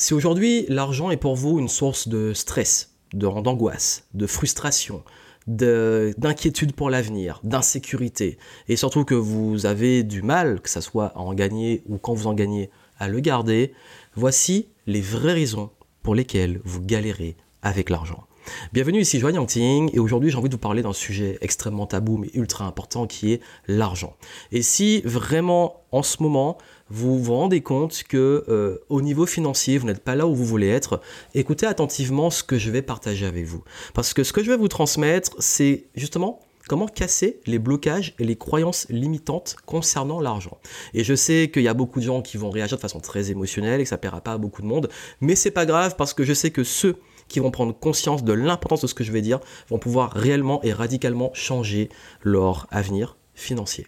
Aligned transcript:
Si 0.00 0.14
aujourd'hui 0.14 0.64
l'argent 0.70 1.10
est 1.10 1.18
pour 1.18 1.36
vous 1.36 1.58
une 1.58 1.68
source 1.68 2.08
de 2.08 2.32
stress, 2.32 2.94
d'angoisse, 3.12 4.08
de 4.14 4.26
frustration, 4.26 5.04
d'inquiétude 5.46 6.72
pour 6.72 6.88
l'avenir, 6.88 7.38
d'insécurité, 7.44 8.38
et 8.68 8.76
surtout 8.76 9.04
que 9.04 9.14
vous 9.14 9.66
avez 9.66 10.02
du 10.02 10.22
mal, 10.22 10.62
que 10.62 10.70
ce 10.70 10.80
soit 10.80 11.08
à 11.08 11.18
en 11.18 11.34
gagner 11.34 11.82
ou 11.86 11.98
quand 11.98 12.14
vous 12.14 12.28
en 12.28 12.32
gagnez, 12.32 12.70
à 12.98 13.08
le 13.08 13.20
garder, 13.20 13.74
voici 14.14 14.68
les 14.86 15.02
vraies 15.02 15.34
raisons 15.34 15.68
pour 16.02 16.14
lesquelles 16.14 16.62
vous 16.64 16.80
galérez 16.80 17.36
avec 17.60 17.90
l'argent. 17.90 18.24
Bienvenue 18.72 19.00
ici 19.00 19.18
Joanne 19.18 19.34
Yangting 19.34 19.90
et 19.92 19.98
aujourd'hui 19.98 20.30
j'ai 20.30 20.36
envie 20.36 20.48
de 20.48 20.54
vous 20.54 20.58
parler 20.58 20.82
d'un 20.82 20.92
sujet 20.92 21.38
extrêmement 21.40 21.86
tabou 21.86 22.18
mais 22.18 22.30
ultra 22.34 22.64
important 22.64 23.06
qui 23.06 23.32
est 23.32 23.40
l'argent. 23.66 24.16
Et 24.52 24.62
si 24.62 25.02
vraiment 25.02 25.82
en 25.92 26.02
ce 26.02 26.22
moment 26.22 26.58
vous 26.88 27.18
vous 27.18 27.34
rendez 27.34 27.60
compte 27.60 28.02
que 28.04 28.44
euh, 28.48 28.78
au 28.88 29.02
niveau 29.02 29.26
financier 29.26 29.78
vous 29.78 29.86
n'êtes 29.86 30.04
pas 30.04 30.14
là 30.14 30.26
où 30.26 30.34
vous 30.34 30.44
voulez 30.44 30.68
être, 30.68 31.00
écoutez 31.34 31.66
attentivement 31.66 32.30
ce 32.30 32.42
que 32.42 32.58
je 32.58 32.70
vais 32.70 32.82
partager 32.82 33.26
avec 33.26 33.46
vous. 33.46 33.62
Parce 33.94 34.14
que 34.14 34.24
ce 34.24 34.32
que 34.32 34.42
je 34.42 34.50
vais 34.50 34.56
vous 34.56 34.68
transmettre 34.68 35.32
c'est 35.38 35.86
justement 35.94 36.40
comment 36.68 36.86
casser 36.86 37.40
les 37.46 37.58
blocages 37.58 38.14
et 38.20 38.24
les 38.24 38.36
croyances 38.36 38.86
limitantes 38.90 39.56
concernant 39.66 40.20
l'argent. 40.20 40.58
Et 40.94 41.02
je 41.02 41.14
sais 41.14 41.50
qu'il 41.52 41.62
y 41.62 41.68
a 41.68 41.74
beaucoup 41.74 41.98
de 41.98 42.04
gens 42.04 42.22
qui 42.22 42.36
vont 42.36 42.50
réagir 42.50 42.76
de 42.76 42.80
façon 42.80 43.00
très 43.00 43.32
émotionnelle 43.32 43.80
et 43.80 43.82
que 43.82 43.88
ça 43.88 43.98
plaira 43.98 44.20
pas 44.20 44.34
à 44.34 44.38
beaucoup 44.38 44.62
de 44.62 44.68
monde, 44.68 44.88
mais 45.20 45.34
c'est 45.34 45.50
pas 45.50 45.66
grave 45.66 45.96
parce 45.96 46.14
que 46.14 46.22
je 46.22 46.32
sais 46.32 46.52
que 46.52 46.62
ceux 46.62 46.96
qui 47.30 47.40
vont 47.40 47.50
prendre 47.50 47.72
conscience 47.72 48.24
de 48.24 48.34
l'importance 48.34 48.82
de 48.82 48.86
ce 48.86 48.94
que 48.94 49.04
je 49.04 49.12
vais 49.12 49.22
dire 49.22 49.40
vont 49.68 49.78
pouvoir 49.78 50.12
réellement 50.12 50.62
et 50.62 50.74
radicalement 50.74 51.30
changer 51.32 51.88
leur 52.22 52.66
avenir 52.70 53.16
financier. 53.32 53.86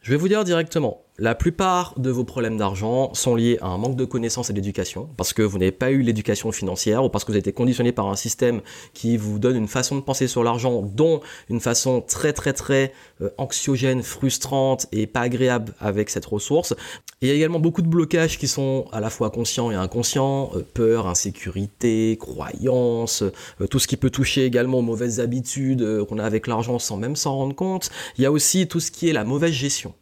Je 0.00 0.10
vais 0.10 0.16
vous 0.16 0.28
dire 0.28 0.42
directement, 0.42 1.04
la 1.20 1.34
plupart 1.34 1.92
de 1.98 2.10
vos 2.10 2.24
problèmes 2.24 2.56
d'argent 2.56 3.12
sont 3.12 3.34
liés 3.34 3.58
à 3.60 3.66
un 3.66 3.76
manque 3.76 3.94
de 3.94 4.06
connaissances 4.06 4.48
et 4.48 4.54
d'éducation, 4.54 5.10
parce 5.18 5.34
que 5.34 5.42
vous 5.42 5.58
n'avez 5.58 5.70
pas 5.70 5.90
eu 5.90 6.00
l'éducation 6.00 6.50
financière, 6.50 7.04
ou 7.04 7.10
parce 7.10 7.24
que 7.24 7.30
vous 7.30 7.34
avez 7.34 7.40
été 7.40 7.52
conditionné 7.52 7.92
par 7.92 8.08
un 8.08 8.16
système 8.16 8.62
qui 8.94 9.18
vous 9.18 9.38
donne 9.38 9.56
une 9.56 9.68
façon 9.68 9.96
de 9.96 10.00
penser 10.00 10.26
sur 10.26 10.42
l'argent, 10.42 10.80
dont 10.80 11.20
une 11.50 11.60
façon 11.60 12.00
très 12.00 12.32
très 12.32 12.54
très 12.54 12.94
euh, 13.20 13.28
anxiogène, 13.36 14.02
frustrante 14.02 14.86
et 14.92 15.06
pas 15.06 15.20
agréable 15.20 15.74
avec 15.78 16.08
cette 16.08 16.24
ressource. 16.24 16.74
il 17.20 17.28
y 17.28 17.30
a 17.30 17.34
également 17.34 17.60
beaucoup 17.60 17.82
de 17.82 17.88
blocages 17.88 18.38
qui 18.38 18.48
sont 18.48 18.86
à 18.90 19.00
la 19.00 19.10
fois 19.10 19.28
conscients 19.28 19.70
et 19.70 19.74
inconscients, 19.74 20.52
euh, 20.54 20.64
peur, 20.72 21.06
insécurité, 21.06 22.16
croyances, 22.18 23.24
euh, 23.60 23.66
tout 23.66 23.78
ce 23.78 23.86
qui 23.86 23.98
peut 23.98 24.08
toucher 24.08 24.46
également 24.46 24.78
aux 24.78 24.82
mauvaises 24.82 25.20
habitudes 25.20 25.86
qu'on 26.06 26.18
a 26.18 26.24
avec 26.24 26.46
l'argent 26.46 26.78
sans 26.78 26.96
même 26.96 27.14
s'en 27.14 27.36
rendre 27.36 27.54
compte. 27.54 27.90
Il 28.16 28.22
y 28.22 28.26
a 28.26 28.32
aussi 28.32 28.66
tout 28.68 28.80
ce 28.80 28.90
qui 28.90 29.10
est 29.10 29.12
la 29.12 29.24
mauvaise 29.24 29.52
gestion. 29.52 29.92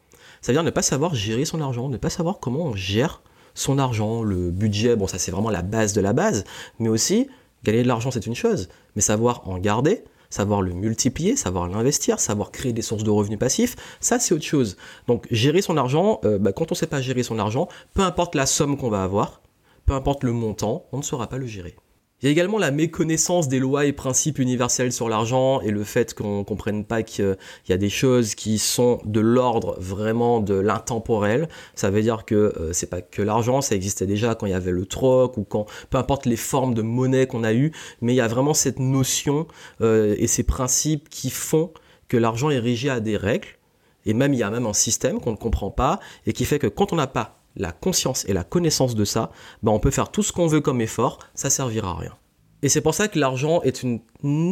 Ça 0.40 0.52
veut 0.52 0.56
dire 0.56 0.62
ne 0.64 0.70
pas 0.70 0.82
savoir 0.82 1.14
gérer 1.14 1.44
son 1.44 1.60
argent, 1.60 1.88
ne 1.88 1.96
pas 1.96 2.10
savoir 2.10 2.38
comment 2.40 2.64
on 2.64 2.74
gère 2.74 3.22
son 3.54 3.78
argent, 3.78 4.22
le 4.22 4.50
budget, 4.50 4.96
bon 4.96 5.06
ça 5.06 5.18
c'est 5.18 5.32
vraiment 5.32 5.50
la 5.50 5.62
base 5.62 5.92
de 5.92 6.00
la 6.00 6.12
base, 6.12 6.44
mais 6.78 6.88
aussi 6.88 7.28
gagner 7.64 7.82
de 7.82 7.88
l'argent 7.88 8.10
c'est 8.10 8.26
une 8.26 8.34
chose, 8.34 8.68
mais 8.94 9.02
savoir 9.02 9.48
en 9.48 9.58
garder, 9.58 10.04
savoir 10.30 10.62
le 10.62 10.72
multiplier, 10.72 11.36
savoir 11.36 11.68
l'investir, 11.68 12.20
savoir 12.20 12.52
créer 12.52 12.72
des 12.72 12.82
sources 12.82 13.02
de 13.02 13.10
revenus 13.10 13.38
passifs, 13.38 13.76
ça 14.00 14.18
c'est 14.18 14.34
autre 14.34 14.44
chose. 14.44 14.76
Donc 15.06 15.26
gérer 15.30 15.62
son 15.62 15.76
argent, 15.76 16.20
euh, 16.24 16.38
bah, 16.38 16.52
quand 16.52 16.70
on 16.70 16.74
ne 16.74 16.78
sait 16.78 16.86
pas 16.86 17.00
gérer 17.00 17.22
son 17.22 17.38
argent, 17.38 17.68
peu 17.94 18.02
importe 18.02 18.34
la 18.34 18.46
somme 18.46 18.76
qu'on 18.76 18.90
va 18.90 19.02
avoir, 19.02 19.42
peu 19.86 19.94
importe 19.94 20.22
le 20.22 20.32
montant, 20.32 20.84
on 20.92 20.98
ne 20.98 21.02
saura 21.02 21.28
pas 21.28 21.38
le 21.38 21.46
gérer. 21.46 21.74
Il 22.20 22.26
y 22.26 22.28
a 22.28 22.32
également 22.32 22.58
la 22.58 22.72
méconnaissance 22.72 23.46
des 23.46 23.60
lois 23.60 23.84
et 23.84 23.92
principes 23.92 24.40
universels 24.40 24.92
sur 24.92 25.08
l'argent 25.08 25.60
et 25.60 25.70
le 25.70 25.84
fait 25.84 26.14
qu'on 26.14 26.42
comprenne 26.42 26.84
pas 26.84 27.04
qu'il 27.04 27.36
y 27.68 27.72
a 27.72 27.76
des 27.76 27.90
choses 27.90 28.34
qui 28.34 28.58
sont 28.58 29.00
de 29.04 29.20
l'ordre 29.20 29.76
vraiment 29.78 30.40
de 30.40 30.54
l'intemporel. 30.54 31.48
Ça 31.76 31.90
veut 31.90 32.02
dire 32.02 32.24
que 32.24 32.34
euh, 32.34 32.72
c'est 32.72 32.90
pas 32.90 33.02
que 33.02 33.22
l'argent, 33.22 33.60
ça 33.60 33.76
existait 33.76 34.06
déjà 34.06 34.34
quand 34.34 34.46
il 34.46 34.50
y 34.50 34.54
avait 34.54 34.72
le 34.72 34.84
troc 34.84 35.36
ou 35.36 35.44
quand, 35.44 35.66
peu 35.90 35.98
importe 35.98 36.26
les 36.26 36.34
formes 36.36 36.74
de 36.74 36.82
monnaie 36.82 37.28
qu'on 37.28 37.44
a 37.44 37.52
eues, 37.52 37.70
mais 38.00 38.14
il 38.14 38.16
y 38.16 38.20
a 38.20 38.26
vraiment 38.26 38.52
cette 38.52 38.80
notion 38.80 39.46
euh, 39.80 40.16
et 40.18 40.26
ces 40.26 40.42
principes 40.42 41.08
qui 41.10 41.30
font 41.30 41.72
que 42.08 42.16
l'argent 42.16 42.50
est 42.50 42.58
régi 42.58 42.90
à 42.90 42.98
des 42.98 43.16
règles. 43.16 43.46
Et 44.06 44.12
même 44.12 44.34
il 44.34 44.40
y 44.40 44.42
a 44.42 44.50
même 44.50 44.66
un 44.66 44.72
système 44.72 45.20
qu'on 45.20 45.32
ne 45.32 45.36
comprend 45.36 45.70
pas 45.70 46.00
et 46.26 46.32
qui 46.32 46.44
fait 46.46 46.58
que 46.58 46.66
quand 46.66 46.92
on 46.92 46.96
n'a 46.96 47.06
pas 47.06 47.37
la 47.56 47.72
conscience 47.72 48.24
et 48.28 48.32
la 48.32 48.44
connaissance 48.44 48.94
de 48.94 49.04
ça, 49.04 49.30
ben 49.62 49.72
on 49.72 49.80
peut 49.80 49.90
faire 49.90 50.10
tout 50.10 50.22
ce 50.22 50.32
qu'on 50.32 50.46
veut 50.46 50.60
comme 50.60 50.80
effort, 50.80 51.18
ça 51.34 51.50
servira 51.50 51.90
à 51.90 51.94
rien. 51.94 52.16
Et 52.62 52.68
c'est 52.68 52.80
pour 52.80 52.94
ça 52.94 53.06
que 53.06 53.18
l'argent 53.18 53.62
est 53.62 53.82
une, 53.82 54.00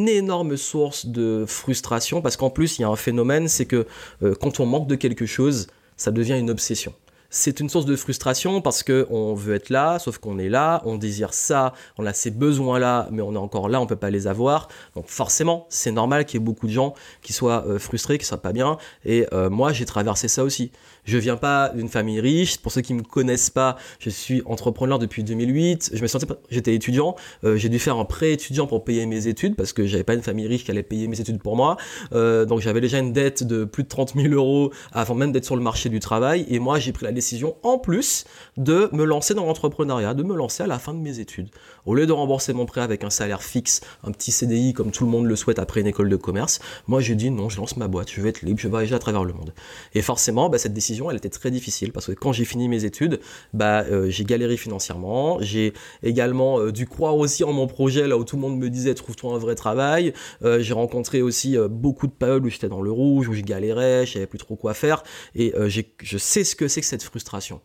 énorme 0.09 0.57
source 0.57 1.07
de 1.07 1.45
frustration, 1.47 2.23
parce 2.23 2.37
qu'en 2.37 2.51
plus, 2.51 2.79
il 2.79 2.83
y 2.83 2.85
a 2.85 2.89
un 2.89 2.97
phénomène, 2.97 3.49
c'est 3.49 3.67
que 3.67 3.87
euh, 4.23 4.35
quand 4.41 4.61
on 4.61 4.67
manque 4.67 4.87
de 4.87 4.95
quelque 4.95 5.27
chose, 5.27 5.67
ça 5.97 6.13
devient 6.13 6.39
une 6.39 6.51
obsession 6.51 6.95
c'est 7.31 7.61
une 7.61 7.69
source 7.69 7.87
de 7.87 7.97
frustration 7.97 8.61
parce 8.61 8.83
que 8.83 9.07
on 9.11 9.35
veut 9.35 9.55
être 9.55 9.71
là, 9.71 9.99
sauf 9.99 10.19
qu'on 10.19 10.39
est 10.39 10.49
là, 10.49 10.83
on 10.85 10.97
désire 10.97 11.35
ça, 11.35 11.73
on 11.99 12.07
a 12.07 12.13
ces 12.13 12.31
besoins-là, 12.31 13.09
mais 13.11 13.23
on 13.23 13.35
est 13.35 13.39
encore 13.39 13.69
là, 13.69 13.81
on 13.81 13.87
peut 13.87 13.97
pas 13.97 14.11
les 14.11 14.27
avoir. 14.27 14.69
Donc 14.95 15.09
forcément, 15.09 15.67
c'est 15.69 15.93
normal 15.93 16.25
qu'il 16.25 16.41
y 16.41 16.43
ait 16.43 16.45
beaucoup 16.45 16.67
de 16.67 16.73
gens 16.73 16.95
qui 17.23 17.33
soient 17.33 17.65
euh, 17.67 17.79
frustrés, 17.79 18.19
qui 18.19 18.25
soient 18.25 18.43
pas 18.43 18.53
bien. 18.53 18.79
Et 19.05 19.27
euh, 19.33 19.51
moi, 19.51 19.73
j'ai 19.73 19.85
traversé 19.85 20.29
ça 20.29 20.45
aussi. 20.45 20.73
Je 21.07 21.19
viens 21.19 21.37
pas 21.37 21.71
d'une 21.75 21.89
famille 21.89 22.21
riche. 22.21 22.59
Pour 22.59 22.73
ceux 22.73 22.83
qui 22.83 22.93
me 22.93 23.03
connaissent 23.03 23.51
pas, 23.51 23.77
je 23.99 24.11
suis 24.11 24.43
entrepreneur 24.45 24.99
depuis 24.99 25.25
2008. 25.25 25.93
Je 25.95 26.03
me 26.03 26.07
sentais, 26.07 26.27
j'étais 26.51 26.75
étudiant. 26.75 27.17
Euh, 27.45 27.57
j'ai 27.57 27.69
dû 27.69 27.79
faire 27.79 27.97
un 27.97 28.05
prêt 28.05 28.33
étudiant 28.33 28.67
pour 28.67 28.85
payer 28.85 29.07
mes 29.07 29.29
études 29.29 29.57
parce 29.57 29.73
que 29.73 29.87
j'avais 29.87 30.05
pas 30.05 30.15
une 30.15 30.23
famille 30.23 30.47
riche 30.47 30.65
qui 30.65 30.71
allait 30.71 30.83
payer 30.83 31.09
mes 31.09 31.21
études 31.21 31.41
pour 31.41 31.57
moi. 31.57 31.77
donc 32.13 32.61
j'avais 32.61 32.81
déjà 32.81 32.99
une 32.99 33.13
dette 33.13 33.45
de 33.45 33.65
plus 33.65 33.85
de 33.85 33.89
30 33.89 34.15
000 34.15 34.35
euros 34.35 34.73
avant 34.93 35.15
même 35.15 35.33
d'être 35.33 35.45
sur 35.45 35.57
le 35.57 35.63
marché 35.63 35.89
du 35.89 36.01
travail. 36.01 36.45
Et 36.49 36.59
moi, 36.59 36.79
j'ai 36.79 36.93
pris 36.93 37.05
la 37.05 37.13
décision 37.13 37.57
en 37.63 37.79
plus 37.79 38.25
de 38.57 38.89
me 38.93 39.05
lancer 39.05 39.35
dans 39.35 39.47
l'entrepreneuriat, 39.47 40.15
de 40.15 40.23
me 40.23 40.35
lancer 40.35 40.63
à 40.63 40.67
la 40.67 40.79
fin 40.79 40.93
de 40.93 40.99
mes 40.99 41.21
études. 41.21 41.49
Au 41.85 41.95
lieu 41.95 42.07
de 42.07 42.13
rembourser 42.13 42.53
mon 42.53 42.67
prêt 42.67 42.81
avec 42.81 43.05
un 43.05 43.11
salaire 43.11 43.43
fixe, 43.43 43.81
un 44.03 44.11
petit 44.11 44.33
CDI 44.33 44.73
comme 44.73 44.91
tout 44.91 45.05
le 45.05 45.11
monde 45.11 45.27
le 45.27 45.37
souhaite 45.37 45.59
après 45.59 45.81
une 45.81 45.87
école 45.87 46.09
de 46.09 46.17
commerce, 46.17 46.59
moi 46.89 47.01
j'ai 47.01 47.15
dit 47.15 47.31
non, 47.31 47.49
je 47.49 47.59
lance 47.59 47.77
ma 47.77 47.87
boîte, 47.89 48.11
je 48.11 48.21
vais 48.21 48.31
être 48.31 48.43
libre, 48.43 48.59
je 48.59 48.65
vais 48.65 48.71
voyager 48.71 48.95
à 48.95 48.99
travers 48.99 49.25
le 49.25 49.33
monde. 49.33 49.53
Et 49.95 50.03
forcément, 50.03 50.49
bah, 50.49 50.59
cette 50.59 50.75
décision, 50.75 50.96
elle 51.11 51.17
était 51.17 51.29
très 51.29 51.51
difficile 51.51 51.93
parce 51.93 52.07
que 52.07 52.13
quand 52.13 52.33
j'ai 52.33 52.45
fini 52.45 52.69
mes 52.69 52.85
études, 52.85 53.21
bah, 53.53 53.85
euh, 53.85 54.09
j'ai 54.11 54.25
galéré 54.25 54.57
financièrement, 54.57 55.39
j'ai 55.41 55.73
également 56.03 56.61
euh, 56.61 56.73
dû 56.73 56.87
croire 56.87 57.17
aussi 57.17 57.45
en 57.45 57.53
mon 57.53 57.67
projet 57.67 58.07
là 58.07 58.17
où 58.17 58.25
tout 58.25 58.37
le 58.37 58.43
monde 58.43 58.59
me 58.59 58.71
disait 58.71 58.95
trouve-toi 58.95 59.35
un 59.35 59.39
vrai 59.39 59.55
travail. 59.55 60.13
Euh, 60.43 60.61
j'ai 60.61 60.75
rencontré 60.75 61.23
aussi 61.23 61.57
beaucoup 61.71 62.07
de 62.07 62.13
périodes 62.13 62.45
où 62.45 62.49
j'étais 62.49 62.69
dans 62.69 62.83
le 62.83 62.91
rouge, 62.91 63.29
où 63.29 63.33
je 63.33 63.43
galérais, 63.43 64.07
je 64.07 64.15
savais 64.15 64.27
plus 64.27 64.39
trop 64.39 64.57
quoi 64.57 64.75
faire 64.75 65.03
et 65.35 65.53
je 65.69 66.19
sais 66.19 66.45
ce 66.45 66.57
que 66.57 66.69
c'est 66.69 66.81
que 66.81 66.87
cette 66.87 67.03
frustration. 67.03 67.61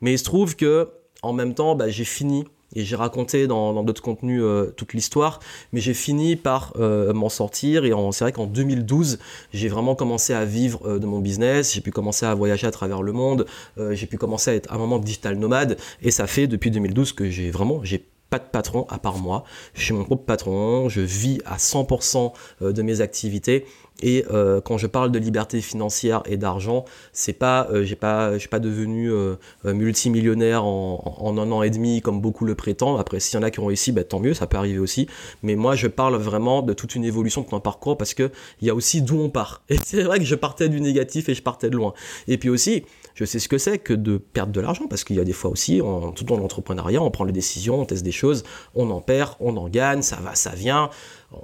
Mais 0.00 0.12
il 0.12 0.18
se 0.18 0.24
trouve 0.24 0.56
que 0.56 0.88
en 1.22 1.32
même 1.32 1.54
temps, 1.54 1.74
bah, 1.74 1.88
j'ai 1.88 2.04
fini 2.04 2.44
et 2.74 2.84
j'ai 2.84 2.96
raconté 2.96 3.46
dans 3.46 3.82
d'autres 3.82 4.02
contenus 4.02 4.40
euh, 4.42 4.72
toute 4.76 4.92
l'histoire, 4.92 5.40
mais 5.72 5.80
j'ai 5.80 5.94
fini 5.94 6.36
par 6.36 6.72
euh, 6.76 7.12
m'en 7.12 7.28
sortir. 7.28 7.84
Et 7.84 7.92
c'est 8.12 8.24
vrai 8.24 8.32
qu'en 8.32 8.46
2012, 8.46 9.18
j'ai 9.52 9.68
vraiment 9.68 9.94
commencé 9.94 10.32
à 10.32 10.44
vivre 10.44 10.80
euh, 10.86 10.98
de 10.98 11.06
mon 11.06 11.20
business, 11.20 11.74
j'ai 11.74 11.80
pu 11.80 11.90
commencer 11.90 12.26
à 12.26 12.34
voyager 12.34 12.66
à 12.66 12.70
travers 12.70 13.02
le 13.02 13.12
monde, 13.12 13.46
j'ai 13.92 14.06
pu 14.06 14.18
commencer 14.18 14.50
à 14.50 14.54
être 14.54 14.72
un 14.72 14.78
moment 14.78 14.98
digital 14.98 15.36
nomade. 15.36 15.76
Et 16.02 16.10
ça 16.10 16.26
fait 16.26 16.46
depuis 16.46 16.70
2012 16.70 17.12
que 17.12 17.28
j'ai 17.30 17.50
vraiment 17.50 17.80
j'ai 17.82 18.04
pas 18.30 18.38
de 18.38 18.44
patron 18.44 18.86
à 18.88 18.98
part 18.98 19.18
moi. 19.18 19.44
Je 19.74 19.84
suis 19.84 19.94
mon 19.94 20.04
propre 20.04 20.24
patron, 20.24 20.88
je 20.88 21.00
vis 21.00 21.40
à 21.44 21.56
100% 21.56 22.32
de 22.60 22.82
mes 22.82 23.00
activités 23.00 23.66
et 24.04 24.26
euh, 24.30 24.60
quand 24.60 24.76
je 24.76 24.86
parle 24.86 25.10
de 25.10 25.18
liberté 25.18 25.62
financière 25.62 26.22
et 26.26 26.36
d'argent, 26.36 26.84
c'est 27.14 27.32
pas, 27.32 27.66
euh, 27.72 27.84
j'ai 27.84 27.96
pas, 27.96 28.38
suis 28.38 28.50
pas 28.50 28.58
devenu 28.58 29.10
euh, 29.10 29.36
multimillionnaire 29.64 30.66
en, 30.66 31.38
un 31.38 31.50
an 31.50 31.62
et 31.62 31.70
demi 31.70 32.02
comme 32.02 32.20
beaucoup 32.20 32.44
le 32.44 32.54
prétendent. 32.54 33.00
Après, 33.00 33.18
s'il 33.18 33.40
y 33.40 33.42
en 33.42 33.42
a 33.42 33.50
qui 33.50 33.60
ont 33.60 33.66
réussi, 33.66 33.92
bah, 33.92 34.04
tant 34.04 34.20
mieux, 34.20 34.34
ça 34.34 34.46
peut 34.46 34.58
arriver 34.58 34.78
aussi. 34.78 35.08
Mais 35.42 35.56
moi, 35.56 35.74
je 35.74 35.86
parle 35.86 36.16
vraiment 36.16 36.60
de 36.60 36.74
toute 36.74 36.94
une 36.94 37.04
évolution 37.04 37.40
de 37.40 37.46
ton 37.46 37.60
parcours 37.60 37.96
parce 37.96 38.12
que 38.12 38.30
il 38.60 38.66
y 38.66 38.70
a 38.70 38.74
aussi 38.74 39.00
d'où 39.00 39.18
on 39.18 39.30
part. 39.30 39.62
Et 39.70 39.78
c'est 39.82 40.02
vrai 40.02 40.18
que 40.18 40.26
je 40.26 40.34
partais 40.34 40.68
du 40.68 40.82
négatif 40.82 41.30
et 41.30 41.34
je 41.34 41.42
partais 41.42 41.70
de 41.70 41.76
loin. 41.76 41.94
Et 42.28 42.36
puis 42.36 42.50
aussi, 42.50 42.84
je 43.14 43.24
sais 43.24 43.38
ce 43.38 43.48
que 43.48 43.56
c'est 43.56 43.78
que 43.78 43.94
de 43.94 44.18
perdre 44.18 44.52
de 44.52 44.60
l'argent 44.60 44.86
parce 44.86 45.02
qu'il 45.04 45.16
y 45.16 45.20
a 45.20 45.24
des 45.24 45.32
fois 45.32 45.50
aussi, 45.50 45.80
tout 46.14 46.24
dans 46.24 46.36
l'entrepreneuriat, 46.36 47.00
on 47.00 47.10
prend 47.10 47.24
les 47.24 47.32
décisions, 47.32 47.80
on 47.80 47.84
teste 47.86 48.04
des 48.04 48.12
choses, 48.12 48.44
on 48.74 48.90
en 48.90 49.00
perd, 49.00 49.34
on 49.40 49.56
en 49.56 49.68
gagne, 49.68 50.02
ça 50.02 50.16
va, 50.16 50.34
ça 50.34 50.50
vient 50.50 50.90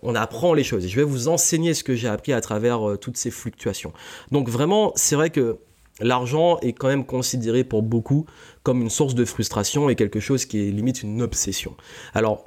on 0.03 0.15
apprend 0.15 0.55
les 0.55 0.65
choses. 0.65 0.85
Et 0.85 0.89
je 0.89 0.97
vais 0.97 1.05
vous 1.05 1.29
enseigner 1.29 1.75
ce 1.75 1.85
que 1.85 1.95
j'ai 1.95 2.09
appris 2.09 2.33
à 2.33 2.41
travers 2.41 2.89
euh, 2.89 2.97
toutes 2.97 3.17
ces 3.17 3.31
fluctuations. 3.31 3.93
Donc 4.31 4.49
vraiment, 4.49 4.93
c'est 4.97 5.17
vrai 5.17 5.31
que 5.31 5.59
l'argent 6.01 6.59
est 6.61 6.73
quand 6.73 6.89
même 6.89 7.05
considéré 7.05 7.65
pour 7.65 7.83
beaucoup 7.83 8.27
comme 8.63 8.83
une 8.83 8.91
source 8.91 9.15
de 9.15 9.25
frustration 9.25 9.89
et 9.91 9.97
quelque 9.97 10.21
chose 10.21 10.45
qui 10.47 10.69
est 10.69 10.71
limite 10.71 11.03
une 11.03 11.23
obsession. 11.23 11.77
Alors, 12.15 12.45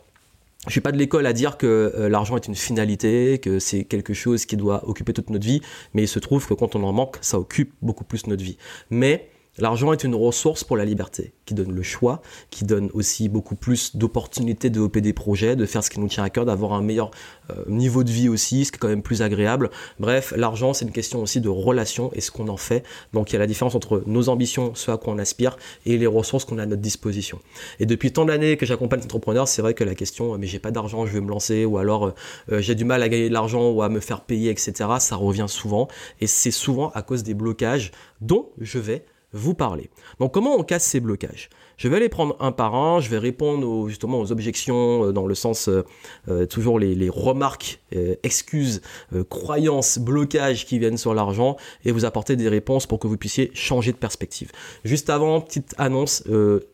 je 0.66 0.72
suis 0.72 0.82
pas 0.82 0.94
de 0.94 0.98
l'école 0.98 1.26
à 1.26 1.34
dire 1.34 1.58
que 1.58 1.94
euh, 1.96 2.08
l'argent 2.08 2.38
est 2.38 2.48
une 2.48 2.56
finalité, 2.56 3.40
que 3.40 3.60
c'est 3.60 3.84
quelque 3.84 4.14
chose 4.14 4.46
qui 4.46 4.56
doit 4.56 4.88
occuper 4.88 5.12
toute 5.12 5.30
notre 5.30 5.46
vie, 5.46 5.62
mais 5.94 6.04
il 6.04 6.08
se 6.08 6.20
trouve 6.20 6.48
que 6.48 6.54
quand 6.54 6.76
on 6.76 6.84
en 6.84 6.94
manque, 6.94 7.18
ça 7.22 7.38
occupe 7.38 7.74
beaucoup 7.82 8.06
plus 8.06 8.28
notre 8.28 8.44
vie. 8.44 8.58
Mais 8.90 9.30
L'argent 9.60 9.94
est 9.94 10.04
une 10.04 10.16
ressource 10.16 10.64
pour 10.64 10.78
la 10.78 10.84
liberté, 10.84 11.36
qui 11.46 11.54
donne 11.54 11.72
le 11.72 11.84
choix, 11.84 12.24
qui 12.50 12.66
donne 12.66 12.90
aussi 12.94 13.30
beaucoup 13.30 13.56
plus 13.56 13.96
d'opportunités 13.96 14.72
de 14.72 14.74
développer 14.74 15.00
des 15.00 15.14
projets, 15.14 15.56
de 15.56 15.68
faire 15.68 15.84
ce 15.84 15.92
qui 15.92 16.00
nous 16.00 16.08
tient 16.08 16.24
à 16.24 16.32
cœur, 16.32 16.46
d'avoir 16.46 16.74
un 16.74 16.82
meilleur 16.82 17.12
euh, 17.52 17.64
niveau 17.68 18.04
de 18.04 18.10
vie 18.10 18.30
aussi, 18.30 18.66
ce 18.66 18.72
qui 18.72 18.78
est 18.78 18.80
quand 18.80 18.88
même 18.88 19.04
plus 19.04 19.22
agréable. 19.22 19.70
Bref, 20.00 20.34
l'argent, 20.36 20.74
c'est 20.74 20.86
une 20.86 20.92
question 20.92 21.22
aussi 21.22 21.40
de 21.40 21.50
relation 21.50 22.10
et 22.14 22.22
ce 22.22 22.32
qu'on 22.32 22.48
en 22.48 22.58
fait. 22.58 22.84
Donc 23.14 23.30
il 23.30 23.34
y 23.34 23.36
a 23.36 23.40
la 23.40 23.46
différence 23.46 23.76
entre 23.76 24.02
nos 24.08 24.28
ambitions, 24.28 24.74
ce 24.74 24.90
à 24.90 24.98
quoi 24.98 25.14
on 25.14 25.20
aspire, 25.20 25.56
et 25.86 26.00
les 26.00 26.08
ressources 26.08 26.46
qu'on 26.46 26.58
a 26.58 26.64
à 26.64 26.66
notre 26.66 26.82
disposition. 26.82 27.40
Et 27.80 27.86
depuis 27.86 28.12
tant 28.12 28.26
d'années 28.26 28.58
que 28.58 28.66
j'accompagne 28.66 29.02
les 29.02 29.06
entrepreneurs, 29.06 29.48
c'est 29.48 29.62
vrai 29.62 29.76
que 29.76 29.84
la 29.84 29.94
question, 29.94 30.36
mais 30.40 30.48
j'ai 30.48 30.58
pas 30.58 30.72
d'argent, 30.72 31.06
je 31.06 31.14
vais 31.14 31.22
me 31.22 31.30
lancer, 31.30 31.64
ou 31.66 31.78
alors 31.78 32.16
euh, 32.52 32.60
j'ai 32.60 32.74
du 32.74 32.86
mal 32.86 33.04
à 33.04 33.10
gagner 33.10 33.30
de 33.30 33.34
l'argent 33.34 33.70
ou 33.70 33.84
à 33.84 33.90
me 33.90 34.00
faire 34.00 34.22
payer, 34.22 34.50
etc., 34.50 34.74
ça 34.98 35.16
revient 35.16 35.46
souvent. 35.48 35.88
Et 36.22 36.26
c'est 36.26 36.50
souvent 36.50 36.90
à 36.96 37.04
cause 37.04 37.22
des 37.22 37.36
blocages 37.36 37.92
dont 38.20 38.50
je 38.60 38.80
vais 38.80 39.06
vous 39.34 39.54
parler. 39.54 39.90
Donc 40.20 40.34
comment 40.34 40.56
on 40.56 40.64
casse 40.64 40.86
ces 40.86 41.00
blocages? 41.00 41.50
Je 41.78 41.88
vais 41.88 42.00
les 42.00 42.10
prendre 42.10 42.36
un 42.40 42.52
par 42.52 42.76
un, 42.76 43.00
je 43.00 43.10
vais 43.10 43.18
répondre 43.18 43.90
justement 43.90 44.20
aux 44.20 44.32
objections 44.32 45.06
euh, 45.06 45.12
dans 45.12 45.26
le 45.26 45.36
sens 45.36 45.68
euh, 45.68 45.84
euh, 46.30 46.46
toujours 46.46 46.80
les, 46.80 47.10
remarques, 47.10 47.82
excuses, 48.24 48.82
croyances, 49.30 50.00
blocages 50.00 50.66
qui 50.66 50.80
viennent 50.80 50.98
sur 50.98 51.14
l'argent 51.14 51.58
et 51.86 51.92
vous 51.92 52.06
apporter 52.06 52.36
des 52.36 52.50
réponses 52.50 52.88
pour 52.88 53.00
que 53.00 53.08
vous 53.08 53.18
puissiez 53.18 53.52
changer 53.54 53.92
de 53.92 53.98
perspective. 53.98 54.52
Juste 54.84 55.10
avant, 55.10 55.42
petite 55.42 55.76
annonce, 55.78 56.24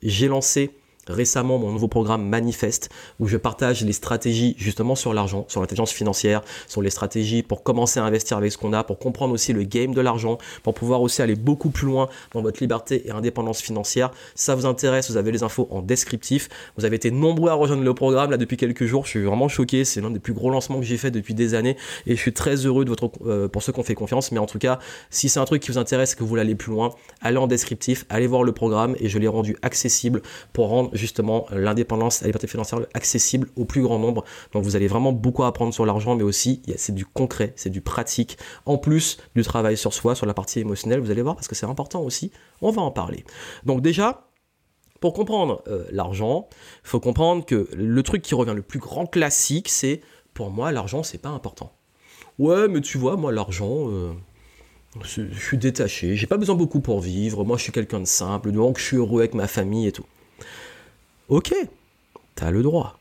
j'ai 0.02 0.28
lancé 0.28 0.72
récemment 1.08 1.58
mon 1.58 1.72
nouveau 1.72 1.88
programme 1.88 2.28
Manifeste 2.28 2.90
où 3.20 3.28
je 3.28 3.38
partage 3.38 3.84
les 3.84 3.94
stratégies 3.94 4.56
justement 4.58 4.96
sur 4.96 5.14
l'argent, 5.14 5.46
sur 5.48 5.62
l'intelligence 5.62 5.92
financière, 5.92 6.42
sur 6.68 6.82
les 6.82 6.90
stratégies 6.90 7.44
pour 7.44 7.64
commencer 7.64 8.00
à 8.00 8.04
investir 8.04 8.38
avec 8.38 8.52
ce 8.52 8.58
qu'on 8.58 8.74
a, 8.74 8.84
pour 8.84 9.00
comprendre 9.00 9.34
aussi 9.34 9.54
le 9.54 9.64
game 9.64 9.94
de 9.94 10.02
l'argent, 10.02 10.38
pour 10.64 10.74
pouvoir 10.74 11.02
aussi 11.02 11.22
aller 11.22 11.36
beaucoup 11.36 11.70
plus 11.70 11.88
loin 11.88 12.10
dans 12.34 12.42
votre 12.42 12.62
liberté 12.62 13.08
et 13.08 13.12
indépendance 13.12 13.62
financière. 13.62 14.12
Ça 14.36 14.56
vous 14.56 14.66
intéresse, 14.66 15.10
vous 15.10 15.18
avez 15.18 15.32
les 15.32 15.44
infos 15.44 15.68
en 15.72 15.82
descriptif. 15.82 16.50
Vous 16.78 16.86
avez 16.86 16.96
été 16.96 17.12
nombreux 17.12 17.50
à 17.50 17.54
rejoindre 17.54 17.84
le 17.84 17.94
programme 17.94 18.32
là 18.32 18.38
depuis 18.38 18.58
quelques 18.58 18.86
jours. 18.86 19.06
Je 19.06 19.12
suis 19.12 19.24
vraiment 19.24 19.48
choqué. 19.48 19.86
C'est 19.86 20.02
l'un 20.02 20.12
des 20.12 20.20
plus 20.20 20.34
gros 20.34 20.50
lancements 20.50 20.80
que 20.80 20.86
j'ai 20.86 20.98
fait 20.98 21.12
depuis 21.12 21.34
des 21.34 21.54
années 21.54 21.78
et 22.06 22.16
je 22.16 22.22
suis 22.22 22.34
très 22.34 22.56
heureux 22.66 22.86
de 22.86 22.90
votre, 22.90 23.12
euh, 23.26 23.48
pour 23.48 23.64
ceux 23.64 23.72
qui 23.72 23.80
ont 23.80 23.84
fait 23.84 23.96
confiance. 23.96 24.32
Mais 24.32 24.40
en 24.40 24.46
tout 24.46 24.60
cas, 24.60 24.80
si 25.10 25.30
c'est 25.30 25.40
un 25.40 25.46
truc 25.46 25.62
qui 25.62 25.72
vous 25.72 25.78
intéresse 25.78 26.14
et 26.14 26.16
que 26.16 26.22
vous 26.22 26.28
voulez 26.28 26.42
aller 26.42 26.56
plus 26.56 26.72
loin, 26.72 26.94
allez 27.22 27.38
en 27.38 27.48
descriptif, 27.48 28.06
allez 28.10 28.28
voir 28.28 28.44
le 28.44 28.52
programme 28.52 28.96
et 29.00 29.10
je 29.10 29.18
l'ai 29.20 29.28
rendu 29.28 29.58
accessible 29.62 30.22
pour 30.54 30.68
rendre 30.68 30.92
justement 31.00 31.46
l'indépendance, 31.52 32.22
la 32.22 32.28
liberté 32.28 32.48
financière 32.48 32.80
accessible 32.94 33.50
au 33.56 33.66
plus 33.66 33.82
grand 33.82 34.00
nombre. 34.00 34.24
Donc 34.54 34.64
vous 34.64 34.76
allez 34.76 34.88
vraiment 34.88 35.12
beaucoup 35.12 35.44
apprendre 35.44 35.74
sur 35.74 35.86
l'argent, 35.86 36.16
mais 36.16 36.24
aussi 36.24 36.62
c'est 36.76 36.94
du 36.94 37.06
concret, 37.06 37.54
c'est 37.56 37.70
du 37.70 37.82
pratique, 37.82 38.38
en 38.66 38.78
plus 38.78 39.18
du 39.36 39.44
travail 39.44 39.78
sur 39.78 39.94
soi, 39.94 40.16
sur 40.16 40.26
la 40.26 40.34
partie 40.34 40.60
émotionnelle, 40.60 41.00
vous 41.00 41.12
allez 41.12 41.22
voir, 41.22 41.36
parce 41.36 41.48
que 41.48 41.56
c'est 41.56 41.66
important 41.66 42.02
aussi, 42.02 42.32
on 42.62 42.72
va 42.72 42.82
en 42.82 42.92
parler. 42.92 43.24
Donc 43.66 43.82
déjà, 43.82 44.30
pour 45.00 45.14
comprendre 45.14 45.64
euh, 45.68 45.86
l'argent, 45.92 46.48
il 46.84 46.90
faut 46.90 47.00
comprendre 47.00 47.46
que 47.46 47.70
le 47.74 48.04
truc 48.04 48.22
qui 48.22 48.36
revient 48.36 48.54
le 48.56 48.62
plus 48.62 48.80
grand 48.80 49.06
classique, 49.06 49.70
c'est 49.70 50.02
pour 50.34 50.52
moi 50.52 50.72
l'argent 50.72 51.04
c'est 51.04 51.18
pas 51.18 51.30
important. 51.30 51.72
Ouais, 52.38 52.68
mais 52.68 52.82
tu 52.82 52.98
vois, 52.98 53.18
moi 53.18 53.32
l'argent, 53.32 53.90
euh, 53.90 54.14
je 55.04 55.24
suis 55.34 55.58
détaché, 55.58 56.16
j'ai 56.16 56.28
pas 56.28 56.38
besoin 56.38 56.56
beaucoup 56.56 56.80
pour 56.80 57.00
vivre, 57.00 57.44
moi 57.44 57.58
je 57.58 57.64
suis 57.64 57.72
quelqu'un 57.72 58.00
de 58.00 58.06
simple, 58.06 58.52
donc 58.52 58.78
je 58.78 58.84
suis 58.84 58.98
heureux 58.98 59.22
avec 59.22 59.34
ma 59.34 59.48
famille 59.48 59.88
et 59.88 59.92
tout. 59.92 60.06
Ok, 61.30 61.54
t'as 62.34 62.50
le 62.50 62.64
droit. 62.64 62.98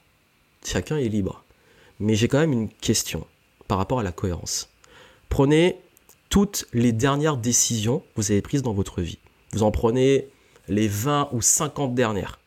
Chacun 0.63 0.99
est 0.99 1.09
libre. 1.09 1.45
Mais 1.99 2.15
j'ai 2.15 2.29
quand 2.29 2.39
même 2.39 2.53
une 2.53 2.69
question 2.69 3.27
par 3.69 3.79
rapport 3.79 4.01
à 4.01 4.03
la 4.03 4.13
cohérence. 4.13 4.69
Prenez 5.31 5.81
toutes 6.29 6.67
les 6.75 6.93
dernières 6.93 7.39
décisions 7.39 8.01
que 8.01 8.05
vous 8.17 8.31
avez 8.31 8.43
prises 8.43 8.61
dans 8.61 8.75
votre 8.75 9.01
vie. 9.01 9.19
Vous 9.53 9.63
en 9.63 9.71
prenez 9.71 10.29
les 10.69 10.89
20 10.89 11.31
ou 11.33 11.41
50 11.41 11.95
dernières. 11.95 12.39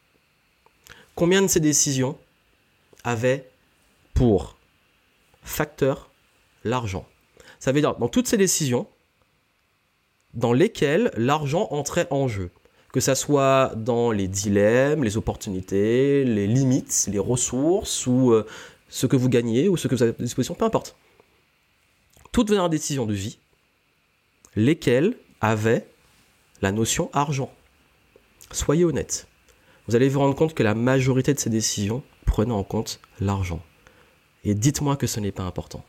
Combien 1.15 1.41
de 1.41 1.47
ces 1.47 1.59
décisions 1.59 2.15
avaient 3.03 3.49
pour 4.13 4.57
facteur 5.41 6.11
l'argent? 6.63 7.07
Ça 7.59 7.71
veut 7.71 7.81
dire 7.81 7.95
dans 7.95 8.07
toutes 8.07 8.27
ces 8.27 8.37
décisions 8.37 8.87
dans 10.35 10.53
lesquelles 10.53 11.11
l'argent 11.17 11.67
entrait 11.71 12.07
en 12.11 12.27
jeu 12.27 12.51
que 12.91 12.99
ça 12.99 13.15
soit 13.15 13.73
dans 13.75 14.11
les 14.11 14.27
dilemmes, 14.27 15.03
les 15.03 15.17
opportunités, 15.17 16.23
les 16.23 16.47
limites, 16.47 17.07
les 17.11 17.19
ressources, 17.19 18.05
ou 18.05 18.31
euh, 18.31 18.45
ce 18.89 19.07
que 19.07 19.15
vous 19.15 19.29
gagnez, 19.29 19.69
ou 19.69 19.77
ce 19.77 19.87
que 19.87 19.95
vous 19.95 20.03
avez 20.03 20.11
à 20.11 20.21
disposition, 20.21 20.55
peu 20.55 20.65
importe. 20.65 20.95
Toutes 22.31 22.51
vos 22.51 22.67
décisions 22.69 23.05
de 23.05 23.13
vie, 23.13 23.39
lesquelles 24.55 25.15
avaient 25.39 25.87
la 26.61 26.71
notion 26.71 27.09
argent? 27.13 27.51
Soyez 28.51 28.83
honnête. 28.83 29.27
Vous 29.87 29.95
allez 29.95 30.09
vous 30.09 30.19
rendre 30.19 30.35
compte 30.35 30.53
que 30.53 30.63
la 30.63 30.75
majorité 30.75 31.33
de 31.33 31.39
ces 31.39 31.49
décisions 31.49 32.03
prenaient 32.25 32.51
en 32.51 32.63
compte 32.63 32.99
l'argent. 33.19 33.61
Et 34.43 34.53
dites-moi 34.53 34.97
que 34.97 35.07
ce 35.07 35.19
n'est 35.19 35.31
pas 35.31 35.43
important. 35.43 35.83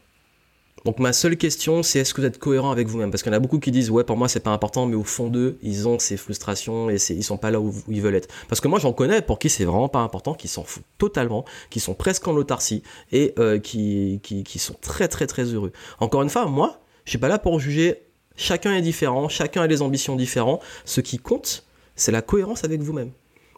Donc 0.85 0.99
ma 0.99 1.13
seule 1.13 1.37
question, 1.37 1.83
c'est 1.83 2.01
est-ce 2.01 2.13
que 2.13 2.21
vous 2.21 2.27
êtes 2.27 2.39
cohérent 2.39 2.73
avec 2.73 2.89
vous-même? 2.89 3.11
Parce 3.11 3.23
qu'il 3.23 3.31
y 3.31 3.35
en 3.35 3.37
a 3.37 3.41
beaucoup 3.41 3.61
qui 3.61 3.71
disent 3.71 3.91
ouais 3.91 4.05
pour 4.05 4.17
moi 4.17 4.29
c'est 4.29 4.41
pas 4.41 4.51
important, 4.51 4.87
mais 4.87 4.97
au 4.97 5.05
fond 5.05 5.29
d'eux 5.29 5.59
ils 5.63 5.87
ont 5.87 5.99
ces 5.99 6.17
frustrations 6.17 6.91
et 6.91 6.97
ils 7.11 7.23
sont 7.23 7.37
pas 7.37 7.51
là 7.51 7.61
où, 7.61 7.73
ils 7.89 8.03
veulent 8.03 8.17
être. 8.17 8.29
Parce 8.49 8.61
que 8.61 8.69
moi 8.69 8.79
j'en 8.81 8.93
connais 8.93 9.23
pour 9.23 9.39
qui 9.39 9.49
c'est 9.49 9.65
vraiment 9.65 9.89
pas 9.89 10.01
important, 10.01 10.35
qui 10.35 10.49
s'en 10.49 10.65
foutent 10.65 10.85
totalement, 10.99 11.45
qui 11.71 11.79
sont 11.79 11.95
presque 11.95 12.27
en 12.27 12.35
autarcie 12.35 12.83
et 13.13 13.33
euh, 13.39 13.59
qui, 13.59 14.21
sont 14.59 14.75
très 14.81 15.09
très 15.09 15.27
très 15.27 15.45
heureux. 15.45 15.73
Encore 16.01 16.23
une 16.23 16.31
fois, 16.31 16.47
moi 16.47 16.81
je 17.05 17.11
suis 17.11 17.19
pas 17.19 17.29
là 17.29 17.39
pour 17.39 17.61
juger. 17.61 18.03
Chacun 18.35 18.75
est 18.75 18.83
différent, 18.83 19.29
chacun 19.29 19.63
a 19.63 19.69
des 19.69 19.83
ambitions 19.83 20.17
différentes. 20.17 20.63
Ce 20.85 21.01
qui 21.01 21.19
compte, 21.19 21.65
c'est 21.97 22.13
la 22.13 22.23
cohérence 22.23 22.65
avec 22.65 22.81
vous-même. 22.81 23.11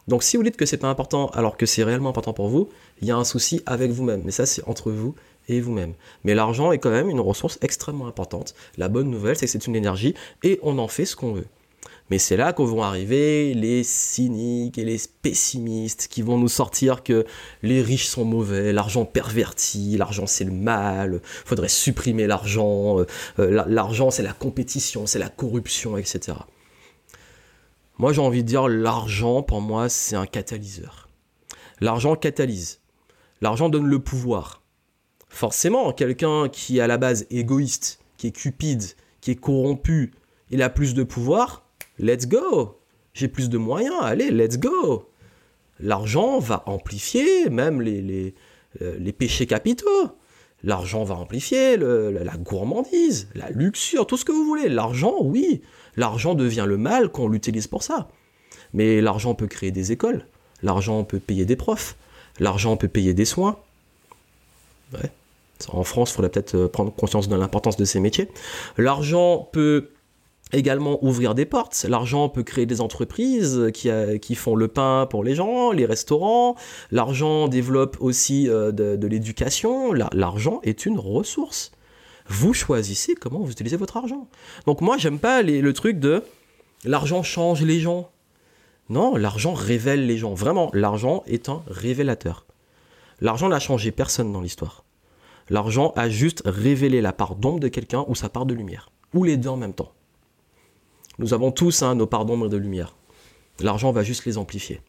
Donc 0.08 0.22
si 0.22 0.36
vous 0.36 0.42
dites 0.42 0.56
que 0.56 0.66
c'est 0.66 0.76
pas 0.76 0.88
important 0.88 1.28
alors 1.28 1.56
que 1.56 1.64
c'est 1.64 1.84
réellement 1.84 2.10
important 2.10 2.34
pour 2.34 2.48
vous, 2.48 2.68
il 3.00 3.08
y 3.08 3.10
a 3.10 3.16
un 3.16 3.24
souci 3.24 3.62
avec 3.64 3.90
vous-même. 3.92 4.22
Mais 4.24 4.30
ça 4.30 4.44
c'est 4.44 4.66
entre 4.68 4.90
vous 4.90 5.14
et 5.48 5.60
vous-même. 5.60 5.94
Mais 6.24 6.34
l'argent 6.34 6.72
est 6.72 6.78
quand 6.78 6.90
même 6.90 7.10
une 7.10 7.20
ressource 7.20 7.58
extrêmement 7.62 8.06
importante. 8.06 8.54
La 8.76 8.88
bonne 8.88 9.10
nouvelle, 9.10 9.36
c'est 9.36 9.46
que 9.46 9.52
c'est 9.52 9.66
une 9.66 9.76
énergie 9.76 10.14
et 10.42 10.58
on 10.62 10.78
en 10.78 10.88
fait 10.88 11.04
ce 11.04 11.16
qu'on 11.16 11.32
veut. 11.32 11.46
Mais 12.10 12.18
c'est 12.18 12.36
là 12.36 12.52
qu'on 12.52 12.66
vont 12.66 12.82
arriver 12.82 13.54
les 13.54 13.82
cyniques 13.82 14.76
et 14.76 14.84
les 14.84 15.00
pessimistes 15.22 16.08
qui 16.08 16.20
vont 16.20 16.36
nous 16.36 16.48
sortir 16.48 17.02
que 17.02 17.24
les 17.62 17.80
riches 17.80 18.06
sont 18.06 18.26
mauvais, 18.26 18.74
l'argent 18.74 19.06
perverti, 19.06 19.96
l'argent 19.96 20.26
c'est 20.26 20.44
le 20.44 20.52
mal, 20.52 21.22
faudrait 21.24 21.68
supprimer 21.68 22.26
l'argent, 22.26 23.00
euh, 23.00 23.06
euh, 23.38 23.64
l'argent 23.66 24.10
c'est 24.10 24.22
la 24.22 24.34
compétition, 24.34 25.06
c'est 25.06 25.18
la 25.18 25.30
corruption, 25.30 25.96
etc. 25.96 26.36
Moi 27.96 28.12
j'ai 28.12 28.20
envie 28.20 28.42
de 28.42 28.48
dire 28.48 28.68
l'argent 28.68 29.42
pour 29.42 29.62
moi 29.62 29.88
c'est 29.88 30.16
un 30.16 30.26
catalyseur. 30.26 31.08
L'argent 31.80 32.16
catalyse. 32.16 32.80
L'argent 33.40 33.70
donne 33.70 33.86
le 33.86 33.98
pouvoir 33.98 34.63
forcément, 35.34 35.92
quelqu'un 35.92 36.48
qui 36.48 36.78
est 36.78 36.80
à 36.80 36.86
la 36.86 36.96
base 36.96 37.26
égoïste, 37.30 38.00
qui 38.16 38.28
est 38.28 38.32
cupide, 38.32 38.84
qui 39.20 39.32
est 39.32 39.36
corrompu, 39.36 40.12
il 40.50 40.62
a 40.62 40.70
plus 40.70 40.94
de 40.94 41.02
pouvoir, 41.02 41.66
let's 41.98 42.26
go. 42.26 42.78
J'ai 43.12 43.28
plus 43.28 43.48
de 43.48 43.58
moyens, 43.58 43.96
allez, 44.00 44.30
let's 44.30 44.58
go. 44.58 45.08
L'argent 45.80 46.38
va 46.38 46.62
amplifier 46.66 47.50
même 47.50 47.82
les, 47.82 48.34
euh, 48.80 49.12
péchés 49.12 49.46
capitaux. 49.46 50.08
L'argent 50.62 51.04
va 51.04 51.16
amplifier 51.16 51.76
la 51.76 52.36
gourmandise, 52.38 53.28
la 53.34 53.50
luxure, 53.50 54.06
tout 54.06 54.16
ce 54.16 54.24
que 54.24 54.32
vous 54.32 54.44
voulez. 54.44 54.68
L'argent, 54.68 55.16
oui, 55.20 55.60
l'argent 55.96 56.34
devient 56.34 56.64
le 56.66 56.78
mal 56.78 57.10
quand 57.10 57.24
on 57.24 57.28
l'utilise 57.28 57.66
pour 57.66 57.82
ça. 57.82 58.08
Mais 58.72 59.00
l'argent 59.00 59.34
peut 59.34 59.46
créer 59.46 59.72
des 59.72 59.92
écoles, 59.92 60.26
l'argent 60.62 61.04
peut 61.04 61.18
payer 61.18 61.44
des 61.44 61.56
profs, 61.56 61.96
l'argent 62.38 62.76
peut 62.76 62.88
payer 62.88 63.12
des 63.14 63.26
soins. 63.26 63.58
Ouais. 64.94 65.10
En 65.72 65.84
France, 65.84 66.10
il 66.10 66.14
faudrait 66.14 66.30
peut-être 66.30 66.54
euh, 66.54 66.68
prendre 66.68 66.92
conscience 66.92 67.28
de 67.28 67.36
l'importance 67.36 67.76
de 67.76 67.84
ces 67.84 68.00
métiers. 68.00 68.28
L'argent 68.76 69.48
peut 69.52 69.90
également 70.52 71.02
ouvrir 71.04 71.34
des 71.34 71.46
portes. 71.46 71.86
L'argent 71.88 72.28
peut 72.28 72.42
créer 72.42 72.66
des 72.66 72.80
entreprises 72.80 73.70
qui, 73.72 73.88
qui, 74.20 74.34
font 74.34 74.56
le 74.56 74.68
pain 74.68 75.06
pour 75.08 75.24
les 75.24 75.34
gens, 75.34 75.72
les 75.72 75.86
restaurants. 75.86 76.54
L'argent 76.90 77.48
développe 77.48 77.96
aussi 78.00 78.48
euh, 78.48 78.70
de, 78.70 79.06
l'éducation. 79.06 79.92
L'argent 79.92 80.60
est 80.62 80.86
une 80.86 80.98
ressource. 80.98 81.72
Vous 82.28 82.54
choisissez 82.54 83.14
comment 83.14 83.40
vous 83.40 83.50
utilisez 83.50 83.76
votre 83.76 83.96
argent. 83.96 84.28
Donc 84.66 84.80
moi, 84.80 84.96
j'aime 84.96 85.18
pas 85.18 85.42
le 85.42 85.72
truc 85.72 85.98
de 85.98 86.22
l'argent 86.84 87.22
change 87.22 87.62
les 87.62 87.80
gens. 87.80 88.10
Non, 88.90 89.16
l'argent 89.16 89.54
révèle 89.54 90.06
les 90.06 90.18
gens. 90.18 90.34
Vraiment, 90.34 90.70
l'argent 90.74 91.22
est 91.26 91.48
un 91.48 91.62
révélateur. 91.66 92.46
L'argent 93.20 93.48
n'a 93.48 93.60
changé 93.60 93.92
personne 93.92 94.32
dans 94.32 94.40
l'histoire. 94.40 94.83
L'argent 95.50 95.92
a 95.96 96.08
juste 96.08 96.42
révélé 96.46 97.00
la 97.00 97.12
part 97.12 97.36
d'ombre 97.36 97.60
de 97.60 97.68
quelqu'un 97.68 98.04
ou 98.08 98.14
sa 98.14 98.28
part 98.28 98.46
de 98.46 98.54
lumière. 98.54 98.90
Ou 99.12 99.24
les 99.24 99.36
deux 99.36 99.50
en 99.50 99.56
même 99.56 99.74
temps. 99.74 99.92
Nous 101.18 101.34
avons 101.34 101.52
tous 101.52 101.82
hein, 101.82 101.94
nos 101.94 102.06
parts 102.06 102.24
d'ombre 102.24 102.46
et 102.46 102.50
de 102.50 102.56
lumière. 102.56 102.96
L'argent 103.60 103.92
va 103.92 104.02
juste 104.02 104.24
les 104.24 104.38
amplifier. 104.38 104.80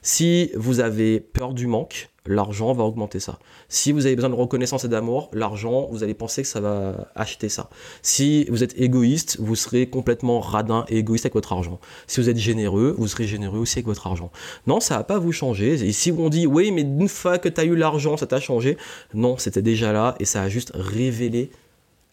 Si 0.00 0.50
vous 0.54 0.80
avez 0.80 1.20
peur 1.20 1.52
du 1.52 1.66
manque, 1.66 2.08
l'argent 2.26 2.72
va 2.72 2.84
augmenter 2.84 3.20
ça. 3.20 3.38
Si 3.68 3.92
vous 3.92 4.06
avez 4.06 4.14
besoin 4.14 4.30
de 4.30 4.34
reconnaissance 4.34 4.84
et 4.84 4.88
d'amour, 4.88 5.30
l'argent, 5.32 5.88
vous 5.90 6.02
allez 6.02 6.14
penser 6.14 6.42
que 6.42 6.48
ça 6.48 6.60
va 6.60 7.08
acheter 7.14 7.48
ça. 7.48 7.68
Si 8.02 8.44
vous 8.46 8.62
êtes 8.62 8.78
égoïste, 8.78 9.38
vous 9.40 9.56
serez 9.56 9.88
complètement 9.88 10.40
radin 10.40 10.84
et 10.88 10.98
égoïste 10.98 11.26
avec 11.26 11.34
votre 11.34 11.52
argent. 11.52 11.78
Si 12.06 12.20
vous 12.20 12.28
êtes 12.28 12.38
généreux, 12.38 12.94
vous 12.96 13.08
serez 13.08 13.26
généreux 13.26 13.58
aussi 13.58 13.78
avec 13.78 13.86
votre 13.86 14.06
argent. 14.06 14.30
Non, 14.66 14.80
ça 14.80 14.96
va 14.96 15.04
pas 15.04 15.18
vous 15.18 15.32
changer. 15.32 15.74
Et 15.86 15.92
si 15.92 16.12
on 16.12 16.28
dit, 16.28 16.46
oui, 16.46 16.70
mais 16.72 16.82
une 16.82 17.08
fois 17.08 17.38
que 17.38 17.48
tu 17.48 17.60
as 17.60 17.64
eu 17.64 17.76
l'argent, 17.76 18.16
ça 18.16 18.26
t'a 18.26 18.40
changé, 18.40 18.76
non, 19.14 19.38
c'était 19.38 19.62
déjà 19.62 19.92
là 19.92 20.14
et 20.20 20.24
ça 20.24 20.42
a 20.42 20.48
juste 20.48 20.72
révélé 20.74 21.50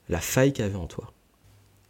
la 0.10 0.20
faille 0.20 0.54
qu'il 0.54 0.66
y 0.66 0.68
avait 0.68 0.78
en 0.78 0.88
toi. 0.88 1.12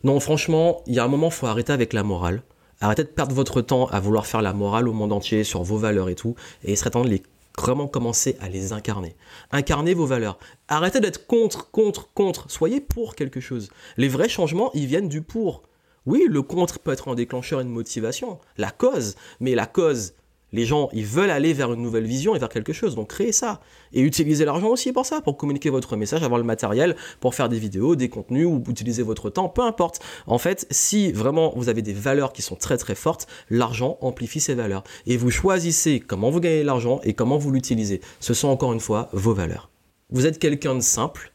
Non, 0.03 0.19
franchement, 0.19 0.81
il 0.85 0.95
y 0.95 0.99
a 0.99 1.03
un 1.03 1.07
moment, 1.07 1.27
il 1.27 1.33
faut 1.33 1.47
arrêter 1.47 1.71
avec 1.71 1.93
la 1.93 2.03
morale. 2.03 2.43
Arrêtez 2.81 3.03
de 3.03 3.07
perdre 3.07 3.33
votre 3.33 3.61
temps 3.61 3.85
à 3.87 4.01
vouloir 4.01 4.25
faire 4.25 4.41
la 4.41 4.51
morale 4.51 4.89
au 4.89 4.93
monde 4.93 5.13
entier 5.13 5.45
sur 5.45 5.63
vos 5.63 5.77
valeurs 5.77 6.09
et 6.09 6.15
tout. 6.15 6.35
Et 6.65 6.71
il 6.73 6.77
serait 6.77 6.89
temps 6.89 7.05
de 7.05 7.09
les 7.09 7.23
vraiment 7.57 7.88
commencer 7.88 8.38
à 8.39 8.50
les 8.50 8.74
incarner? 8.74 9.15
Incarner 9.51 9.93
vos 9.93 10.05
valeurs. 10.05 10.39
Arrêtez 10.67 11.00
d'être 11.00 11.27
contre, 11.27 11.72
contre, 11.72 12.13
contre. 12.13 12.50
Soyez 12.50 12.81
pour 12.81 13.15
quelque 13.15 13.39
chose. 13.39 13.69
Les 13.98 14.07
vrais 14.07 14.29
changements, 14.29 14.72
ils 14.74 14.88
viennent 14.88 15.10
du 15.10 15.22
pour. 15.22 15.63
Oui, 16.05 16.25
le 16.29 16.41
contre 16.41 16.79
peut 16.79 16.91
être 16.91 17.07
un 17.07 17.15
déclencheur 17.15 17.62
et 17.62 17.63
une 17.63 17.69
motivation. 17.69 18.39
La 18.57 18.72
cause. 18.72 19.15
Mais 19.39 19.55
la 19.55 19.65
cause, 19.65 20.13
les 20.53 20.65
gens, 20.65 20.88
ils 20.93 21.05
veulent 21.05 21.31
aller 21.31 21.51
vers 21.51 21.74
une 21.74 21.81
nouvelle 21.81 22.05
vision 22.05 22.36
et 22.36 22.39
vers 22.39 22.50
quelque 22.50 22.72
chose. 22.72 22.95
Donc 22.95 23.10
créez 23.10 23.31
ça. 23.31 23.60
Et 23.91 24.01
utilisez 24.01 24.45
l'argent 24.45 24.69
aussi 24.69 24.93
pour 24.93 25.05
ça, 25.05 25.19
pour 25.19 25.36
communiquer 25.36 25.69
votre 25.69 25.98
message, 25.98 26.24
avoir 26.24 26.38
le 26.38 26.45
matériel, 26.45 26.95
pour 27.19 27.36
faire 27.36 27.50
des 27.50 27.60
vidéos, 27.60 27.95
des 27.95 28.07
contenus, 28.07 28.45
ou 28.48 28.63
utiliser 28.69 29.03
votre 29.03 29.29
temps, 29.29 29.50
peu 29.50 29.63
importe. 29.63 30.00
En 30.27 30.38
fait, 30.38 30.65
si 30.72 31.12
vraiment 31.12 31.53
vous 31.55 31.69
avez 31.69 31.81
des 31.81 31.93
valeurs 31.93 32.31
qui 32.31 32.41
sont 32.41 32.55
très 32.55 32.77
très 32.77 32.95
fortes, 32.95 33.27
l'argent 33.50 33.98
amplifie 34.01 34.39
ces 34.39 34.53
valeurs. 34.53 34.83
Et 35.07 35.17
vous 35.17 35.31
choisissez 35.31 36.00
comment 36.00 36.29
vous 36.29 36.39
gagnez 36.39 36.63
l'argent 36.63 37.01
et 37.03 37.13
comment 37.13 37.38
vous 37.38 37.51
l'utilisez. 37.51 38.00
Ce 38.19 38.33
sont 38.33 38.48
encore 38.48 38.74
une 38.74 38.79
fois 38.79 39.10
vos 39.12 39.33
valeurs. 39.33 39.69
Vous 40.12 40.27
êtes 40.27 40.38
quelqu'un 40.38 40.75
de 40.75 40.81
simple, 40.81 41.32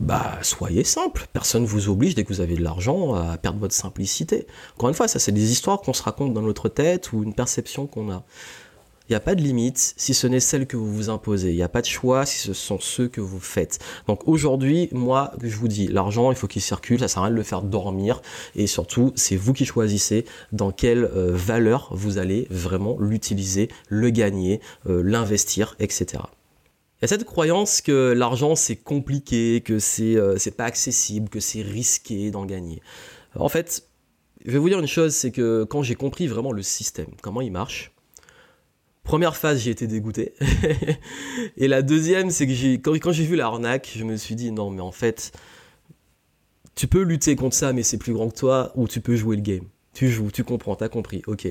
bah 0.00 0.38
soyez 0.42 0.84
simple. 0.84 1.26
Personne 1.32 1.62
ne 1.62 1.66
vous 1.66 1.88
oblige 1.88 2.14
dès 2.14 2.24
que 2.24 2.28
vous 2.28 2.40
avez 2.40 2.56
de 2.56 2.62
l'argent 2.62 3.14
à 3.14 3.38
perdre 3.38 3.58
votre 3.58 3.74
simplicité. 3.74 4.46
Encore 4.76 4.90
une 4.90 4.94
fois, 4.94 5.08
ça 5.08 5.18
c'est 5.18 5.32
des 5.32 5.52
histoires 5.52 5.80
qu'on 5.80 5.94
se 5.94 6.02
raconte 6.02 6.34
dans 6.34 6.42
notre 6.42 6.68
tête 6.68 7.12
ou 7.12 7.22
une 7.22 7.34
perception 7.34 7.86
qu'on 7.86 8.10
a. 8.10 8.24
Il 9.08 9.12
n'y 9.12 9.16
a 9.16 9.20
pas 9.20 9.36
de 9.36 9.40
limite 9.40 9.94
si 9.96 10.14
ce 10.14 10.26
n'est 10.26 10.40
celle 10.40 10.66
que 10.66 10.76
vous 10.76 10.92
vous 10.92 11.10
imposez. 11.10 11.50
Il 11.50 11.56
n'y 11.56 11.62
a 11.62 11.68
pas 11.68 11.80
de 11.80 11.86
choix 11.86 12.26
si 12.26 12.38
ce 12.38 12.52
sont 12.52 12.80
ceux 12.80 13.06
que 13.06 13.20
vous 13.20 13.38
faites. 13.38 13.78
Donc 14.08 14.26
aujourd'hui, 14.26 14.88
moi, 14.90 15.32
je 15.42 15.56
vous 15.56 15.68
dis, 15.68 15.86
l'argent, 15.86 16.32
il 16.32 16.36
faut 16.36 16.48
qu'il 16.48 16.60
circule. 16.60 16.98
Ça 16.98 17.06
sert 17.06 17.22
à 17.22 17.26
rien 17.26 17.32
de 17.32 17.36
le 17.36 17.44
faire 17.44 17.62
dormir. 17.62 18.20
Et 18.56 18.66
surtout, 18.66 19.12
c'est 19.14 19.36
vous 19.36 19.52
qui 19.52 19.64
choisissez 19.64 20.24
dans 20.50 20.72
quelle 20.72 21.04
euh, 21.04 21.30
valeur 21.32 21.88
vous 21.92 22.18
allez 22.18 22.48
vraiment 22.50 22.96
l'utiliser, 22.98 23.68
le 23.88 24.10
gagner, 24.10 24.60
euh, 24.88 25.02
l'investir, 25.04 25.76
etc. 25.78 26.24
Il 26.98 27.02
y 27.02 27.04
a 27.04 27.08
cette 27.08 27.24
croyance 27.24 27.82
que 27.82 28.14
l'argent 28.16 28.54
c'est 28.54 28.76
compliqué, 28.76 29.60
que 29.60 29.78
c'est 29.78 30.16
euh, 30.16 30.38
pas 30.56 30.64
accessible, 30.64 31.28
que 31.28 31.40
c'est 31.40 31.60
risqué 31.60 32.30
d'en 32.30 32.46
gagner. 32.46 32.80
En 33.34 33.50
fait, 33.50 33.86
je 34.44 34.50
vais 34.50 34.58
vous 34.58 34.70
dire 34.70 34.78
une 34.78 34.86
chose, 34.86 35.14
c'est 35.14 35.30
que 35.30 35.64
quand 35.64 35.82
j'ai 35.82 35.94
compris 35.94 36.26
vraiment 36.26 36.52
le 36.52 36.62
système, 36.62 37.08
comment 37.20 37.42
il 37.42 37.52
marche, 37.52 37.92
première 39.02 39.36
phase 39.36 39.60
j'ai 39.60 39.70
été 39.72 39.86
dégoûté. 39.86 40.32
et 41.58 41.68
la 41.68 41.82
deuxième, 41.82 42.30
c'est 42.30 42.46
que 42.46 42.76
quand, 42.76 42.94
quand 42.94 43.12
j'ai 43.12 43.24
vu 43.24 43.36
l'arnaque, 43.36 43.92
je 43.94 44.04
me 44.04 44.16
suis 44.16 44.34
dit 44.34 44.50
non 44.50 44.70
mais 44.70 44.80
en 44.80 44.92
fait, 44.92 45.32
tu 46.76 46.86
peux 46.86 47.02
lutter 47.02 47.36
contre 47.36 47.56
ça 47.56 47.74
mais 47.74 47.82
c'est 47.82 47.98
plus 47.98 48.14
grand 48.14 48.30
que 48.30 48.38
toi, 48.38 48.72
ou 48.74 48.88
tu 48.88 49.02
peux 49.02 49.16
jouer 49.16 49.36
le 49.36 49.42
game. 49.42 49.64
Tu 49.92 50.08
joues, 50.08 50.30
tu 50.30 50.44
comprends, 50.44 50.76
t'as 50.76 50.88
compris, 50.88 51.22
ok. 51.26 51.46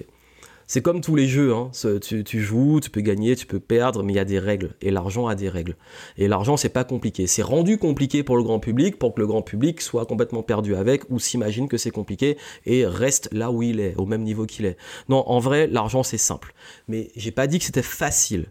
C'est 0.68 0.82
comme 0.82 1.02
tous 1.02 1.16
les 1.16 1.28
jeux, 1.28 1.54
hein. 1.54 1.70
tu, 2.02 2.42
joues, 2.42 2.80
tu 2.80 2.90
peux 2.90 3.02
gagner, 3.02 3.36
tu 3.36 3.46
peux 3.46 3.60
perdre, 3.60 4.02
mais 4.02 4.14
il 4.14 4.16
y 4.16 4.20
a 4.20 4.26
des 4.26 4.40
règles. 4.40 4.76
Et 4.82 4.90
l'argent 4.90 5.28
a 5.28 5.36
des 5.36 5.48
règles. 5.48 5.76
Et 6.18 6.28
l'argent, 6.28 6.58
c'est 6.58 6.70
pas 6.70 6.84
compliqué. 6.84 7.28
C'est 7.28 7.44
rendu 7.44 7.78
compliqué 7.78 8.24
pour 8.24 8.36
le 8.36 8.44
grand 8.44 8.60
public, 8.60 8.98
pour 8.98 9.14
que 9.14 9.20
le 9.20 9.28
grand 9.28 9.44
public 9.44 9.80
soit 9.82 10.06
complètement 10.06 10.42
perdu 10.42 10.76
avec, 10.76 11.04
ou 11.10 11.20
s'imagine 11.20 11.68
que 11.68 11.78
c'est 11.78 11.92
compliqué 11.92 12.38
et 12.66 12.86
reste 12.86 13.30
là 13.32 13.52
où 13.52 13.62
il 13.62 13.80
est, 13.80 13.96
au 13.98 14.06
même 14.08 14.24
niveau 14.24 14.46
qu'il 14.46 14.66
est. 14.66 14.78
Non, 15.08 15.24
en 15.28 15.40
vrai, 15.40 15.68
l'argent, 15.68 16.02
c'est 16.02 16.18
simple. 16.18 16.54
Mais 16.88 17.12
j'ai 17.16 17.32
pas 17.32 17.46
dit 17.46 17.60
que 17.60 17.66
c'était 17.66 17.84
facile. 17.84 18.48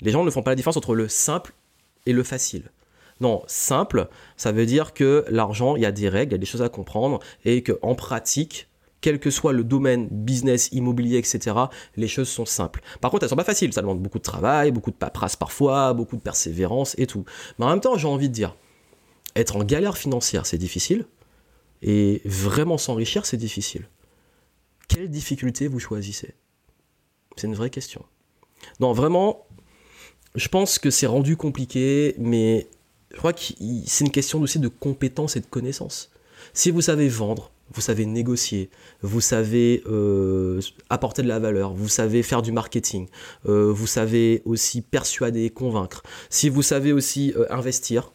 Les 0.00 0.12
gens 0.12 0.24
ne 0.24 0.30
font 0.30 0.42
pas 0.42 0.52
la 0.52 0.56
différence 0.56 0.76
entre 0.76 0.94
le 0.94 1.08
simple 1.08 1.54
et 2.06 2.12
le 2.12 2.22
facile. 2.22 2.70
Non, 3.20 3.42
simple, 3.48 4.08
ça 4.36 4.52
veut 4.52 4.64
dire 4.64 4.94
que 4.94 5.24
l'argent, 5.28 5.74
il 5.74 5.82
y 5.82 5.86
a 5.86 5.92
des 5.92 6.08
règles, 6.08 6.30
il 6.30 6.34
y 6.34 6.36
a 6.36 6.38
des 6.38 6.46
choses 6.46 6.62
à 6.62 6.68
comprendre, 6.68 7.18
et 7.44 7.64
qu'en 7.64 7.96
pratique, 7.96 8.68
quel 9.00 9.20
que 9.20 9.30
soit 9.30 9.52
le 9.52 9.64
domaine, 9.64 10.08
business, 10.10 10.68
immobilier, 10.72 11.18
etc., 11.18 11.56
les 11.96 12.08
choses 12.08 12.28
sont 12.28 12.46
simples. 12.46 12.80
Par 13.00 13.10
contre, 13.10 13.24
elles 13.24 13.30
sont 13.30 13.36
pas 13.36 13.44
faciles, 13.44 13.72
ça 13.72 13.80
demande 13.80 14.00
beaucoup 14.00 14.18
de 14.18 14.24
travail, 14.24 14.72
beaucoup 14.72 14.90
de 14.90 14.96
paperasse 14.96 15.36
parfois, 15.36 15.94
beaucoup 15.94 16.16
de 16.16 16.22
persévérance 16.22 16.94
et 16.98 17.06
tout. 17.06 17.24
Mais 17.58 17.64
en 17.66 17.70
même 17.70 17.80
temps, 17.80 17.96
j'ai 17.96 18.08
envie 18.08 18.28
de 18.28 18.34
dire, 18.34 18.56
être 19.36 19.56
en 19.56 19.64
galère 19.64 19.96
financière, 19.96 20.46
c'est 20.46 20.58
difficile, 20.58 21.06
et 21.82 22.20
vraiment 22.24 22.78
s'enrichir, 22.78 23.24
c'est 23.24 23.36
difficile. 23.36 23.88
Quelle 24.88 25.08
difficulté 25.08 25.68
vous 25.68 25.78
choisissez? 25.78 26.34
C'est 27.36 27.46
une 27.46 27.54
vraie 27.54 27.70
question. 27.70 28.04
Non, 28.80 28.92
vraiment, 28.92 29.46
je 30.34 30.48
pense 30.48 30.78
que 30.80 30.90
c'est 30.90 31.06
rendu 31.06 31.36
compliqué, 31.36 32.16
mais 32.18 32.66
je 33.12 33.16
crois 33.18 33.32
que 33.32 33.42
c'est 33.86 34.04
une 34.04 34.10
question 34.10 34.40
aussi 34.40 34.58
de 34.58 34.68
compétence 34.68 35.36
et 35.36 35.40
de 35.40 35.46
connaissance. 35.46 36.10
Si 36.52 36.70
vous 36.70 36.80
savez 36.80 37.08
vendre, 37.08 37.52
vous 37.72 37.80
savez 37.80 38.06
négocier, 38.06 38.70
vous 39.02 39.20
savez 39.20 39.82
euh, 39.86 40.60
apporter 40.90 41.22
de 41.22 41.28
la 41.28 41.38
valeur, 41.38 41.72
vous 41.72 41.88
savez 41.88 42.22
faire 42.22 42.42
du 42.42 42.52
marketing, 42.52 43.08
euh, 43.46 43.70
vous 43.72 43.86
savez 43.86 44.42
aussi 44.44 44.80
persuader 44.80 45.50
convaincre. 45.50 46.02
Si 46.30 46.48
vous 46.48 46.62
savez 46.62 46.92
aussi 46.92 47.34
euh, 47.36 47.46
investir, 47.50 48.12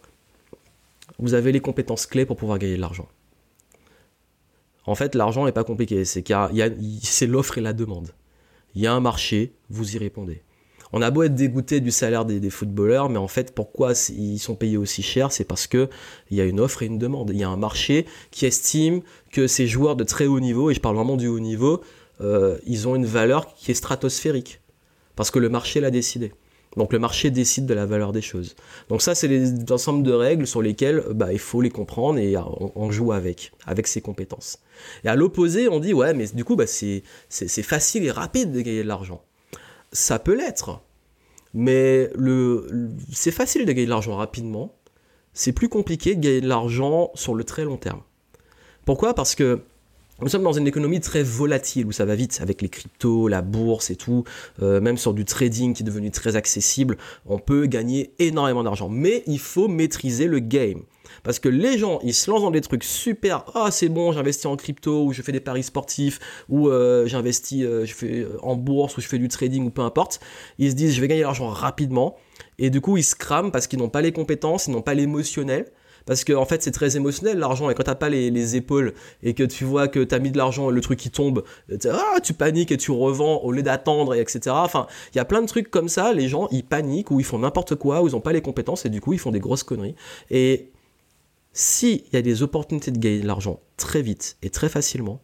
vous 1.20 1.34
avez 1.34 1.52
les 1.52 1.60
compétences 1.60 2.06
clés 2.06 2.26
pour 2.26 2.38
pouvoir 2.38 2.58
gagner 2.58 2.76
de 2.76 2.82
l'argent. 2.82 3.08
En 4.86 4.96
fait, 4.96 5.16
l'argent 5.16 5.46
n'est 5.46 5.54
pas 5.54 5.64
compliqué, 5.64 6.04
c'est 6.04 7.28
l'offre 7.28 7.58
et 7.58 7.62
la 7.62 7.74
demande. 7.74 8.10
Il 8.76 8.82
y 8.82 8.88
a 8.88 8.94
un 8.94 9.00
marché, 9.00 9.54
vous 9.70 9.96
y 9.96 9.98
répondez 9.98 10.42
on 10.94 11.02
a 11.02 11.10
beau 11.10 11.24
être 11.24 11.34
dégoûté 11.34 11.82
du 11.82 11.90
salaire 11.90 12.24
des, 12.24 12.50
footballeurs, 12.52 13.10
mais 13.10 13.18
en 13.18 13.28
fait, 13.28 13.54
pourquoi 13.56 13.94
ils 14.16 14.38
sont 14.38 14.54
payés 14.54 14.78
aussi 14.78 15.02
cher? 15.02 15.32
C'est 15.32 15.44
parce 15.44 15.66
qu'il 15.66 15.90
y 16.30 16.40
a 16.40 16.46
une 16.46 16.60
offre 16.60 16.84
et 16.84 16.86
une 16.86 17.00
demande. 17.00 17.32
Il 17.32 17.40
y 17.40 17.44
a 17.44 17.50
un 17.50 17.58
marché 17.58 18.06
qui 18.30 18.46
estime 18.46 19.02
que 19.32 19.48
ces 19.48 19.66
joueurs 19.66 19.96
de 19.96 20.04
très 20.04 20.28
haut 20.28 20.40
niveau, 20.40 20.70
et 20.70 20.76
je 20.76 20.80
parle 20.80 20.96
vraiment 20.96 21.18
du 21.18 21.28
haut 21.28 21.40
niveau, 21.40 21.82
euh, 22.22 22.60
ils 22.68 22.88
ont 22.88 22.96
une 22.96 23.08
valeur 23.08 23.56
qui 23.56 23.72
est 23.72 23.74
stratosphérique. 23.74 24.62
Parce 25.16 25.32
que 25.32 25.40
le 25.40 25.50
marché 25.50 25.80
l'a 25.80 25.90
décidé. 25.90 26.32
Donc 26.78 26.94
le 26.94 27.00
marché 27.00 27.32
décide 27.32 27.66
de 27.66 27.74
la 27.74 27.88
valeur 27.88 28.12
des 28.12 28.22
choses. 28.22 28.56
Donc 28.90 29.02
ça, 29.02 29.16
c'est 29.16 29.28
les 29.28 29.72
ensembles 29.72 30.04
de 30.04 30.12
règles 30.12 30.46
sur 30.46 30.62
lesquelles 30.62 31.04
bah, 31.12 31.34
il 31.34 31.40
faut 31.40 31.62
les 31.62 31.70
comprendre 31.72 32.20
et 32.20 32.36
on, 32.76 32.92
joue 32.92 33.12
avec, 33.12 33.52
avec 33.66 33.88
ses 33.88 34.02
compétences. 34.02 34.60
Et 35.04 35.08
à 35.08 35.16
l'opposé, 35.16 35.68
on 35.70 35.80
dit, 35.80 35.94
ouais, 35.94 36.14
mais 36.14 36.26
du 36.28 36.44
coup, 36.44 36.56
bah, 36.56 36.66
c'est 36.68 37.04
facile 37.64 38.06
et 38.06 38.12
rapide 38.12 38.52
de 38.52 38.62
gagner 38.62 38.84
de 38.84 38.88
l'argent 38.88 39.24
ça 39.94 40.20
peut 40.20 40.36
l'être. 40.36 40.82
Mais 41.54 42.10
le, 42.16 42.68
c'est 43.12 43.32
facile 43.32 43.66
de 43.66 43.72
gagner 43.72 43.86
de 43.86 43.90
l'argent 43.92 44.16
rapidement. 44.16 44.76
C'est 45.34 45.54
plus 45.54 45.70
compliqué 45.70 46.16
de 46.16 46.22
gagner 46.22 46.42
de 46.42 46.48
l'argent 46.48 47.12
sur 47.14 47.36
le 47.36 47.44
très 47.44 47.64
long 47.64 47.78
terme. 47.78 48.02
Pourquoi? 48.86 49.14
Parce 49.14 49.36
que 49.36 49.62
nous 50.24 50.30
sommes 50.30 50.44
dans 50.44 50.54
une 50.54 50.68
économie 50.68 51.02
très 51.02 51.22
volatile 51.22 51.86
où 51.86 51.92
ça 51.92 52.06
va 52.06 52.16
vite 52.16 52.40
avec 52.42 52.62
les 52.62 52.70
cryptos, 52.70 53.28
la 53.28 53.42
bourse 53.42 53.90
et 53.90 53.96
tout, 53.96 54.24
euh, 54.62 54.80
même 54.80 54.98
sur 54.98 55.14
du 55.14 55.26
trading 55.26 55.74
qui 55.74 55.84
est 55.84 55.86
devenu 55.86 56.12
très 56.12 56.36
accessible, 56.36 56.98
on 57.26 57.40
peut 57.40 57.66
gagner 57.66 58.14
énormément 58.20 58.64
d'argent. 58.64 58.88
Mais 58.88 59.24
il 59.28 59.40
faut 59.40 59.68
maîtriser 59.68 60.28
le 60.28 60.40
game. 60.40 60.84
Parce 61.24 61.40
que 61.40 61.50
les 61.50 61.78
gens, 61.78 62.00
ils 62.04 62.14
se 62.14 62.32
lancent 62.32 62.42
dans 62.42 62.52
des 62.52 62.62
trucs 62.62 62.84
super. 62.84 63.46
Ah, 63.54 63.70
c'est 63.70 63.90
bon, 63.90 64.12
j'investis 64.14 64.46
en 64.46 64.56
crypto, 64.56 65.06
ou 65.06 65.14
je 65.14 65.22
fais 65.22 65.32
des 65.32 65.40
paris 65.40 65.64
sportifs, 65.64 66.20
ou 66.50 66.70
euh, 66.70 67.06
j'investis 67.06 67.64
euh, 67.64 67.86
je 67.86 67.94
fais 67.94 68.26
en 68.42 68.56
bourse, 68.56 68.98
ou 68.98 69.02
je 69.02 69.08
fais 69.08 69.20
du 69.20 69.28
trading, 69.28 69.66
ou 69.66 69.70
peu 69.70 69.82
importe. 69.82 70.22
Ils 70.58 70.72
se 70.72 70.76
disent, 70.76 70.96
je 70.96 71.02
vais 71.02 71.08
gagner 71.08 71.22
l'argent 71.22 71.50
rapidement. 71.50 72.16
Et 72.60 72.70
du 72.70 72.82
coup, 72.82 72.98
ils 72.98 73.04
se 73.04 73.16
crament 73.16 73.52
parce 73.52 73.68
qu'ils 73.68 73.80
n'ont 73.80 73.90
pas 73.90 74.02
les 74.02 74.12
compétences, 74.12 74.68
ils 74.68 74.72
n'ont 74.72 74.82
pas 74.82 74.94
l'émotionnel. 74.94 75.66
Parce 76.06 76.24
que 76.24 76.34
en 76.34 76.46
fait 76.46 76.62
c'est 76.64 76.72
très 76.72 76.98
émotionnel 76.98 77.38
l'argent 77.40 77.70
et 77.70 77.76
quand 77.76 77.84
t'as 77.84 77.96
pas 77.96 78.10
les, 78.10 78.56
épaules 78.56 78.94
et 79.22 79.34
que 79.34 79.44
tu 79.44 79.64
vois 79.64 79.88
que 79.88 80.04
t'as 80.04 80.20
mis 80.20 80.32
de 80.32 80.38
l'argent 80.38 80.70
et 80.70 80.74
le 80.74 80.82
truc 80.82 81.00
qui 81.00 81.10
tombe, 81.10 81.44
ah, 81.90 82.20
tu 82.22 82.34
paniques 82.34 82.72
et 82.72 82.78
tu 82.78 82.92
revends 82.92 83.38
au 83.38 83.52
lieu 83.52 83.64
d'attendre 83.64 84.14
et 84.14 84.20
etc. 84.20 84.42
Enfin 84.50 84.88
il 85.14 85.18
y 85.18 85.22
a 85.22 85.26
plein 85.26 85.42
de 85.42 85.48
trucs 85.48 85.72
comme 85.72 85.88
ça, 85.88 86.14
les 86.14 86.28
gens 86.28 86.48
ils 86.52 86.64
paniquent 86.64 87.12
ou 87.12 87.20
ils 87.20 87.26
font 87.26 87.40
n'importe 87.40 87.76
quoi 87.76 88.02
ou 88.02 88.08
ils 88.08 88.16
ont 88.16 88.22
pas 88.22 88.34
les 88.34 88.42
compétences 88.42 88.86
et 88.86 88.90
du 88.90 89.02
coup 89.02 89.14
ils 89.14 89.20
font 89.20 89.32
des 89.32 89.40
grosses 89.40 89.64
conneries. 89.64 89.96
Et 90.30 90.72
s'il 91.54 92.04
y 92.12 92.18
a 92.18 92.22
des 92.22 92.44
opportunités 92.44 92.92
de 92.92 92.98
gagner 92.98 93.22
de 93.22 93.28
l'argent 93.28 93.60
très 93.78 94.02
vite 94.02 94.38
et 94.42 94.50
très 94.50 94.70
facilement, 94.70 95.22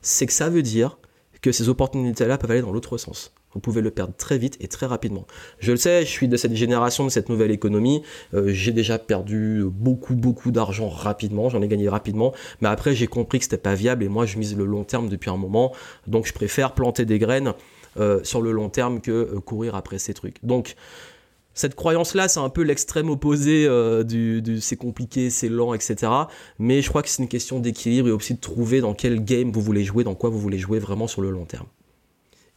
c'est 0.00 0.26
que 0.26 0.32
ça 0.32 0.48
veut 0.48 0.62
dire 0.62 0.98
que 1.42 1.52
ces 1.52 1.68
opportunités-là 1.68 2.38
peuvent 2.38 2.50
aller 2.50 2.62
dans 2.62 2.72
l'autre 2.72 2.98
sens. 2.98 3.32
Vous 3.54 3.60
pouvez 3.60 3.80
le 3.80 3.90
perdre 3.90 4.14
très 4.14 4.36
vite 4.36 4.56
et 4.60 4.68
très 4.68 4.86
rapidement. 4.86 5.26
Je 5.58 5.72
le 5.72 5.78
sais, 5.78 6.02
je 6.02 6.10
suis 6.10 6.28
de 6.28 6.36
cette 6.36 6.54
génération, 6.54 7.04
de 7.04 7.10
cette 7.10 7.30
nouvelle 7.30 7.50
économie. 7.50 8.02
Euh, 8.34 8.48
j'ai 8.48 8.72
déjà 8.72 8.98
perdu 8.98 9.64
beaucoup, 9.64 10.14
beaucoup 10.14 10.50
d'argent 10.50 10.88
rapidement. 10.88 11.48
J'en 11.48 11.62
ai 11.62 11.68
gagné 11.68 11.88
rapidement. 11.88 12.34
Mais 12.60 12.68
après, 12.68 12.94
j'ai 12.94 13.06
compris 13.06 13.38
que 13.38 13.44
c'était 13.44 13.56
pas 13.56 13.74
viable 13.74 14.04
et 14.04 14.08
moi, 14.08 14.26
je 14.26 14.38
mise 14.38 14.54
le 14.56 14.66
long 14.66 14.84
terme 14.84 15.08
depuis 15.08 15.30
un 15.30 15.38
moment. 15.38 15.72
Donc, 16.06 16.26
je 16.26 16.34
préfère 16.34 16.72
planter 16.72 17.06
des 17.06 17.18
graines 17.18 17.54
euh, 17.98 18.20
sur 18.22 18.42
le 18.42 18.52
long 18.52 18.68
terme 18.68 19.00
que 19.00 19.10
euh, 19.10 19.40
courir 19.40 19.74
après 19.74 19.98
ces 19.98 20.12
trucs. 20.12 20.44
Donc, 20.44 20.76
cette 21.54 21.74
croyance-là, 21.74 22.28
c'est 22.28 22.40
un 22.40 22.50
peu 22.50 22.62
l'extrême 22.62 23.10
opposé 23.10 23.66
du 24.04 24.60
c'est 24.60 24.76
compliqué, 24.76 25.28
c'est 25.28 25.48
lent, 25.48 25.74
etc. 25.74 26.12
Mais 26.60 26.82
je 26.82 26.88
crois 26.88 27.02
que 27.02 27.08
c'est 27.08 27.20
une 27.20 27.28
question 27.28 27.58
d'équilibre 27.58 28.06
et 28.06 28.12
aussi 28.12 28.34
de 28.34 28.40
trouver 28.40 28.80
dans 28.80 28.94
quel 28.94 29.24
game 29.24 29.50
vous 29.50 29.60
voulez 29.60 29.82
jouer, 29.82 30.04
dans 30.04 30.14
quoi 30.14 30.30
vous 30.30 30.38
voulez 30.38 30.58
jouer 30.58 30.78
vraiment 30.78 31.08
sur 31.08 31.20
le 31.20 31.30
long 31.30 31.46
terme. 31.46 31.66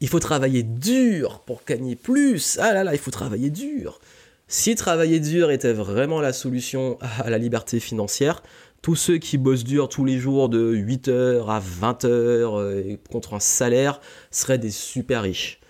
Il 0.01 0.09
faut 0.09 0.19
travailler 0.19 0.63
dur 0.63 1.43
pour 1.45 1.61
gagner 1.65 1.95
plus. 1.95 2.57
Ah 2.59 2.73
là 2.73 2.83
là, 2.83 2.93
il 2.93 2.99
faut 2.99 3.11
travailler 3.11 3.49
dur. 3.49 4.01
Si 4.47 4.75
travailler 4.75 5.21
dur 5.21 5.51
était 5.51 5.71
vraiment 5.71 6.19
la 6.19 6.33
solution 6.33 6.97
à 6.99 7.29
la 7.29 7.37
liberté 7.37 7.79
financière, 7.79 8.43
tous 8.81 8.95
ceux 8.95 9.19
qui 9.19 9.37
bossent 9.37 9.63
dur 9.63 9.87
tous 9.87 10.03
les 10.03 10.17
jours 10.17 10.49
de 10.49 10.75
8h 10.75 11.47
à 11.47 11.61
20h 11.61 12.97
contre 13.09 13.35
un 13.35 13.39
salaire 13.39 14.01
seraient 14.31 14.57
des 14.57 14.71
super 14.71 15.21
riches. 15.21 15.60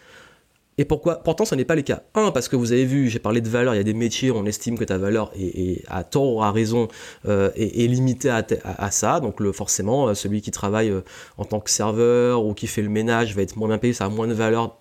Et 0.78 0.86
pourquoi 0.86 1.18
Pourtant, 1.18 1.44
ce 1.44 1.54
n'est 1.54 1.66
pas 1.66 1.76
le 1.76 1.82
cas. 1.82 2.04
Un, 2.16 2.32
parce 2.32 2.48
que 2.48 2.56
vous 2.56 2.72
avez 2.72 2.86
vu, 2.86 3.10
j'ai 3.10 3.20
parlé 3.20 3.42
de 3.42 3.50
valeur, 3.50 3.76
il 3.76 3.78
y 3.78 3.82
a 3.82 3.84
des 3.84 3.94
métiers 3.94 4.32
où 4.32 4.36
on 4.36 4.46
estime 4.46 4.78
que 4.78 4.86
ta 4.86 4.98
valeur 4.98 5.32
est, 5.36 5.84
à 5.88 6.04
tort 6.04 6.36
ou 6.36 6.42
à 6.42 6.52
raison 6.52 6.88
euh, 7.28 7.52
est, 7.56 7.88
limitée 7.88 8.30
à, 8.30 8.92
ça. 8.92 9.20
Donc 9.20 9.42
forcément, 9.52 10.08
euh, 10.08 10.14
celui 10.14 10.42
qui 10.42 10.50
travaille 10.50 10.90
euh, 10.90 11.02
en 11.38 11.44
tant 11.44 11.60
que 11.60 11.70
serveur 11.70 12.46
ou 12.46 12.54
qui 12.54 12.68
fait 12.68 12.82
le 12.82 12.90
ménage 12.90 13.36
va 13.36 13.42
être 13.42 13.58
moins 13.58 13.68
bien 13.68 13.80
payé, 13.80 13.94
ça 13.94 14.06
a 14.06 14.10
moins 14.10 14.28
de 14.28 14.34
valeur 14.34 14.80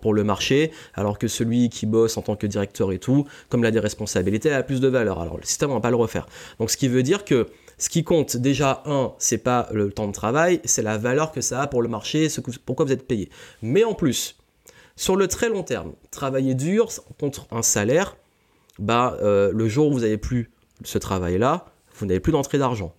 pour 0.00 0.12
le 0.12 0.22
marché, 0.22 0.70
alors 0.94 1.18
que 1.18 1.28
celui 1.28 1.70
qui 1.70 1.86
bosse 1.86 2.18
en 2.18 2.22
tant 2.22 2.36
que 2.36 2.46
directeur 2.46 2.92
et 2.92 2.98
tout, 2.98 3.26
comme 3.48 3.60
il 3.60 3.66
a 3.66 3.70
des 3.70 3.80
responsabilités, 3.80 4.52
a 4.52 4.62
plus 4.62 4.80
de 4.80 4.88
valeur. 4.88 5.18
Alors 5.18 5.38
le 5.38 5.44
système 5.44 5.70
ne 5.70 5.74
va 5.74 5.80
pas 5.80 5.90
le 5.90 5.96
refaire. 5.96 6.26
Donc 6.58 6.70
ce 6.70 6.76
qui 6.76 6.88
veut 6.88 7.02
dire 7.02 7.24
que 7.24 7.48
ce 7.78 7.88
qui 7.88 8.04
compte 8.04 8.36
déjà, 8.36 8.82
un, 8.84 9.12
c'est 9.18 9.38
pas 9.38 9.68
le 9.72 9.90
temps 9.90 10.06
de 10.06 10.12
travail, 10.12 10.60
c'est 10.64 10.82
la 10.82 10.98
valeur 10.98 11.32
que 11.32 11.40
ça 11.40 11.62
a 11.62 11.66
pour 11.66 11.80
le 11.80 11.88
marché, 11.88 12.28
pourquoi 12.66 12.84
vous 12.84 12.92
êtes 12.92 13.06
payé. 13.06 13.30
Mais 13.62 13.82
en 13.82 13.94
plus, 13.94 14.36
sur 14.96 15.16
le 15.16 15.28
très 15.28 15.48
long 15.48 15.62
terme, 15.62 15.92
travailler 16.10 16.54
dur 16.54 16.88
contre 17.18 17.46
un 17.50 17.62
salaire, 17.62 18.16
bah, 18.78 19.16
euh, 19.22 19.50
le 19.52 19.68
jour 19.68 19.88
où 19.88 19.92
vous 19.92 20.00
n'avez 20.00 20.18
plus 20.18 20.50
ce 20.84 20.98
travail-là, 20.98 21.66
vous 21.98 22.06
n'avez 22.06 22.20
plus 22.20 22.32
d'entrée 22.32 22.58
d'argent. 22.58 22.94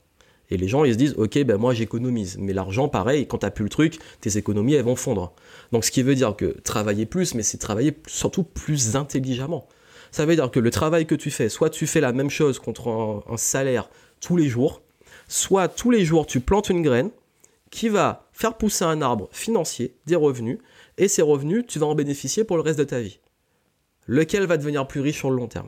Et 0.49 0.57
les 0.57 0.67
gens, 0.67 0.83
ils 0.83 0.93
se 0.93 0.97
disent, 0.97 1.15
ok, 1.17 1.43
ben 1.43 1.57
moi 1.57 1.73
j'économise. 1.73 2.37
Mais 2.37 2.53
l'argent, 2.53 2.87
pareil, 2.87 3.27
quand 3.27 3.39
tu 3.39 3.45
n'as 3.45 3.51
plus 3.51 3.63
le 3.63 3.69
truc, 3.69 3.97
tes 4.21 4.37
économies, 4.37 4.75
elles 4.75 4.85
vont 4.85 4.95
fondre. 4.95 5.33
Donc 5.71 5.83
ce 5.83 5.91
qui 5.91 6.03
veut 6.03 6.15
dire 6.15 6.35
que 6.35 6.59
travailler 6.61 7.05
plus, 7.05 7.33
mais 7.33 7.43
c'est 7.43 7.57
travailler 7.57 7.97
surtout 8.07 8.43
plus 8.43 8.95
intelligemment. 8.95 9.67
Ça 10.11 10.25
veut 10.25 10.35
dire 10.35 10.51
que 10.51 10.59
le 10.59 10.69
travail 10.69 11.07
que 11.07 11.15
tu 11.15 11.31
fais, 11.31 11.49
soit 11.49 11.71
tu 11.71 11.87
fais 11.87 12.01
la 12.01 12.13
même 12.13 12.29
chose 12.29 12.59
contre 12.59 13.23
un 13.27 13.37
salaire 13.37 13.89
tous 14.19 14.37
les 14.37 14.47
jours, 14.47 14.81
soit 15.27 15.67
tous 15.67 15.89
les 15.89 16.05
jours 16.05 16.27
tu 16.27 16.39
plantes 16.39 16.69
une 16.69 16.83
graine 16.83 17.09
qui 17.71 17.89
va 17.89 18.29
faire 18.33 18.55
pousser 18.55 18.85
un 18.85 19.01
arbre 19.01 19.29
financier, 19.31 19.95
des 20.05 20.15
revenus, 20.15 20.59
et 20.97 21.07
ces 21.07 21.21
revenus, 21.21 21.65
tu 21.67 21.79
vas 21.79 21.87
en 21.87 21.95
bénéficier 21.95 22.43
pour 22.43 22.57
le 22.57 22.63
reste 22.63 22.79
de 22.79 22.83
ta 22.83 22.99
vie. 22.99 23.19
Lequel 24.07 24.45
va 24.45 24.57
devenir 24.57 24.87
plus 24.87 25.01
riche 25.01 25.17
sur 25.17 25.29
le 25.29 25.37
long 25.37 25.47
terme? 25.47 25.67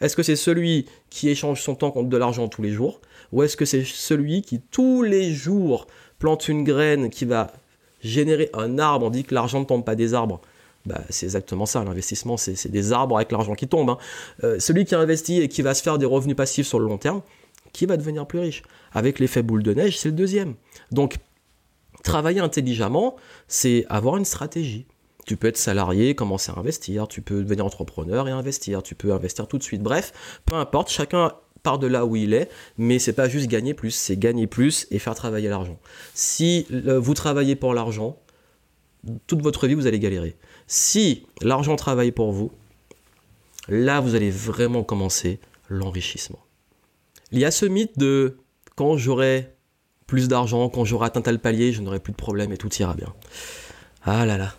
Est-ce 0.00 0.16
que 0.16 0.22
c'est 0.22 0.36
celui 0.36 0.86
qui 1.10 1.28
échange 1.28 1.60
son 1.62 1.74
temps 1.74 1.90
contre 1.90 2.08
de 2.08 2.16
l'argent 2.16 2.48
tous 2.48 2.62
les 2.62 2.70
jours? 2.70 3.00
Ou 3.32 3.42
est-ce 3.42 3.56
que 3.56 3.64
c'est 3.64 3.84
celui 3.84 4.42
qui 4.42 4.60
tous 4.60 5.02
les 5.02 5.32
jours 5.32 5.86
plante 6.18 6.48
une 6.48 6.64
graine 6.64 7.10
qui 7.10 7.24
va 7.24 7.52
générer 8.00 8.50
un 8.52 8.78
arbre 8.78 9.06
On 9.06 9.10
dit 9.10 9.24
que 9.24 9.34
l'argent 9.34 9.60
ne 9.60 9.64
tombe 9.64 9.84
pas 9.84 9.96
des 9.96 10.14
arbres? 10.14 10.40
Bah, 10.86 11.00
c'est 11.10 11.26
exactement 11.26 11.66
ça, 11.66 11.84
l'investissement, 11.84 12.36
c'est 12.36 12.70
des 12.70 12.92
arbres 12.92 13.16
avec 13.16 13.32
l'argent 13.32 13.54
qui 13.54 13.68
tombe. 13.68 13.90
Hein. 13.90 13.98
Euh, 14.44 14.58
celui 14.58 14.84
qui 14.84 14.94
investit 14.94 15.40
et 15.40 15.48
qui 15.48 15.62
va 15.62 15.74
se 15.74 15.82
faire 15.82 15.98
des 15.98 16.06
revenus 16.06 16.36
passifs 16.36 16.66
sur 16.66 16.78
le 16.78 16.86
long 16.86 16.98
terme, 16.98 17.22
qui 17.72 17.84
va 17.84 17.96
devenir 17.96 18.26
plus 18.26 18.38
riche? 18.38 18.62
Avec 18.92 19.18
l'effet 19.18 19.42
boule 19.42 19.62
de 19.62 19.74
neige, 19.74 19.98
c'est 19.98 20.08
le 20.08 20.14
deuxième. 20.14 20.54
Donc 20.90 21.16
Travailler 22.02 22.40
intelligemment, 22.40 23.16
c'est 23.48 23.84
avoir 23.88 24.16
une 24.16 24.24
stratégie. 24.24 24.86
Tu 25.26 25.36
peux 25.36 25.48
être 25.48 25.58
salarié, 25.58 26.14
commencer 26.14 26.50
à 26.50 26.58
investir, 26.58 27.06
tu 27.06 27.20
peux 27.20 27.42
devenir 27.42 27.66
entrepreneur 27.66 28.28
et 28.28 28.30
investir, 28.30 28.82
tu 28.82 28.94
peux 28.94 29.12
investir 29.12 29.46
tout 29.46 29.58
de 29.58 29.62
suite. 29.62 29.82
Bref, 29.82 30.40
peu 30.46 30.54
importe, 30.54 30.88
chacun 30.88 31.32
part 31.62 31.78
de 31.78 31.86
là 31.86 32.06
où 32.06 32.16
il 32.16 32.32
est, 32.32 32.48
mais 32.78 32.98
c'est 32.98 33.12
pas 33.12 33.28
juste 33.28 33.48
gagner 33.48 33.74
plus, 33.74 33.90
c'est 33.90 34.16
gagner 34.16 34.46
plus 34.46 34.86
et 34.90 34.98
faire 34.98 35.14
travailler 35.14 35.48
l'argent. 35.48 35.78
Si 36.14 36.66
vous 36.70 37.14
travaillez 37.14 37.56
pour 37.56 37.74
l'argent, 37.74 38.18
toute 39.26 39.42
votre 39.42 39.66
vie 39.66 39.74
vous 39.74 39.86
allez 39.86 39.98
galérer. 39.98 40.36
Si 40.66 41.26
l'argent 41.42 41.76
travaille 41.76 42.12
pour 42.12 42.32
vous, 42.32 42.50
là 43.68 44.00
vous 44.00 44.14
allez 44.14 44.30
vraiment 44.30 44.82
commencer 44.82 45.40
l'enrichissement. 45.68 46.38
Il 47.32 47.38
y 47.38 47.44
a 47.44 47.50
ce 47.50 47.66
mythe 47.66 47.98
de 47.98 48.38
quand 48.76 48.96
j'aurai 48.96 49.54
plus 50.08 50.26
d'argent, 50.26 50.68
quand 50.68 50.84
j'aurai 50.84 51.06
atteint 51.06 51.20
tel 51.20 51.38
palier, 51.38 51.72
je 51.72 51.80
n'aurai 51.82 52.00
plus 52.00 52.10
de 52.12 52.16
problème 52.16 52.50
et 52.50 52.56
tout 52.56 52.74
ira 52.80 52.94
bien. 52.94 53.14
Ah 54.02 54.26
là 54.26 54.36
là. 54.36 54.54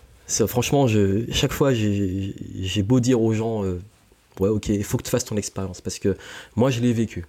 Franchement, 0.46 0.86
chaque 1.32 1.52
fois, 1.52 1.74
j'ai 1.74 2.82
beau 2.82 3.00
dire 3.00 3.20
aux 3.20 3.34
gens, 3.34 3.64
euh, 3.64 3.82
ouais, 4.38 4.48
ok, 4.48 4.68
il 4.68 4.84
faut 4.84 4.96
que 4.96 5.02
tu 5.02 5.10
fasses 5.10 5.24
ton 5.24 5.36
expérience, 5.36 5.80
parce 5.80 5.98
que 5.98 6.16
moi, 6.54 6.70
je 6.70 6.80
l'ai 6.80 6.92
vécu 6.92 7.26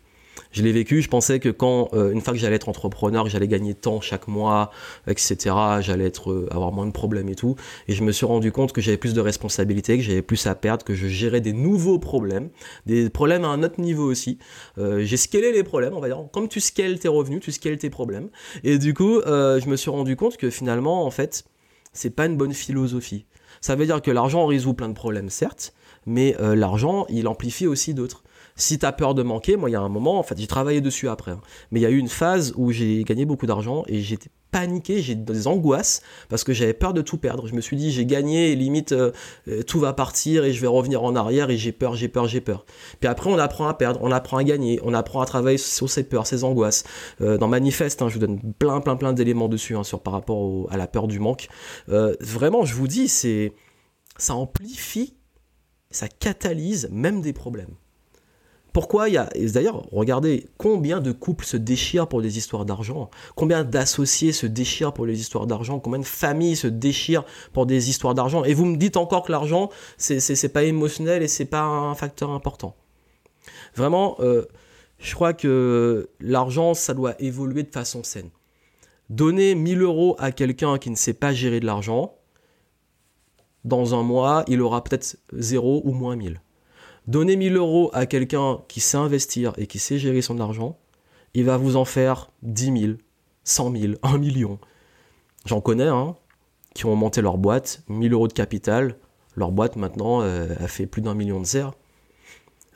je 0.51 0.63
l'ai 0.63 0.71
vécu. 0.71 1.01
Je 1.01 1.09
pensais 1.09 1.39
que 1.39 1.49
quand, 1.49 1.89
euh, 1.93 2.11
une 2.11 2.21
fois 2.21 2.33
que 2.33 2.39
j'allais 2.39 2.55
être 2.55 2.69
entrepreneur, 2.69 3.27
j'allais 3.27 3.47
gagner 3.47 3.73
tant 3.73 4.01
chaque 4.01 4.27
mois, 4.27 4.71
etc., 5.07 5.55
j'allais 5.81 6.05
être, 6.05 6.31
euh, 6.31 6.47
avoir 6.51 6.71
moins 6.71 6.85
de 6.85 6.91
problèmes 6.91 7.29
et 7.29 7.35
tout. 7.35 7.55
Et 7.87 7.93
je 7.93 8.03
me 8.03 8.11
suis 8.11 8.25
rendu 8.25 8.51
compte 8.51 8.73
que 8.73 8.81
j'avais 8.81 8.97
plus 8.97 9.13
de 9.13 9.21
responsabilités, 9.21 9.97
que 9.97 10.03
j'avais 10.03 10.21
plus 10.21 10.45
à 10.47 10.55
perdre, 10.55 10.83
que 10.83 10.93
je 10.93 11.07
gérais 11.07 11.41
des 11.41 11.53
nouveaux 11.53 11.99
problèmes, 11.99 12.49
des 12.85 13.09
problèmes 13.09 13.45
à 13.45 13.49
un 13.49 13.63
autre 13.63 13.79
niveau 13.79 14.03
aussi. 14.03 14.37
Euh, 14.77 15.03
j'ai 15.03 15.17
scalé 15.17 15.51
les 15.51 15.63
problèmes, 15.63 15.93
on 15.93 15.99
va 15.99 16.07
dire. 16.07 16.23
Comme 16.31 16.47
tu 16.47 16.59
scales 16.59 16.99
tes 16.99 17.07
revenus, 17.07 17.41
tu 17.41 17.51
scales 17.51 17.77
tes 17.77 17.89
problèmes. 17.89 18.29
Et 18.63 18.77
du 18.77 18.93
coup, 18.93 19.21
je 19.25 19.69
me 19.69 19.75
suis 19.75 19.89
rendu 19.89 20.15
compte 20.15 20.37
que 20.37 20.49
finalement, 20.49 21.05
en 21.05 21.11
fait, 21.11 21.45
c'est 21.93 22.09
pas 22.09 22.25
une 22.25 22.37
bonne 22.37 22.53
philosophie. 22.53 23.25
Ça 23.61 23.75
veut 23.75 23.85
dire 23.85 24.01
que 24.01 24.11
l'argent 24.11 24.45
résout 24.45 24.73
plein 24.73 24.89
de 24.89 24.93
problèmes, 24.93 25.29
certes, 25.29 25.73
mais 26.05 26.35
l'argent, 26.39 27.05
il 27.09 27.27
amplifie 27.27 27.67
aussi 27.67 27.93
d'autres. 27.93 28.23
Si 28.55 28.79
tu 28.79 28.85
as 28.85 28.91
peur 28.91 29.15
de 29.15 29.23
manquer, 29.23 29.55
moi, 29.55 29.69
il 29.69 29.73
y 29.73 29.75
a 29.75 29.81
un 29.81 29.89
moment, 29.89 30.19
en 30.19 30.23
fait, 30.23 30.37
j'ai 30.37 30.47
travaillé 30.47 30.81
dessus 30.81 31.09
après. 31.09 31.31
Hein. 31.31 31.41
mais 31.71 31.79
il 31.79 31.83
y 31.83 31.85
a 31.85 31.89
eu 31.89 31.97
une 31.97 32.09
phase 32.09 32.53
où 32.55 32.71
j'ai 32.71 33.03
gagné 33.03 33.25
beaucoup 33.25 33.45
d'argent 33.45 33.83
et 33.87 34.01
j'étais 34.01 34.29
paniqué, 34.51 35.01
j'ai 35.01 35.15
des 35.15 35.47
angoisses 35.47 36.01
parce 36.29 36.43
que 36.43 36.53
j'avais 36.53 36.73
peur 36.73 36.93
de 36.93 37.01
tout 37.01 37.17
perdre. 37.17 37.47
Je 37.47 37.55
me 37.55 37.61
suis 37.61 37.77
dit, 37.77 37.91
j'ai 37.91 38.05
gagné 38.05 38.51
et 38.51 38.55
limite, 38.55 38.91
euh, 38.91 39.11
euh, 39.47 39.63
tout 39.63 39.79
va 39.79 39.93
partir 39.93 40.43
et 40.43 40.53
je 40.53 40.61
vais 40.61 40.67
revenir 40.67 41.03
en 41.03 41.15
arrière 41.15 41.49
et 41.49 41.57
j'ai 41.57 41.71
peur, 41.71 41.95
j'ai 41.95 42.09
peur, 42.09 42.27
j'ai 42.27 42.41
peur. 42.41 42.65
Puis 42.99 43.07
après, 43.07 43.29
on 43.29 43.37
apprend 43.37 43.67
à 43.67 43.73
perdre, 43.73 43.99
on 44.03 44.11
apprend 44.11 44.37
à 44.37 44.43
gagner, 44.43 44.79
on 44.83 44.93
apprend 44.93 45.21
à 45.21 45.25
travailler 45.25 45.57
sur 45.57 45.89
ses 45.89 46.03
peurs, 46.03 46.27
ses 46.27 46.43
angoisses. 46.43 46.83
Euh, 47.21 47.37
dans 47.37 47.47
Manifeste, 47.47 48.01
hein, 48.01 48.09
je 48.09 48.15
vous 48.15 48.19
donne 48.19 48.39
plein, 48.59 48.81
plein, 48.81 48.95
plein 48.95 49.13
d'éléments 49.13 49.47
dessus 49.47 49.75
hein, 49.75 49.83
sur 49.83 50.01
par 50.01 50.13
rapport 50.13 50.67
à 50.71 50.77
la 50.77 50.87
peur 50.87 51.07
du 51.07 51.19
manque. 51.19 51.47
vraiment, 51.87 52.65
je 52.65 52.75
vous 52.75 52.87
dis, 52.87 53.07
c'est 53.07 53.53
ça 54.17 54.35
amplifie, 54.35 55.15
ça 55.89 56.07
catalyse 56.07 56.89
même 56.91 57.21
des 57.21 57.33
problèmes. 57.33 57.75
Pourquoi 58.73 59.09
il 59.09 59.15
y 59.15 59.17
a. 59.17 59.29
D'ailleurs, 59.53 59.85
regardez 59.91 60.47
combien 60.57 61.01
de 61.01 61.11
couples 61.11 61.45
se 61.45 61.57
déchirent 61.57 62.07
pour 62.07 62.21
des 62.21 62.37
histoires 62.37 62.65
d'argent, 62.65 63.09
combien 63.35 63.63
d'associés 63.63 64.31
se 64.31 64.45
déchirent 64.45 64.93
pour 64.93 65.05
les 65.05 65.19
histoires 65.19 65.45
d'argent, 65.45 65.79
combien 65.79 65.99
de 65.99 66.05
familles 66.05 66.55
se 66.55 66.67
déchirent 66.67 67.25
pour 67.51 67.65
des 67.65 67.89
histoires 67.89 68.15
d'argent? 68.15 68.45
Et 68.45 68.53
vous 68.53 68.65
me 68.65 68.77
dites 68.77 68.95
encore 68.95 69.23
que 69.23 69.31
l'argent, 69.31 69.69
c'est 69.97 70.53
pas 70.53 70.63
émotionnel 70.63 71.21
et 71.21 71.27
c'est 71.27 71.45
pas 71.45 71.63
un 71.63 71.95
facteur 71.95 72.29
important. 72.29 72.75
Vraiment, 73.75 74.15
euh, 74.19 74.45
je 74.99 75.15
crois 75.15 75.33
que 75.33 76.09
l'argent, 76.21 76.73
ça 76.73 76.93
doit 76.93 77.15
évoluer 77.21 77.63
de 77.63 77.71
façon 77.71 78.03
saine. 78.03 78.29
Donner 79.09 79.55
1000 79.55 79.81
euros 79.81 80.15
à 80.19 80.31
quelqu'un 80.31 80.77
qui 80.77 80.89
ne 80.89 80.95
sait 80.95 81.13
pas 81.13 81.33
gérer 81.33 81.59
de 81.59 81.65
l'argent, 81.65 82.15
dans 83.65 83.93
un 83.93 84.03
mois, 84.03 84.43
il 84.47 84.61
aura 84.61 84.83
peut-être 84.83 85.17
0 85.33 85.81
ou 85.83 85.91
moins 85.91 86.15
1000. 86.15 86.41
Donnez 87.07 87.35
1000 87.35 87.55
euros 87.55 87.89
à 87.93 88.05
quelqu'un 88.05 88.59
qui 88.67 88.79
sait 88.79 88.97
investir 88.97 89.53
et 89.57 89.67
qui 89.67 89.79
sait 89.79 89.97
gérer 89.97 90.21
son 90.21 90.39
argent, 90.39 90.77
il 91.33 91.45
va 91.45 91.57
vous 91.57 91.75
en 91.75 91.85
faire 91.85 92.31
10 92.43 92.79
000, 92.79 92.93
100 93.43 93.75
000, 93.75 93.93
1 94.03 94.17
million. 94.17 94.59
J'en 95.45 95.61
connais, 95.61 95.87
hein, 95.87 96.15
qui 96.73 96.85
ont 96.85 96.95
monté 96.95 97.21
leur 97.21 97.37
boîte, 97.37 97.83
1000 97.89 98.13
euros 98.13 98.27
de 98.27 98.33
capital. 98.33 98.97
Leur 99.35 99.51
boîte 99.51 99.75
maintenant 99.77 100.21
euh, 100.21 100.53
a 100.59 100.67
fait 100.67 100.85
plus 100.85 101.01
d'un 101.01 101.15
million 101.15 101.39
de 101.39 101.45
serres. 101.45 101.73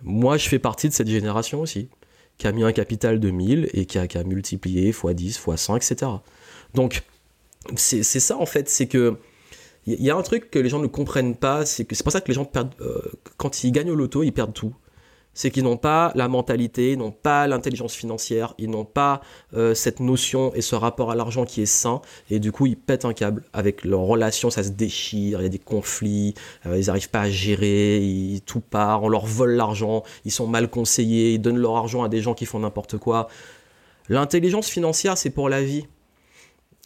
Moi, 0.02 0.38
je 0.38 0.48
fais 0.50 0.60
partie 0.60 0.90
de 0.90 0.94
cette 0.94 1.08
génération 1.08 1.62
aussi, 1.62 1.90
qui 2.38 2.48
a 2.48 2.52
mis 2.52 2.64
un 2.64 2.72
capital 2.72 3.20
de 3.20 3.30
1000 3.30 3.70
et 3.74 3.86
qui 3.86 3.98
a, 3.98 4.08
qui 4.08 4.18
a 4.18 4.24
multiplié 4.24 4.90
x 4.90 5.06
10, 5.06 5.42
x 5.48 5.56
100, 5.56 5.76
etc. 5.76 6.12
Donc, 6.74 7.04
c'est 7.76 8.04
ça 8.04 8.38
en 8.38 8.46
fait, 8.46 8.70
c'est 8.70 8.88
que 8.88 9.18
il 9.86 10.02
y 10.02 10.10
a 10.10 10.16
un 10.16 10.22
truc 10.24 10.50
que 10.50 10.60
les 10.60 10.70
gens 10.70 10.80
ne 10.80 10.88
comprennent 10.88 11.36
pas, 11.36 11.66
c'est 11.66 11.86
que 11.86 11.96
c'est 11.96 12.04
pour 12.04 12.12
ça 12.12 12.22
que 12.22 12.28
les 12.28 12.34
gens 12.34 12.46
perdent, 12.46 12.74
euh, 12.82 13.02
quand 13.38 13.64
ils 13.64 13.72
gagnent 13.72 13.92
au 13.92 13.96
loto, 13.96 14.24
ils 14.24 14.32
perdent 14.32 14.54
tout. 14.54 14.74
C'est 15.38 15.52
qu'ils 15.52 15.64
n'ont 15.64 15.78
pas 15.78 16.14
la 16.16 16.30
mentalité, 16.30 16.94
ils 16.94 16.98
n'ont 16.98 17.12
pas 17.12 17.46
l'intelligence 17.46 17.94
financière, 17.94 18.56
ils 18.58 18.70
n'ont 18.70 18.86
pas 18.86 19.20
euh, 19.54 19.76
cette 19.76 20.00
notion 20.00 20.54
et 20.56 20.62
ce 20.62 20.76
rapport 20.76 21.12
à 21.12 21.16
l'argent 21.16 21.44
qui 21.44 21.62
est 21.62 21.66
sain, 21.66 22.02
et 22.30 22.40
du 22.40 22.54
coup 22.54 22.68
ils 22.68 22.78
pètent 22.78 23.04
un 23.04 23.14
câble. 23.14 23.44
Avec 23.52 23.84
leurs 23.84 24.00
relations, 24.00 24.50
ça 24.50 24.64
se 24.64 24.70
déchire, 24.70 25.42
il 25.42 25.44
y 25.44 25.46
a 25.48 25.50
des 25.50 25.60
conflits, 25.60 26.36
euh, 26.66 26.80
ils 26.80 26.86
n'arrivent 26.88 27.10
pas 27.10 27.22
à 27.22 27.30
gérer, 27.30 28.42
tout 28.46 28.62
part, 28.62 29.04
on 29.04 29.10
leur 29.10 29.26
vole 29.26 29.52
l'argent, 29.52 30.04
ils 30.24 30.32
sont 30.32 30.48
mal 30.48 30.70
conseillés, 30.70 31.34
ils 31.34 31.40
donnent 31.40 31.60
leur 31.60 31.76
argent 31.76 32.02
à 32.02 32.10
des 32.10 32.22
gens 32.22 32.34
qui 32.34 32.46
font 32.46 32.60
n'importe 32.60 32.98
quoi. 32.98 33.28
L'intelligence 34.08 34.70
financière, 34.70 35.18
c'est 35.18 35.32
pour 35.32 35.50
la 35.50 35.62
vie. 35.62 35.86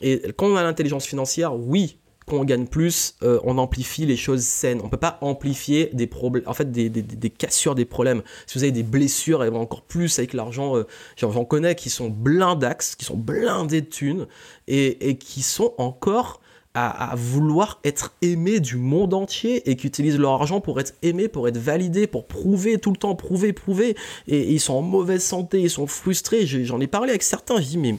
Et 0.02 0.22
quand 0.36 0.48
on 0.48 0.56
a 0.56 0.64
l'intelligence 0.64 1.06
financière, 1.06 1.56
oui, 1.56 2.00
quand 2.30 2.38
on 2.38 2.46
gagne 2.46 2.68
plus, 2.68 3.16
euh, 3.24 3.40
on 3.44 3.58
amplifie 3.58 4.06
les 4.06 4.18
choses 4.18 4.44
saines. 4.44 4.82
On 4.84 4.90
peut 4.90 4.98
pas 4.98 5.18
amplifier 5.22 5.90
des 5.94 6.08
problèmes, 6.08 6.44
en 6.48 6.54
fait, 6.54 6.72
des, 6.72 6.90
des, 6.90 7.02
des, 7.02 7.30
cassures, 7.30 7.76
des 7.76 7.86
problèmes. 7.86 8.22
Si 8.46 8.58
vous 8.58 8.64
avez 8.64 8.72
des 8.72 8.84
blessures, 8.84 9.44
et 9.44 9.50
encore 9.50 9.82
plus 9.82 10.20
avec 10.20 10.34
l'argent, 10.34 10.78
euh, 10.78 10.88
j'en 11.18 11.46
connais 11.46 11.76
qui 11.76 11.90
sont 11.90 12.10
blindax, 12.10 12.96
qui 12.96 13.06
sont 13.06 13.18
blindés 13.18 13.82
de 13.82 13.88
thunes, 13.88 14.28
et, 14.68 15.10
et 15.10 15.18
qui 15.18 15.42
sont 15.42 15.74
encore 15.78 16.40
à, 16.76 17.14
vouloir 17.18 17.80
être 17.84 18.14
aimés 18.22 18.60
du 18.60 18.78
monde 18.78 19.14
entier 19.14 19.70
et 19.70 19.76
qui 19.76 19.88
utilisent 19.88 20.20
leur 20.20 20.32
argent 20.32 20.62
pour 20.62 20.80
être 20.80 20.94
aimés, 21.02 21.28
pour 21.28 21.48
être 21.48 21.58
validés, 21.58 22.08
pour 22.08 22.26
prouver 22.26 22.78
tout 22.78 22.92
le 22.92 22.98
temps, 22.98 23.16
prouver, 23.16 23.54
prouver. 23.54 23.96
Et, 24.28 24.54
ils 24.54 24.60
sont 24.60 24.76
en 24.76 24.82
mauvaise 24.82 25.24
santé, 25.24 25.62
ils 25.62 25.70
sont 25.70 25.88
frustrés. 25.88 26.46
J'en 26.46 26.80
ai 26.80 26.88
parlé 26.88 27.10
avec 27.10 27.24
certains, 27.24 27.60
je 27.60 27.68
dis 27.68 27.78
mais 27.78 27.96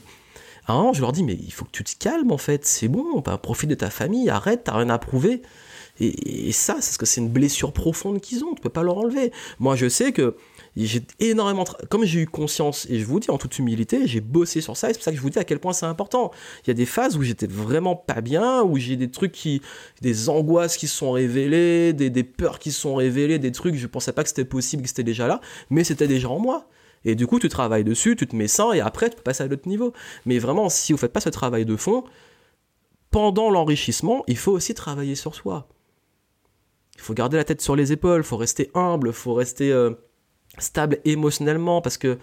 je 0.92 1.00
leur 1.00 1.12
dis 1.12 1.22
mais 1.22 1.34
il 1.34 1.52
faut 1.52 1.64
que 1.64 1.70
tu 1.70 1.84
te 1.84 1.96
calmes 1.98 2.32
en 2.32 2.38
fait, 2.38 2.64
c'est 2.66 2.88
bon, 2.88 3.22
profite 3.22 3.70
de 3.70 3.74
ta 3.74 3.90
famille, 3.90 4.28
arrête, 4.30 4.64
t'as 4.64 4.76
rien 4.76 4.90
à 4.90 4.98
prouver. 4.98 5.42
Et, 6.00 6.48
et 6.48 6.52
ça, 6.52 6.76
c'est 6.80 6.92
ce 6.92 6.98
que 6.98 7.06
c'est 7.06 7.20
une 7.20 7.28
blessure 7.28 7.72
profonde 7.72 8.20
qu'ils 8.20 8.42
ont, 8.44 8.54
tu 8.54 8.62
peux 8.62 8.70
pas 8.70 8.82
leur 8.82 8.98
enlever. 8.98 9.32
Moi, 9.58 9.76
je 9.76 9.88
sais 9.88 10.12
que 10.12 10.36
j'ai 10.76 11.02
énormément, 11.18 11.64
comme 11.88 12.04
j'ai 12.04 12.20
eu 12.20 12.26
conscience, 12.26 12.86
et 12.88 12.98
je 12.98 13.04
vous 13.04 13.20
dis 13.20 13.30
en 13.30 13.38
toute 13.38 13.58
humilité, 13.58 14.06
j'ai 14.06 14.20
bossé 14.20 14.60
sur 14.60 14.76
ça, 14.76 14.88
et 14.88 14.92
c'est 14.92 14.98
pour 14.98 15.04
ça 15.04 15.10
que 15.10 15.16
je 15.16 15.22
vous 15.22 15.30
dis 15.30 15.38
à 15.38 15.44
quel 15.44 15.58
point 15.58 15.72
c'est 15.72 15.86
important. 15.86 16.30
Il 16.64 16.68
y 16.68 16.70
a 16.70 16.74
des 16.74 16.86
phases 16.86 17.16
où 17.16 17.22
j'étais 17.22 17.46
vraiment 17.46 17.96
pas 17.96 18.20
bien, 18.20 18.62
où 18.62 18.78
j'ai 18.78 18.96
des 18.96 19.10
trucs 19.10 19.32
qui, 19.32 19.60
des 20.00 20.28
angoisses 20.28 20.76
qui 20.76 20.86
se 20.86 20.96
sont 20.96 21.12
révélées, 21.12 21.92
des, 21.92 22.08
des 22.08 22.24
peurs 22.24 22.58
qui 22.58 22.72
se 22.72 22.80
sont 22.80 22.94
révélées, 22.94 23.38
des 23.38 23.52
trucs, 23.52 23.74
je 23.74 23.86
pensais 23.86 24.12
pas 24.12 24.22
que 24.22 24.28
c'était 24.28 24.44
possible, 24.44 24.82
que 24.82 24.88
c'était 24.88 25.02
déjà 25.02 25.26
là, 25.26 25.40
mais 25.70 25.84
c'était 25.84 26.08
déjà 26.08 26.30
en 26.30 26.38
moi. 26.38 26.66
Et 27.04 27.14
du 27.14 27.26
coup, 27.26 27.38
tu 27.38 27.48
travailles 27.48 27.84
dessus, 27.84 28.16
tu 28.16 28.26
te 28.26 28.36
mets 28.36 28.48
ça, 28.48 28.70
et 28.74 28.80
après, 28.80 29.10
tu 29.10 29.16
peux 29.16 29.22
passer 29.22 29.44
à 29.44 29.46
l'autre 29.46 29.68
niveau. 29.68 29.92
Mais 30.26 30.38
vraiment, 30.38 30.68
si 30.68 30.92
vous 30.92 30.98
faites 30.98 31.12
pas 31.12 31.20
ce 31.20 31.30
travail 31.30 31.64
de 31.64 31.76
fond, 31.76 32.04
pendant 33.10 33.50
l'enrichissement, 33.50 34.22
il 34.26 34.36
faut 34.36 34.52
aussi 34.52 34.74
travailler 34.74 35.14
sur 35.14 35.34
soi. 35.34 35.68
Il 36.96 37.00
faut 37.00 37.14
garder 37.14 37.36
la 37.38 37.44
tête 37.44 37.62
sur 37.62 37.76
les 37.76 37.92
épaules, 37.92 38.20
il 38.20 38.26
faut 38.26 38.36
rester 38.36 38.70
humble, 38.74 39.08
il 39.08 39.14
faut 39.14 39.34
rester... 39.34 39.72
Euh, 39.72 39.92
stable 40.58 40.98
émotionnellement 41.04 41.80
parce 41.80 41.98
que 41.98 42.18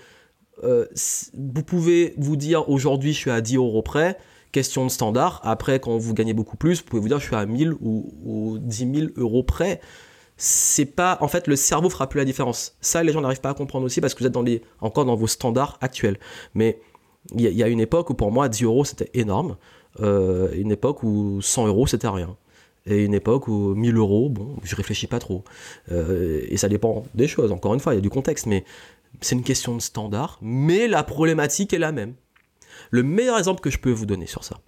euh, 0.63 0.85
vous 1.33 1.63
pouvez 1.63 2.13
vous 2.17 2.35
dire 2.35 2.69
aujourd'hui 2.69 3.13
je 3.13 3.17
suis 3.17 3.31
à 3.31 3.41
10 3.41 3.57
euros 3.57 3.81
près, 3.81 4.17
question 4.51 4.85
de 4.85 4.91
standard. 4.91 5.39
Après, 5.43 5.79
quand 5.79 5.97
vous 5.97 6.13
gagnez 6.13 6.33
beaucoup 6.33 6.57
plus, 6.57 6.79
vous 6.79 6.85
pouvez 6.85 7.01
vous 7.01 7.07
dire 7.07 7.19
je 7.19 7.25
suis 7.25 7.35
à 7.35 7.45
1000 7.45 7.73
ou, 7.79 8.13
ou 8.23 8.57
10 8.59 8.77
000 8.95 9.07
euros 9.17 9.43
près. 9.43 9.79
C'est 10.37 10.85
pas, 10.85 11.17
en 11.21 11.27
fait, 11.27 11.47
le 11.47 11.55
cerveau 11.55 11.89
fera 11.89 12.07
plus 12.07 12.19
la 12.19 12.25
différence. 12.25 12.77
Ça, 12.79 13.03
les 13.03 13.11
gens 13.11 13.21
n'arrivent 13.21 13.41
pas 13.41 13.49
à 13.49 13.53
comprendre 13.53 13.85
aussi 13.85 14.01
parce 14.01 14.13
que 14.13 14.19
vous 14.23 14.27
êtes 14.27 14.61
encore 14.81 15.05
dans 15.05 15.15
vos 15.15 15.27
standards 15.27 15.77
actuels. 15.81 16.19
Mais 16.53 16.79
il 17.35 17.41
y, 17.41 17.63
a 17.63 17.67
une 17.67 17.81
époque 17.81 18.09
où 18.09 18.13
pour 18.13 18.31
moi 18.31 18.47
10 18.47 18.63
euros 18.63 18.85
c'était 18.85 19.09
énorme, 19.13 19.57
euh, 19.99 20.49
une 20.53 20.71
époque 20.71 21.03
où 21.03 21.41
100 21.41 21.67
euros 21.67 21.85
c'était 21.85 22.07
rien 22.07 22.37
et 22.87 23.03
une 23.03 23.13
époque 23.13 23.47
où 23.47 23.75
1000 23.75 23.95
euros, 23.97 24.29
bon, 24.29 24.55
je 24.63 24.75
réfléchis 24.75 25.07
pas 25.07 25.19
trop. 25.19 25.43
Euh, 25.91 26.45
et 26.47 26.57
ça 26.57 26.69
dépend 26.69 27.03
des 27.13 27.27
choses, 27.27 27.51
encore 27.51 27.73
une 27.73 27.79
fois, 27.79 27.93
il 27.93 27.97
y 27.97 27.99
a 27.99 28.01
du 28.01 28.09
contexte, 28.09 28.45
mais 28.45 28.63
c'est 29.21 29.35
une 29.35 29.43
question 29.43 29.75
de 29.75 29.81
standard, 29.81 30.39
mais 30.41 30.87
la 30.87 31.03
problématique 31.03 31.73
est 31.73 31.79
la 31.79 31.91
même. 31.91 32.13
Le 32.89 33.03
meilleur 33.03 33.37
exemple 33.37 33.59
que 33.59 33.69
je 33.69 33.77
peux 33.77 33.91
vous 33.91 34.05
donner 34.05 34.25
sur 34.25 34.43
ça, 34.43 34.59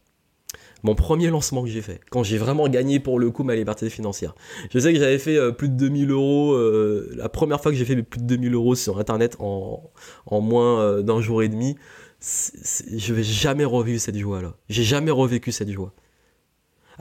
mon 0.84 0.96
premier 0.96 1.30
lancement 1.30 1.64
que 1.64 1.70
j'ai 1.70 1.82
fait, 1.82 2.00
quand 2.10 2.24
j'ai 2.24 2.38
vraiment 2.38 2.68
gagné 2.68 3.00
pour 3.00 3.20
le 3.20 3.32
coup 3.32 3.44
ma 3.44 3.56
liberté 3.56 3.90
financière. 3.90 4.36
Je 4.72 4.80
sais 4.80 4.94
que 4.94 5.00
j'avais 5.00 5.20
fait 5.20 5.38
euh, 5.38 5.52
plus 5.52 5.70
de 5.70 5.76
2000 5.76 6.12
euros, 6.12 6.54
euh, 6.54 7.12
la 7.16 7.30
première 7.30 7.62
fois 7.62 7.72
que 7.72 7.78
j'ai 7.78 7.86
fait 7.86 8.02
plus 8.02 8.20
de 8.20 8.26
2000 8.26 8.54
euros 8.54 8.76
sur 8.76 9.00
Internet 9.00 9.36
en, 9.40 9.84
en 10.26 10.42
moins 10.42 11.02
d'un 11.02 11.22
jour 11.22 11.44
et 11.44 11.50
demi, 11.50 11.76
je 12.22 13.14
vais 13.14 13.24
jamais 13.24 13.66
revivre 13.66 14.02
cette 14.02 14.18
joie-là. 14.18 14.54
J'ai 14.70 14.84
jamais 14.84 15.12
revécu 15.12 15.52
cette 15.52 15.72
joie. 15.72 15.94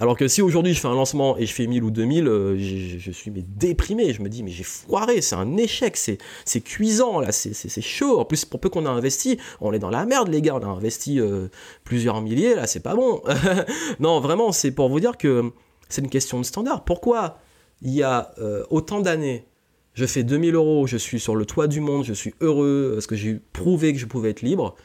Alors 0.00 0.16
que 0.16 0.28
si 0.28 0.42
aujourd'hui 0.42 0.74
je 0.74 0.80
fais 0.80 0.86
un 0.86 0.94
lancement 0.94 1.36
et 1.36 1.44
je 1.44 1.52
fais 1.52 1.66
1000 1.66 1.82
ou 1.82 1.90
2000, 1.90 2.28
euh, 2.28 2.56
je, 2.56 3.10
suis 3.10 3.32
mais 3.32 3.42
déprimé. 3.42 4.12
Je 4.12 4.22
me 4.22 4.28
dis, 4.28 4.44
mais 4.44 4.52
j'ai 4.52 4.62
foiré, 4.62 5.20
c'est 5.20 5.34
un 5.34 5.56
échec, 5.56 5.96
c'est, 5.96 6.60
cuisant, 6.60 7.18
là, 7.18 7.32
c'est, 7.32 7.52
c'est, 7.52 7.80
chaud. 7.80 8.20
En 8.20 8.24
plus, 8.24 8.44
pour 8.44 8.60
peu 8.60 8.68
qu'on 8.68 8.86
a 8.86 8.90
investi, 8.90 9.38
on 9.60 9.72
est 9.72 9.80
dans 9.80 9.90
la 9.90 10.06
merde, 10.06 10.28
les 10.28 10.40
gars, 10.40 10.54
on 10.54 10.62
a 10.62 10.66
investi 10.66 11.20
euh, 11.20 11.48
plusieurs 11.82 12.20
milliers, 12.20 12.54
là, 12.54 12.68
c'est 12.68 12.82
pas 12.82 12.94
bon. 12.94 13.22
non, 13.98 14.20
vraiment, 14.20 14.52
c'est 14.52 14.70
pour 14.70 14.88
vous 14.88 15.00
dire 15.00 15.16
que 15.16 15.50
c'est 15.88 16.00
une 16.00 16.10
question 16.10 16.38
de 16.38 16.44
standard. 16.44 16.84
Pourquoi 16.84 17.38
il 17.82 17.92
y 17.92 18.04
a 18.04 18.32
euh, 18.38 18.64
autant 18.70 19.00
d'années, 19.00 19.46
je 19.94 20.06
fais 20.06 20.22
2000 20.22 20.54
euros, 20.54 20.86
je 20.86 20.96
suis 20.96 21.18
sur 21.18 21.34
le 21.34 21.44
toit 21.44 21.66
du 21.66 21.80
monde, 21.80 22.04
je 22.04 22.12
suis 22.12 22.34
heureux 22.40 22.92
parce 22.94 23.08
que 23.08 23.16
j'ai 23.16 23.40
prouvé 23.52 23.92
que 23.92 23.98
je 23.98 24.06
pouvais 24.06 24.30
être 24.30 24.42
libre 24.42 24.76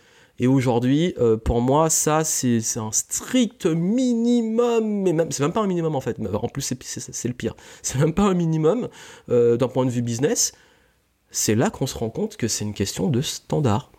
et 0.43 0.47
aujourd'hui, 0.47 1.13
euh, 1.19 1.37
pour 1.37 1.61
moi, 1.61 1.89
ça, 1.89 2.25
c'est 2.25 2.59
un 2.75 2.91
strict 2.91 3.65
minimum, 3.65 4.83
mais 4.83 5.13
même, 5.13 5.31
c'est 5.31 5.41
même 5.41 5.53
pas 5.53 5.61
un 5.61 5.67
minimum 5.67 5.95
en 5.95 6.01
fait. 6.01 6.17
En 6.19 6.49
plus, 6.49 6.61
c'est 6.61 7.27
le 7.29 7.33
pire. 7.33 7.55
C'est 7.81 7.97
même 7.97 8.11
pas 8.13 8.23
un 8.23 8.33
minimum 8.33 8.89
euh, 9.29 9.55
d'un 9.55 9.69
point 9.69 9.85
de 9.85 9.89
vue 9.89 10.01
business. 10.01 10.51
C'est 11.31 11.55
là 11.55 11.69
qu'on 11.69 11.87
se 11.87 11.97
rend 11.97 12.09
compte 12.09 12.35
que 12.35 12.49
c'est 12.49 12.65
une 12.65 12.73
question 12.73 13.07
de 13.07 13.21
standard. 13.21 13.89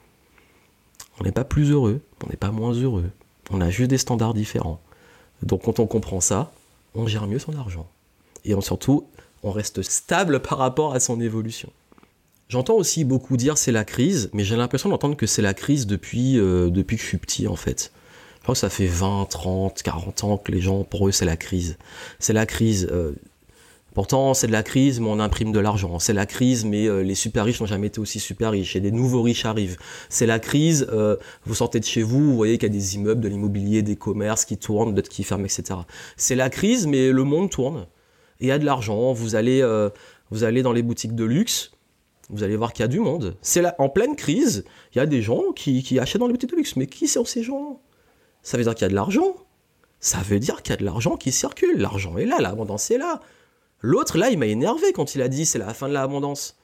On 1.18 1.24
n'est 1.24 1.32
pas 1.32 1.44
plus 1.44 1.70
heureux, 1.70 2.02
on 2.22 2.28
n'est 2.28 2.36
pas 2.36 2.50
moins 2.50 2.74
heureux. 2.74 3.10
On 3.50 3.62
a 3.62 3.70
juste 3.70 3.88
des 3.88 3.96
standards 3.96 4.34
différents. 4.34 4.82
Donc 5.42 5.62
quand 5.62 5.78
on 5.78 5.86
comprend 5.86 6.20
ça, 6.20 6.52
on 6.94 7.06
gère 7.06 7.26
mieux 7.26 7.38
son 7.38 7.56
argent. 7.56 7.88
Et 8.44 8.52
surtout, 8.60 9.06
on 9.42 9.50
reste 9.50 9.80
stable 9.80 10.40
par 10.40 10.58
rapport 10.58 10.92
à 10.92 11.00
son 11.00 11.22
évolution. 11.22 11.72
J'entends 12.48 12.74
aussi 12.74 13.04
beaucoup 13.04 13.36
dire 13.36 13.56
c'est 13.56 13.72
la 13.72 13.84
crise, 13.84 14.28
mais 14.32 14.44
j'ai 14.44 14.56
l'impression 14.56 14.90
d'entendre 14.90 15.16
que 15.16 15.26
c'est 15.26 15.42
la 15.42 15.54
crise 15.54 15.86
depuis, 15.86 16.38
euh, 16.38 16.68
depuis 16.68 16.96
que 16.96 17.02
je 17.02 17.08
suis 17.08 17.18
petit 17.18 17.48
en 17.48 17.56
fait. 17.56 17.90
Je 18.36 18.42
crois 18.42 18.54
que 18.54 18.58
ça 18.58 18.68
fait 18.68 18.86
20, 18.86 19.26
30, 19.30 19.82
40 19.82 20.24
ans 20.24 20.36
que 20.36 20.52
les 20.52 20.60
gens, 20.60 20.84
pour 20.84 21.08
eux, 21.08 21.12
c'est 21.12 21.24
la 21.24 21.38
crise. 21.38 21.78
C'est 22.18 22.34
la 22.34 22.44
crise. 22.44 22.86
Euh, 22.92 23.12
pourtant, 23.94 24.34
c'est 24.34 24.46
de 24.46 24.52
la 24.52 24.62
crise, 24.62 25.00
mais 25.00 25.08
on 25.08 25.18
imprime 25.18 25.50
de 25.50 25.58
l'argent. 25.58 25.98
C'est 25.98 26.12
la 26.12 26.26
crise, 26.26 26.66
mais 26.66 26.86
euh, 26.86 27.02
les 27.02 27.14
super 27.14 27.46
riches 27.46 27.62
n'ont 27.62 27.66
jamais 27.66 27.86
été 27.86 28.00
aussi 28.00 28.20
super 28.20 28.50
riches. 28.50 28.76
Et 28.76 28.80
des 28.80 28.92
nouveaux 28.92 29.22
riches 29.22 29.46
arrivent. 29.46 29.78
C'est 30.10 30.26
la 30.26 30.38
crise, 30.38 30.86
vous 31.46 31.54
sortez 31.54 31.80
de 31.80 31.86
chez 31.86 32.02
vous, 32.02 32.22
vous 32.22 32.36
voyez 32.36 32.58
qu'il 32.58 32.68
y 32.68 32.70
a 32.70 32.78
des 32.78 32.96
immeubles, 32.96 33.22
de 33.22 33.28
l'immobilier, 33.28 33.80
des 33.80 33.96
commerces 33.96 34.44
qui 34.44 34.58
tournent, 34.58 34.94
d'autres 34.94 35.08
qui 35.08 35.24
ferment, 35.24 35.46
etc. 35.46 35.80
C'est 36.18 36.36
la 36.36 36.50
crise, 36.50 36.86
mais 36.86 37.10
le 37.10 37.24
monde 37.24 37.48
tourne. 37.48 37.86
Il 38.40 38.48
y 38.48 38.52
a 38.52 38.58
de 38.58 38.66
l'argent. 38.66 39.14
Vous 39.14 39.36
allez, 39.36 39.66
vous 40.30 40.44
allez 40.44 40.62
dans 40.62 40.72
les 40.74 40.82
boutiques 40.82 41.14
de 41.14 41.24
luxe 41.24 41.73
vous 42.30 42.42
allez 42.42 42.56
voir 42.56 42.72
qu'il 42.72 42.82
y 42.82 42.84
a 42.84 42.88
du 42.88 43.00
monde. 43.00 43.36
C'est 43.42 43.62
là, 43.62 43.74
en 43.78 43.88
pleine 43.88 44.16
crise, 44.16 44.64
il 44.92 44.98
y 44.98 45.00
a 45.00 45.06
des 45.06 45.22
gens 45.22 45.52
qui, 45.52 45.98
achètent 45.98 46.20
dans 46.20 46.26
les 46.26 46.32
boutiques 46.32 46.50
de 46.50 46.56
luxe. 46.56 46.76
Mais 46.76 46.86
qui 46.86 47.08
sont 47.08 47.24
ces 47.24 47.42
gens? 47.42 47.80
Ça 48.42 48.56
veut 48.56 48.64
dire 48.64 48.74
qu'il 48.74 48.82
y 48.82 48.86
a 48.86 48.90
de 48.90 48.94
l'argent. 48.94 49.36
Ça 50.00 50.18
veut 50.18 50.38
dire 50.38 50.62
qu'il 50.62 50.70
y 50.70 50.74
a 50.74 50.76
de 50.76 50.84
l'argent 50.84 51.16
qui 51.16 51.32
circule. 51.32 51.80
L'argent 51.80 52.16
est 52.16 52.26
là, 52.26 52.40
l'abondance 52.40 52.90
est 52.90 52.98
là. 52.98 53.20
L'autre, 53.80 54.18
là, 54.18 54.30
il 54.30 54.38
m'a 54.38 54.46
énervé 54.46 54.92
quand 54.92 55.14
il 55.14 55.22
a 55.22 55.28
dit 55.28 55.46
c'est 55.46 55.58
la 55.58 55.74
fin 55.74 55.88
de 55.88 55.94
l'abondance. 55.94 56.56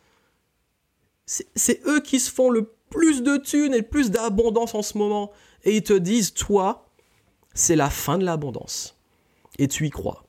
C'est 1.27 1.87
eux 1.87 2.01
qui 2.01 2.19
se 2.19 2.31
font 2.31 2.51
le 2.51 2.73
plus 2.91 3.23
de 3.23 3.37
thunes 3.37 3.73
et 3.73 3.79
le 3.79 3.87
plus 3.87 4.11
d'abondance 4.11 4.75
en 4.75 4.83
ce 4.83 4.99
moment. 4.99 5.31
Et 5.65 5.77
ils 5.77 5.83
te 5.83 5.93
disent, 5.93 6.35
toi, 6.35 6.89
c'est 7.55 7.77
la 7.77 7.91
fin 7.91 8.19
de 8.19 8.25
l'abondance. 8.25 8.97
Et 9.59 9.69
tu 9.69 9.87
y 9.87 9.91
crois. 9.91 10.25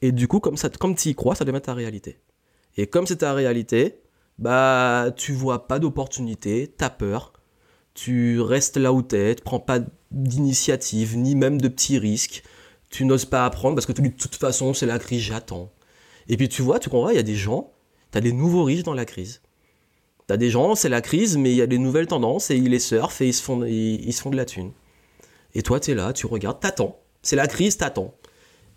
Et 0.00 0.12
du 0.12 0.28
coup, 0.28 0.40
comme, 0.40 0.56
comme 0.78 0.94
tu 0.94 1.10
y 1.10 1.14
crois, 1.14 1.34
ça 1.34 1.44
devient 1.44 1.60
ta 1.60 1.74
réalité. 1.74 2.18
Et 2.76 2.86
comme 2.86 3.06
c'est 3.06 3.16
ta 3.16 3.34
réalité, 3.34 4.01
bah 4.38 5.12
tu 5.16 5.32
vois 5.32 5.66
pas 5.68 5.78
d'opportunité, 5.78 6.72
t'as 6.76 6.90
peur, 6.90 7.32
tu 7.94 8.40
restes 8.40 8.76
là 8.76 8.92
où 8.92 9.02
t'es, 9.02 9.34
tu 9.34 9.42
prends 9.42 9.60
pas 9.60 9.80
d'initiative, 10.10 11.16
ni 11.16 11.34
même 11.34 11.60
de 11.60 11.68
petits 11.68 11.98
risques, 11.98 12.42
tu 12.90 13.04
n'oses 13.04 13.24
pas 13.24 13.44
apprendre 13.46 13.74
parce 13.74 13.86
que 13.86 13.92
de 13.92 14.08
toute 14.08 14.36
façon 14.36 14.74
c'est 14.74 14.86
la 14.86 14.98
crise, 14.98 15.22
j'attends. 15.22 15.72
Et 16.28 16.36
puis 16.36 16.48
tu 16.48 16.62
vois, 16.62 16.78
tu 16.78 16.90
comprends, 16.90 17.10
il 17.10 17.16
y 17.16 17.18
a 17.18 17.24
des 17.24 17.36
gens, 17.36 17.72
t'as 18.10 18.20
des 18.20 18.32
nouveaux 18.32 18.64
riches 18.64 18.84
dans 18.84 18.94
la 18.94 19.04
crise. 19.04 19.42
T'as 20.26 20.36
des 20.36 20.50
gens, 20.50 20.74
c'est 20.74 20.88
la 20.88 21.00
crise, 21.00 21.36
mais 21.36 21.50
il 21.50 21.56
y 21.56 21.62
a 21.62 21.66
des 21.66 21.78
nouvelles 21.78 22.06
tendances 22.06 22.50
et 22.50 22.56
ils 22.56 22.70
les 22.70 22.78
surfent 22.78 23.20
et 23.20 23.28
ils 23.28 23.34
se 23.34 23.42
font, 23.42 23.64
ils, 23.64 24.12
se 24.12 24.22
font 24.22 24.30
de 24.30 24.36
la 24.36 24.44
thune. 24.44 24.72
Et 25.54 25.62
toi, 25.62 25.80
t'es 25.80 25.94
là, 25.94 26.12
tu 26.12 26.26
regardes, 26.26 26.60
t'attends. 26.60 27.00
C'est 27.22 27.36
la 27.36 27.46
crise, 27.46 27.76
t'attends. 27.76 28.14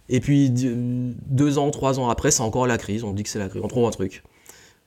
Et 0.10 0.20
puis 0.20 0.50
deux 0.52 1.58
ans, 1.58 1.72
trois 1.72 2.00
ans 2.00 2.10
après, 2.10 2.32
c'est 2.32 2.42
encore 2.42 2.68
la 2.68 2.78
crise. 2.78 3.04
On 3.04 3.14
dit 3.14 3.24
que 3.24 3.30
c'est 3.30 3.40
la 3.40 3.50
crise, 3.50 3.62
on 3.64 3.68
trouve 3.68 3.86
un 3.88 3.92
truc. 3.92 4.24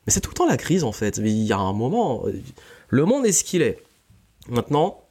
Mais 0.06 0.12
c'est 0.12 0.20
tout 0.20 0.30
le 0.30 0.34
temps 0.34 0.46
la 0.46 0.56
crise 0.56 0.84
en 0.84 0.92
fait. 0.92 1.18
Il 1.18 1.28
y 1.28 1.52
a 1.52 1.58
un 1.58 1.72
moment, 1.72 2.24
le 2.88 3.04
monde 3.04 3.26
est 3.26 3.32
ce 3.32 3.44
qu'il 3.44 3.62
est. 3.62 3.82
Maintenant, 4.48 5.02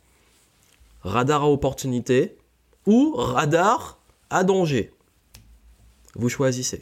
radar 1.02 1.44
à 1.44 1.50
opportunité 1.50 2.38
ou 2.86 3.14
radar 3.16 4.00
à 4.30 4.44
danger. 4.44 4.92
Vous 6.16 6.30
choisissez. 6.30 6.82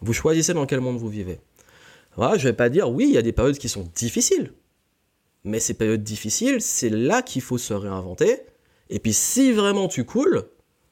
Vous 0.00 0.12
choisissez 0.12 0.52
dans 0.52 0.66
quel 0.66 0.80
monde 0.80 0.98
vous 0.98 1.08
vivez. 1.08 1.40
Voilà, 2.16 2.36
je 2.36 2.48
vais 2.48 2.52
pas 2.52 2.68
dire 2.68 2.90
oui, 2.90 3.06
il 3.08 3.12
y 3.12 3.18
a 3.18 3.22
des 3.22 3.32
périodes 3.32 3.58
qui 3.58 3.68
sont 3.68 3.88
difficiles. 3.94 4.52
Mais 5.44 5.58
ces 5.58 5.74
périodes 5.74 6.02
difficiles, 6.02 6.60
c'est 6.60 6.90
là 6.90 7.22
qu'il 7.22 7.42
faut 7.42 7.58
se 7.58 7.72
réinventer. 7.72 8.40
Et 8.90 8.98
puis 8.98 9.12
si 9.12 9.52
vraiment 9.52 9.88
tu 9.88 10.04
coules, 10.04 10.44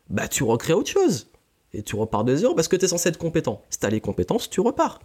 bah 0.08 0.28
tu 0.28 0.42
recrées 0.42 0.72
autre 0.72 0.90
chose. 0.90 1.28
Et 1.72 1.82
tu 1.82 1.94
repars 1.96 2.24
de 2.24 2.34
zéro 2.34 2.54
parce 2.54 2.68
que 2.68 2.76
tu 2.76 2.84
es 2.84 2.88
censé 2.88 3.10
être 3.10 3.18
compétent. 3.18 3.62
Si 3.70 3.78
tu 3.78 3.86
as 3.86 3.90
les 3.90 4.00
compétences, 4.00 4.50
tu 4.50 4.60
repars. 4.60 5.00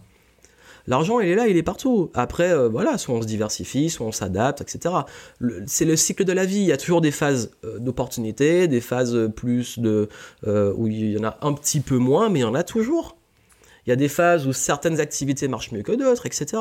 L'argent, 0.86 1.20
il 1.20 1.28
est 1.28 1.34
là, 1.34 1.48
il 1.48 1.56
est 1.56 1.62
partout. 1.62 2.10
Après, 2.14 2.52
euh, 2.52 2.68
voilà, 2.68 2.98
soit 2.98 3.14
on 3.14 3.22
se 3.22 3.26
diversifie, 3.26 3.90
soit 3.90 4.06
on 4.06 4.12
s'adapte, 4.12 4.60
etc. 4.60 4.94
C'est 5.66 5.84
le 5.84 5.96
cycle 5.96 6.24
de 6.24 6.32
la 6.32 6.44
vie. 6.44 6.58
Il 6.58 6.66
y 6.66 6.72
a 6.72 6.76
toujours 6.76 7.00
des 7.00 7.10
phases 7.10 7.50
euh, 7.64 7.78
d'opportunité, 7.78 8.68
des 8.68 8.80
phases 8.80 9.30
plus 9.34 9.78
de 9.78 10.08
où 10.46 10.86
il 10.86 11.12
y 11.12 11.18
en 11.18 11.24
a 11.24 11.38
un 11.42 11.52
petit 11.52 11.80
peu 11.80 11.98
moins, 11.98 12.28
mais 12.28 12.40
il 12.40 12.42
y 12.42 12.46
en 12.46 12.54
a 12.54 12.62
toujours. 12.62 13.16
Il 13.86 13.90
y 13.90 13.92
a 13.92 13.96
des 13.96 14.08
phases 14.08 14.48
où 14.48 14.52
certaines 14.52 14.98
activités 14.98 15.46
marchent 15.46 15.70
mieux 15.70 15.82
que 15.82 15.92
d'autres, 15.92 16.26
etc. 16.26 16.60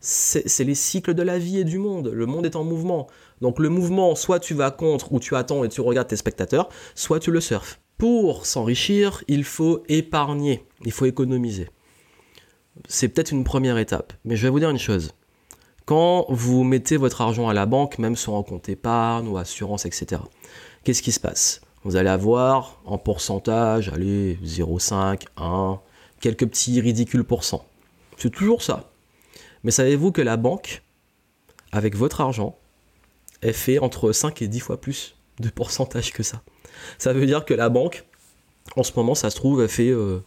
C'est 0.00 0.64
les 0.64 0.74
cycles 0.74 1.14
de 1.14 1.22
la 1.22 1.38
vie 1.38 1.58
et 1.58 1.64
du 1.64 1.78
monde. 1.78 2.10
Le 2.12 2.26
monde 2.26 2.44
est 2.44 2.54
en 2.54 2.64
mouvement. 2.64 3.06
Donc 3.40 3.58
le 3.58 3.70
mouvement, 3.70 4.14
soit 4.14 4.40
tu 4.40 4.52
vas 4.52 4.70
contre 4.70 5.12
ou 5.12 5.18
tu 5.18 5.34
attends 5.36 5.64
et 5.64 5.70
tu 5.70 5.80
regardes 5.80 6.08
tes 6.08 6.16
spectateurs, 6.16 6.68
soit 6.94 7.18
tu 7.18 7.30
le 7.30 7.40
surfes. 7.40 7.80
Pour 7.96 8.44
s'enrichir, 8.44 9.24
il 9.26 9.44
faut 9.44 9.82
épargner, 9.88 10.66
il 10.84 10.92
faut 10.92 11.06
économiser. 11.06 11.68
C'est 12.88 13.08
peut-être 13.08 13.30
une 13.30 13.44
première 13.44 13.78
étape, 13.78 14.12
mais 14.24 14.36
je 14.36 14.42
vais 14.42 14.50
vous 14.50 14.60
dire 14.60 14.70
une 14.70 14.78
chose. 14.78 15.12
Quand 15.86 16.26
vous 16.28 16.64
mettez 16.64 16.96
votre 16.96 17.20
argent 17.20 17.48
à 17.48 17.54
la 17.54 17.64
banque, 17.64 17.98
même 17.98 18.16
sur 18.16 18.34
un 18.34 18.42
compte 18.42 18.68
épargne 18.68 19.28
ou 19.28 19.38
assurance, 19.38 19.86
etc., 19.86 20.20
qu'est-ce 20.84 21.02
qui 21.02 21.12
se 21.12 21.20
passe? 21.20 21.60
Vous 21.84 21.96
allez 21.96 22.08
avoir 22.08 22.80
en 22.84 22.98
pourcentage, 22.98 23.88
allez, 23.90 24.38
0,5, 24.44 25.22
1, 25.36 25.80
quelques 26.20 26.46
petits 26.46 26.80
ridicules 26.80 27.22
pourcents. 27.22 27.64
C'est 28.16 28.30
toujours 28.30 28.62
ça. 28.62 28.90
Mais 29.62 29.70
savez-vous 29.70 30.10
que 30.10 30.22
la 30.22 30.36
banque, 30.36 30.82
avec 31.70 31.94
votre 31.94 32.20
argent, 32.20 32.56
elle 33.40 33.54
fait 33.54 33.78
entre 33.78 34.12
5 34.12 34.42
et 34.42 34.48
10 34.48 34.60
fois 34.60 34.80
plus 34.80 35.16
de 35.38 35.48
pourcentage 35.48 36.12
que 36.12 36.22
ça? 36.22 36.42
Ça 36.98 37.12
veut 37.12 37.26
dire 37.26 37.44
que 37.44 37.54
la 37.54 37.68
banque, 37.68 38.04
en 38.76 38.82
ce 38.82 38.92
moment, 38.96 39.14
ça 39.14 39.30
se 39.30 39.36
trouve, 39.36 39.62
elle 39.62 39.68
fait 39.68 39.90
euh, 39.90 40.24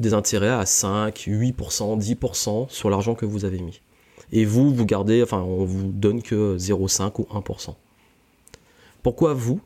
des 0.00 0.14
intérêts 0.14 0.48
à 0.48 0.66
5, 0.66 1.16
8%, 1.16 2.00
10% 2.00 2.68
sur 2.68 2.90
l'argent 2.90 3.14
que 3.14 3.26
vous 3.26 3.44
avez 3.44 3.60
mis. 3.60 3.80
Et 4.32 4.44
vous, 4.44 4.72
vous 4.72 4.86
gardez, 4.86 5.22
enfin, 5.22 5.40
on 5.40 5.64
vous 5.64 5.90
donne 5.90 6.22
que 6.22 6.56
0,5 6.56 7.20
ou 7.20 7.26
1%. 7.32 7.74
Pourquoi 9.02 9.34
vous, 9.34 9.60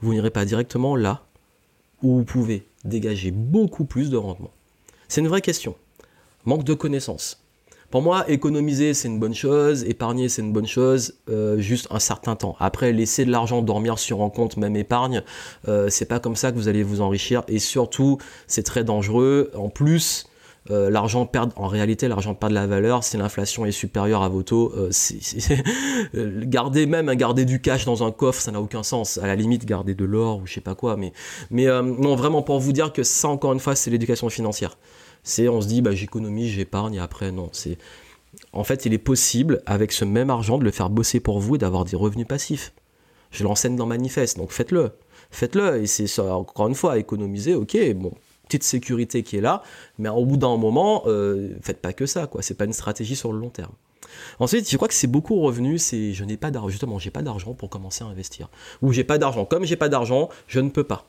vous 0.00 0.12
n'irez 0.12 0.30
pas 0.30 0.44
directement 0.44 0.96
là 0.96 1.24
où 2.02 2.18
vous 2.18 2.24
pouvez 2.24 2.66
dégager 2.84 3.30
beaucoup 3.30 3.84
plus 3.84 4.10
de 4.10 4.16
rendement? 4.16 4.52
C'est 5.08 5.20
une 5.20 5.28
vraie 5.28 5.40
question. 5.40 5.74
Manque 6.44 6.64
de 6.64 6.74
connaissances. 6.74 7.43
Pour 7.94 8.02
moi, 8.02 8.28
économiser, 8.28 8.92
c'est 8.92 9.06
une 9.06 9.20
bonne 9.20 9.36
chose, 9.36 9.84
épargner, 9.84 10.28
c'est 10.28 10.42
une 10.42 10.52
bonne 10.52 10.66
chose, 10.66 11.14
euh, 11.30 11.58
juste 11.58 11.86
un 11.92 12.00
certain 12.00 12.34
temps. 12.34 12.56
Après, 12.58 12.90
laisser 12.90 13.24
de 13.24 13.30
l'argent 13.30 13.62
dormir 13.62 14.00
sur 14.00 14.20
un 14.22 14.30
compte, 14.30 14.56
même 14.56 14.74
épargne, 14.74 15.22
euh, 15.68 15.88
c'est 15.90 16.06
pas 16.06 16.18
comme 16.18 16.34
ça 16.34 16.50
que 16.50 16.56
vous 16.56 16.66
allez 16.66 16.82
vous 16.82 17.02
enrichir. 17.02 17.44
Et 17.46 17.60
surtout, 17.60 18.18
c'est 18.48 18.64
très 18.64 18.82
dangereux. 18.82 19.52
En 19.54 19.68
plus, 19.68 20.26
euh, 20.72 20.90
l'argent 20.90 21.24
perd, 21.24 21.52
en 21.54 21.68
réalité, 21.68 22.08
l'argent 22.08 22.34
perd 22.34 22.50
de 22.50 22.56
la 22.56 22.66
valeur 22.66 23.04
si 23.04 23.16
l'inflation 23.16 23.64
est 23.64 23.70
supérieure 23.70 24.24
à 24.24 24.28
vos 24.28 24.42
taux. 24.42 24.74
garder 26.14 26.86
même, 26.86 27.14
garder 27.14 27.44
du 27.44 27.60
cash 27.60 27.84
dans 27.84 28.02
un 28.02 28.10
coffre, 28.10 28.40
ça 28.40 28.50
n'a 28.50 28.60
aucun 28.60 28.82
sens. 28.82 29.18
À 29.18 29.28
la 29.28 29.36
limite, 29.36 29.66
garder 29.66 29.94
de 29.94 30.04
l'or 30.04 30.38
ou 30.38 30.46
je 30.48 30.54
sais 30.54 30.60
pas 30.60 30.74
quoi. 30.74 30.96
Mais, 30.96 31.12
mais 31.52 31.66
non, 31.66 32.16
vraiment 32.16 32.42
pour 32.42 32.58
vous 32.58 32.72
dire 32.72 32.92
que 32.92 33.04
ça, 33.04 33.28
encore 33.28 33.52
une 33.52 33.60
fois, 33.60 33.76
c'est 33.76 33.92
l'éducation 33.92 34.28
financière. 34.30 34.76
C'est 35.24 35.48
on 35.48 35.60
se 35.60 35.66
dit 35.66 35.82
bah, 35.82 35.92
j'économise, 35.92 36.52
j'épargne 36.52 36.94
et 36.94 37.00
après 37.00 37.32
non. 37.32 37.48
C'est 37.52 37.78
en 38.52 38.62
fait 38.62 38.86
il 38.86 38.92
est 38.92 38.98
possible 38.98 39.62
avec 39.66 39.90
ce 39.90 40.04
même 40.04 40.30
argent 40.30 40.58
de 40.58 40.64
le 40.64 40.70
faire 40.70 40.90
bosser 40.90 41.18
pour 41.18 41.40
vous 41.40 41.56
et 41.56 41.58
d'avoir 41.58 41.84
des 41.84 41.96
revenus 41.96 42.26
passifs. 42.26 42.72
Je 43.32 43.42
l'enseigne 43.42 43.74
dans 43.74 43.86
Manifeste, 43.86 44.36
donc 44.36 44.52
faites-le. 44.52 44.92
Faites-le 45.30 45.82
et 45.82 45.86
c'est 45.86 46.20
encore 46.20 46.68
une 46.68 46.76
fois 46.76 46.98
économiser, 46.98 47.54
ok, 47.54 47.76
bon, 47.94 48.12
petite 48.46 48.62
sécurité 48.62 49.22
qui 49.22 49.36
est 49.36 49.40
là, 49.40 49.62
mais 49.98 50.08
au 50.08 50.24
bout 50.24 50.36
d'un 50.36 50.56
moment, 50.56 51.02
euh, 51.06 51.50
faites 51.60 51.80
pas 51.80 51.92
que 51.92 52.06
ça, 52.06 52.26
quoi. 52.26 52.42
C'est 52.42 52.54
pas 52.54 52.64
une 52.64 52.72
stratégie 52.72 53.16
sur 53.16 53.32
le 53.32 53.40
long 53.40 53.48
terme. 53.48 53.72
Ensuite, 54.38 54.70
je 54.70 54.76
crois 54.76 54.86
que 54.86 54.94
c'est 54.94 55.08
beaucoup 55.08 55.40
revenu, 55.40 55.78
c'est 55.78 56.12
je 56.12 56.24
n'ai 56.24 56.36
pas 56.36 56.50
d'argent, 56.50 56.68
justement, 56.68 56.98
j'ai 56.98 57.10
pas 57.10 57.22
d'argent 57.22 57.54
pour 57.54 57.68
commencer 57.68 58.04
à 58.04 58.06
investir. 58.06 58.48
Ou 58.82 58.92
j'ai 58.92 59.04
pas 59.04 59.18
d'argent. 59.18 59.44
Comme 59.44 59.64
j'ai 59.64 59.76
pas 59.76 59.88
d'argent, 59.88 60.28
je 60.46 60.60
ne 60.60 60.70
peux 60.70 60.84
pas. 60.84 61.06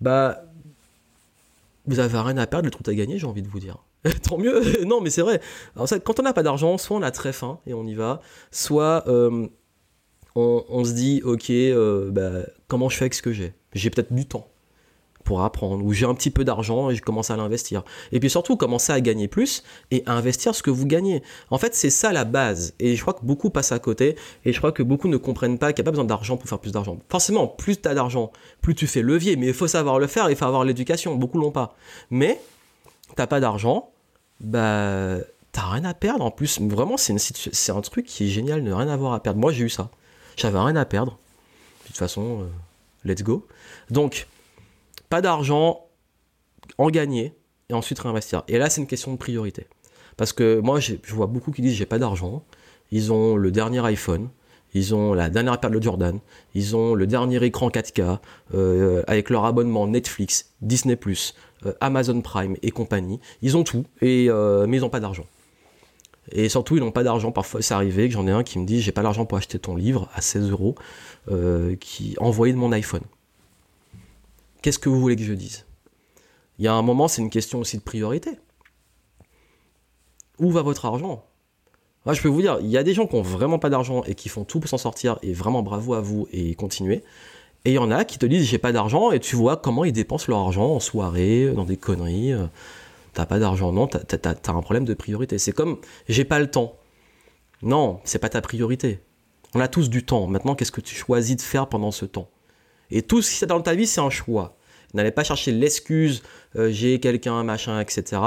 Bah, 0.00 0.42
vous 1.88 2.00
avez 2.00 2.18
rien 2.18 2.36
à 2.36 2.46
perdre, 2.46 2.66
le 2.66 2.70
truc 2.70 2.88
à 2.88 2.94
gagner, 2.94 3.18
j'ai 3.18 3.26
envie 3.26 3.42
de 3.42 3.48
vous 3.48 3.60
dire. 3.60 3.78
Tant 4.22 4.38
mieux, 4.38 4.62
non 4.84 5.00
mais 5.00 5.10
c'est 5.10 5.22
vrai. 5.22 5.40
Alors 5.74 5.88
ça, 5.88 5.98
quand 5.98 6.20
on 6.20 6.22
n'a 6.22 6.32
pas 6.32 6.42
d'argent, 6.42 6.78
soit 6.78 6.96
on 6.96 7.02
a 7.02 7.10
très 7.10 7.32
faim 7.32 7.60
et 7.66 7.74
on 7.74 7.84
y 7.86 7.94
va, 7.94 8.20
soit 8.50 9.04
euh, 9.08 9.48
on, 10.34 10.84
se 10.84 10.92
dit 10.92 11.20
ok, 11.24 11.50
euh, 11.50 12.10
bah, 12.10 12.46
comment 12.68 12.88
je 12.88 12.96
fais 12.96 13.04
avec 13.04 13.14
ce 13.14 13.22
que 13.22 13.32
j'ai? 13.32 13.54
J'ai 13.72 13.90
peut-être 13.90 14.12
du 14.12 14.26
temps 14.26 14.48
pour 15.28 15.42
apprendre, 15.42 15.84
ou 15.84 15.92
j'ai 15.92 16.06
un 16.06 16.14
petit 16.14 16.30
peu 16.30 16.42
d'argent 16.42 16.88
et 16.88 16.94
je 16.94 17.02
commence 17.02 17.30
à 17.30 17.36
l'investir. 17.36 17.84
Et 18.12 18.18
puis 18.18 18.30
surtout, 18.30 18.56
commencer 18.56 18.94
à 18.94 19.00
gagner 19.02 19.28
plus 19.28 19.62
et 19.90 20.02
à 20.06 20.14
investir 20.14 20.54
ce 20.54 20.62
que 20.62 20.70
vous 20.70 20.86
gagnez. 20.86 21.22
En 21.50 21.58
fait, 21.58 21.74
c'est 21.74 21.90
ça 21.90 22.14
la 22.14 22.24
base. 22.24 22.72
Et 22.80 22.96
je 22.96 23.02
crois 23.02 23.12
que 23.12 23.26
beaucoup 23.26 23.50
passent 23.50 23.72
à 23.72 23.78
côté, 23.78 24.16
et 24.46 24.54
je 24.54 24.58
crois 24.58 24.72
que 24.72 24.82
beaucoup 24.82 25.06
ne 25.06 25.18
comprennent 25.18 25.58
pas 25.58 25.74
qu'il 25.74 25.82
n'y 25.82 25.84
a 25.84 25.88
pas 25.88 25.90
besoin 25.90 26.06
d'argent 26.06 26.38
pour 26.38 26.48
faire 26.48 26.58
plus 26.58 26.72
d'argent. 26.72 26.96
Forcément, 27.10 27.46
plus 27.46 27.78
tu 27.78 27.86
as 27.86 27.92
d'argent, 27.92 28.32
plus 28.62 28.74
tu 28.74 28.86
fais 28.86 29.02
levier, 29.02 29.36
mais 29.36 29.48
il 29.48 29.52
faut 29.52 29.66
savoir 29.66 29.98
le 29.98 30.06
faire, 30.06 30.30
il 30.30 30.36
faut 30.36 30.46
avoir 30.46 30.64
l'éducation, 30.64 31.14
beaucoup 31.14 31.38
l'ont 31.38 31.50
pas. 31.50 31.76
Mais, 32.10 32.40
t'as 33.14 33.26
pas 33.26 33.38
d'argent, 33.38 33.90
bah 34.40 35.18
t'as 35.52 35.66
rien 35.66 35.84
à 35.84 35.92
perdre 35.92 36.24
en 36.24 36.30
plus. 36.30 36.58
Vraiment, 36.58 36.96
c'est, 36.96 37.18
c'est 37.18 37.72
un 37.72 37.82
truc 37.82 38.06
qui 38.06 38.24
est 38.24 38.28
génial, 38.28 38.62
ne 38.62 38.72
rien 38.72 38.88
avoir 38.88 39.12
à 39.12 39.22
perdre. 39.22 39.38
Moi, 39.40 39.52
j'ai 39.52 39.64
eu 39.64 39.68
ça. 39.68 39.90
J'avais 40.38 40.58
rien 40.58 40.76
à 40.76 40.86
perdre. 40.86 41.18
De 41.82 41.88
toute 41.88 41.98
façon, 41.98 42.44
euh, 42.44 42.46
let's 43.04 43.22
go. 43.22 43.46
Donc, 43.90 44.26
pas 45.08 45.20
d'argent, 45.20 45.86
en 46.76 46.90
gagner 46.90 47.34
et 47.70 47.74
ensuite 47.74 47.98
réinvestir. 47.98 48.42
Et 48.48 48.58
là, 48.58 48.70
c'est 48.70 48.80
une 48.80 48.86
question 48.86 49.12
de 49.12 49.18
priorité. 49.18 49.66
Parce 50.16 50.32
que 50.32 50.58
moi, 50.60 50.80
je 50.80 50.96
vois 51.08 51.26
beaucoup 51.26 51.52
qui 51.52 51.62
disent 51.62 51.74
j'ai 51.74 51.86
pas 51.86 51.98
d'argent. 51.98 52.44
Ils 52.90 53.12
ont 53.12 53.36
le 53.36 53.50
dernier 53.50 53.84
iPhone, 53.84 54.30
ils 54.74 54.94
ont 54.94 55.14
la 55.14 55.30
dernière 55.30 55.58
paire 55.60 55.70
de 55.70 55.82
Jordan, 55.82 56.18
ils 56.54 56.76
ont 56.76 56.94
le 56.94 57.06
dernier 57.06 57.42
écran 57.44 57.68
4K 57.68 58.18
euh, 58.54 59.02
avec 59.06 59.30
leur 59.30 59.44
abonnement 59.44 59.86
Netflix, 59.86 60.52
Disney+, 60.60 60.98
euh, 61.66 61.72
Amazon 61.80 62.20
Prime 62.20 62.56
et 62.62 62.70
compagnie. 62.70 63.20
Ils 63.42 63.56
ont 63.56 63.64
tout, 63.64 63.84
et, 64.00 64.26
euh, 64.28 64.66
mais 64.66 64.78
ils 64.78 64.80
n'ont 64.80 64.90
pas 64.90 65.00
d'argent. 65.00 65.26
Et 66.32 66.48
surtout, 66.48 66.76
ils 66.76 66.80
n'ont 66.80 66.92
pas 66.92 67.04
d'argent. 67.04 67.32
Parfois, 67.32 67.62
c'est 67.62 67.72
arrivé 67.72 68.08
que 68.08 68.14
j'en 68.14 68.26
ai 68.26 68.30
un 68.30 68.42
qui 68.42 68.58
me 68.58 68.66
dit 68.66 68.82
j'ai 68.82 68.92
pas 68.92 69.02
l'argent 69.02 69.24
pour 69.24 69.38
acheter 69.38 69.58
ton 69.58 69.76
livre 69.76 70.10
à 70.14 70.20
16 70.20 70.50
euros, 70.50 70.74
qui 71.80 72.16
envoyé 72.18 72.52
de 72.52 72.58
mon 72.58 72.72
iPhone. 72.72 73.02
Qu'est-ce 74.62 74.78
que 74.78 74.88
vous 74.88 75.00
voulez 75.00 75.16
que 75.16 75.22
je 75.22 75.32
dise? 75.32 75.66
Il 76.58 76.64
y 76.64 76.68
a 76.68 76.74
un 76.74 76.82
moment, 76.82 77.08
c'est 77.08 77.22
une 77.22 77.30
question 77.30 77.60
aussi 77.60 77.76
de 77.76 77.82
priorité. 77.82 78.38
Où 80.38 80.50
va 80.50 80.62
votre 80.62 80.86
argent? 80.86 81.24
Moi, 82.04 82.14
je 82.14 82.22
peux 82.22 82.28
vous 82.28 82.40
dire, 82.40 82.58
il 82.60 82.68
y 82.68 82.78
a 82.78 82.82
des 82.82 82.94
gens 82.94 83.06
qui 83.06 83.16
n'ont 83.16 83.22
vraiment 83.22 83.58
pas 83.58 83.70
d'argent 83.70 84.02
et 84.04 84.14
qui 84.14 84.28
font 84.28 84.44
tout 84.44 84.60
pour 84.60 84.68
s'en 84.68 84.78
sortir, 84.78 85.18
et 85.22 85.32
vraiment 85.32 85.62
bravo 85.62 85.94
à 85.94 86.00
vous 86.00 86.26
et 86.32 86.54
continuez. 86.54 87.04
Et 87.64 87.72
il 87.72 87.74
y 87.74 87.78
en 87.78 87.90
a 87.90 88.04
qui 88.04 88.18
te 88.18 88.26
disent 88.26 88.44
j'ai 88.44 88.58
pas 88.58 88.72
d'argent, 88.72 89.10
et 89.12 89.20
tu 89.20 89.36
vois 89.36 89.56
comment 89.56 89.84
ils 89.84 89.92
dépensent 89.92 90.26
leur 90.28 90.38
argent 90.38 90.74
en 90.74 90.80
soirée, 90.80 91.52
dans 91.54 91.64
des 91.64 91.76
conneries. 91.76 92.32
Euh, 92.32 92.46
t'as 93.12 93.26
pas 93.26 93.38
d'argent, 93.38 93.72
non, 93.72 93.86
t'as 93.86 94.00
as, 94.30 94.50
un 94.50 94.62
problème 94.62 94.84
de 94.84 94.94
priorité. 94.94 95.38
C'est 95.38 95.52
comme 95.52 95.78
j'ai 96.08 96.24
pas 96.24 96.38
le 96.38 96.50
temps. 96.50 96.76
Non, 97.62 98.00
c'est 98.04 98.20
pas 98.20 98.28
ta 98.28 98.40
priorité. 98.40 99.00
On 99.54 99.60
a 99.60 99.68
tous 99.68 99.90
du 99.90 100.04
temps. 100.04 100.26
Maintenant, 100.26 100.54
qu'est-ce 100.54 100.72
que 100.72 100.80
tu 100.80 100.94
choisis 100.94 101.36
de 101.36 101.42
faire 101.42 101.68
pendant 101.68 101.90
ce 101.90 102.04
temps? 102.04 102.28
Et 102.90 103.02
tout 103.02 103.22
ce 103.22 103.38
qui 103.38 103.44
est 103.44 103.46
dans 103.46 103.60
ta 103.60 103.74
vie, 103.74 103.86
c'est 103.86 104.00
un 104.00 104.10
choix. 104.10 104.56
N'allez 104.94 105.10
pas 105.10 105.24
chercher 105.24 105.52
l'excuse, 105.52 106.22
euh, 106.56 106.70
j'ai 106.70 106.98
quelqu'un, 106.98 107.44
machin, 107.44 107.78
etc. 107.80 108.22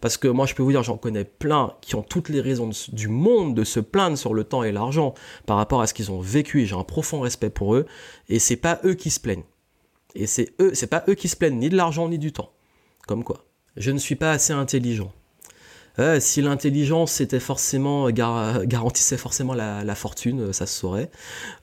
Parce 0.00 0.16
que 0.16 0.26
moi, 0.26 0.46
je 0.46 0.54
peux 0.54 0.62
vous 0.62 0.72
dire, 0.72 0.82
j'en 0.82 0.96
connais 0.96 1.24
plein 1.24 1.74
qui 1.80 1.94
ont 1.94 2.02
toutes 2.02 2.28
les 2.28 2.40
raisons 2.40 2.70
du 2.92 3.08
monde 3.08 3.54
de 3.54 3.62
se 3.62 3.78
plaindre 3.78 4.18
sur 4.18 4.34
le 4.34 4.42
temps 4.44 4.64
et 4.64 4.72
l'argent 4.72 5.14
par 5.46 5.56
rapport 5.56 5.80
à 5.80 5.86
ce 5.86 5.94
qu'ils 5.94 6.10
ont 6.10 6.20
vécu. 6.20 6.62
Et 6.62 6.66
j'ai 6.66 6.74
un 6.74 6.82
profond 6.82 7.20
respect 7.20 7.50
pour 7.50 7.76
eux. 7.76 7.86
Et 8.28 8.38
c'est 8.40 8.56
pas 8.56 8.80
eux 8.84 8.94
qui 8.94 9.10
se 9.10 9.20
plaignent. 9.20 9.44
Et 10.16 10.26
c'est 10.26 10.52
eux, 10.60 10.74
c'est 10.74 10.88
pas 10.88 11.04
eux 11.08 11.14
qui 11.14 11.28
se 11.28 11.36
plaignent 11.36 11.58
ni 11.58 11.68
de 11.68 11.76
l'argent 11.76 12.08
ni 12.08 12.18
du 12.18 12.32
temps. 12.32 12.50
Comme 13.06 13.22
quoi. 13.22 13.44
Je 13.76 13.92
ne 13.92 13.98
suis 13.98 14.16
pas 14.16 14.32
assez 14.32 14.52
intelligent. 14.52 15.12
Euh, 15.98 16.20
si 16.20 16.40
l'intelligence 16.40 17.12
c'était 17.12 17.40
forcément 17.40 18.10
garantissait 18.10 19.16
forcément 19.16 19.54
la, 19.54 19.94
fortune, 19.94 20.40
euh, 20.40 20.52
ça 20.52 20.66
se 20.66 20.78
saurait. 20.78 21.10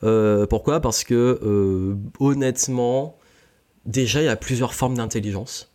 Euh, 0.03 0.45
pourquoi? 0.45 0.79
Parce 0.79 1.03
que 1.03 1.97
honnêtement, 2.19 3.17
déjà 3.85 4.21
il 4.21 4.25
y 4.25 4.29
a 4.29 4.35
plusieurs 4.35 4.73
formes 4.73 4.95
d'intelligence. 4.95 5.73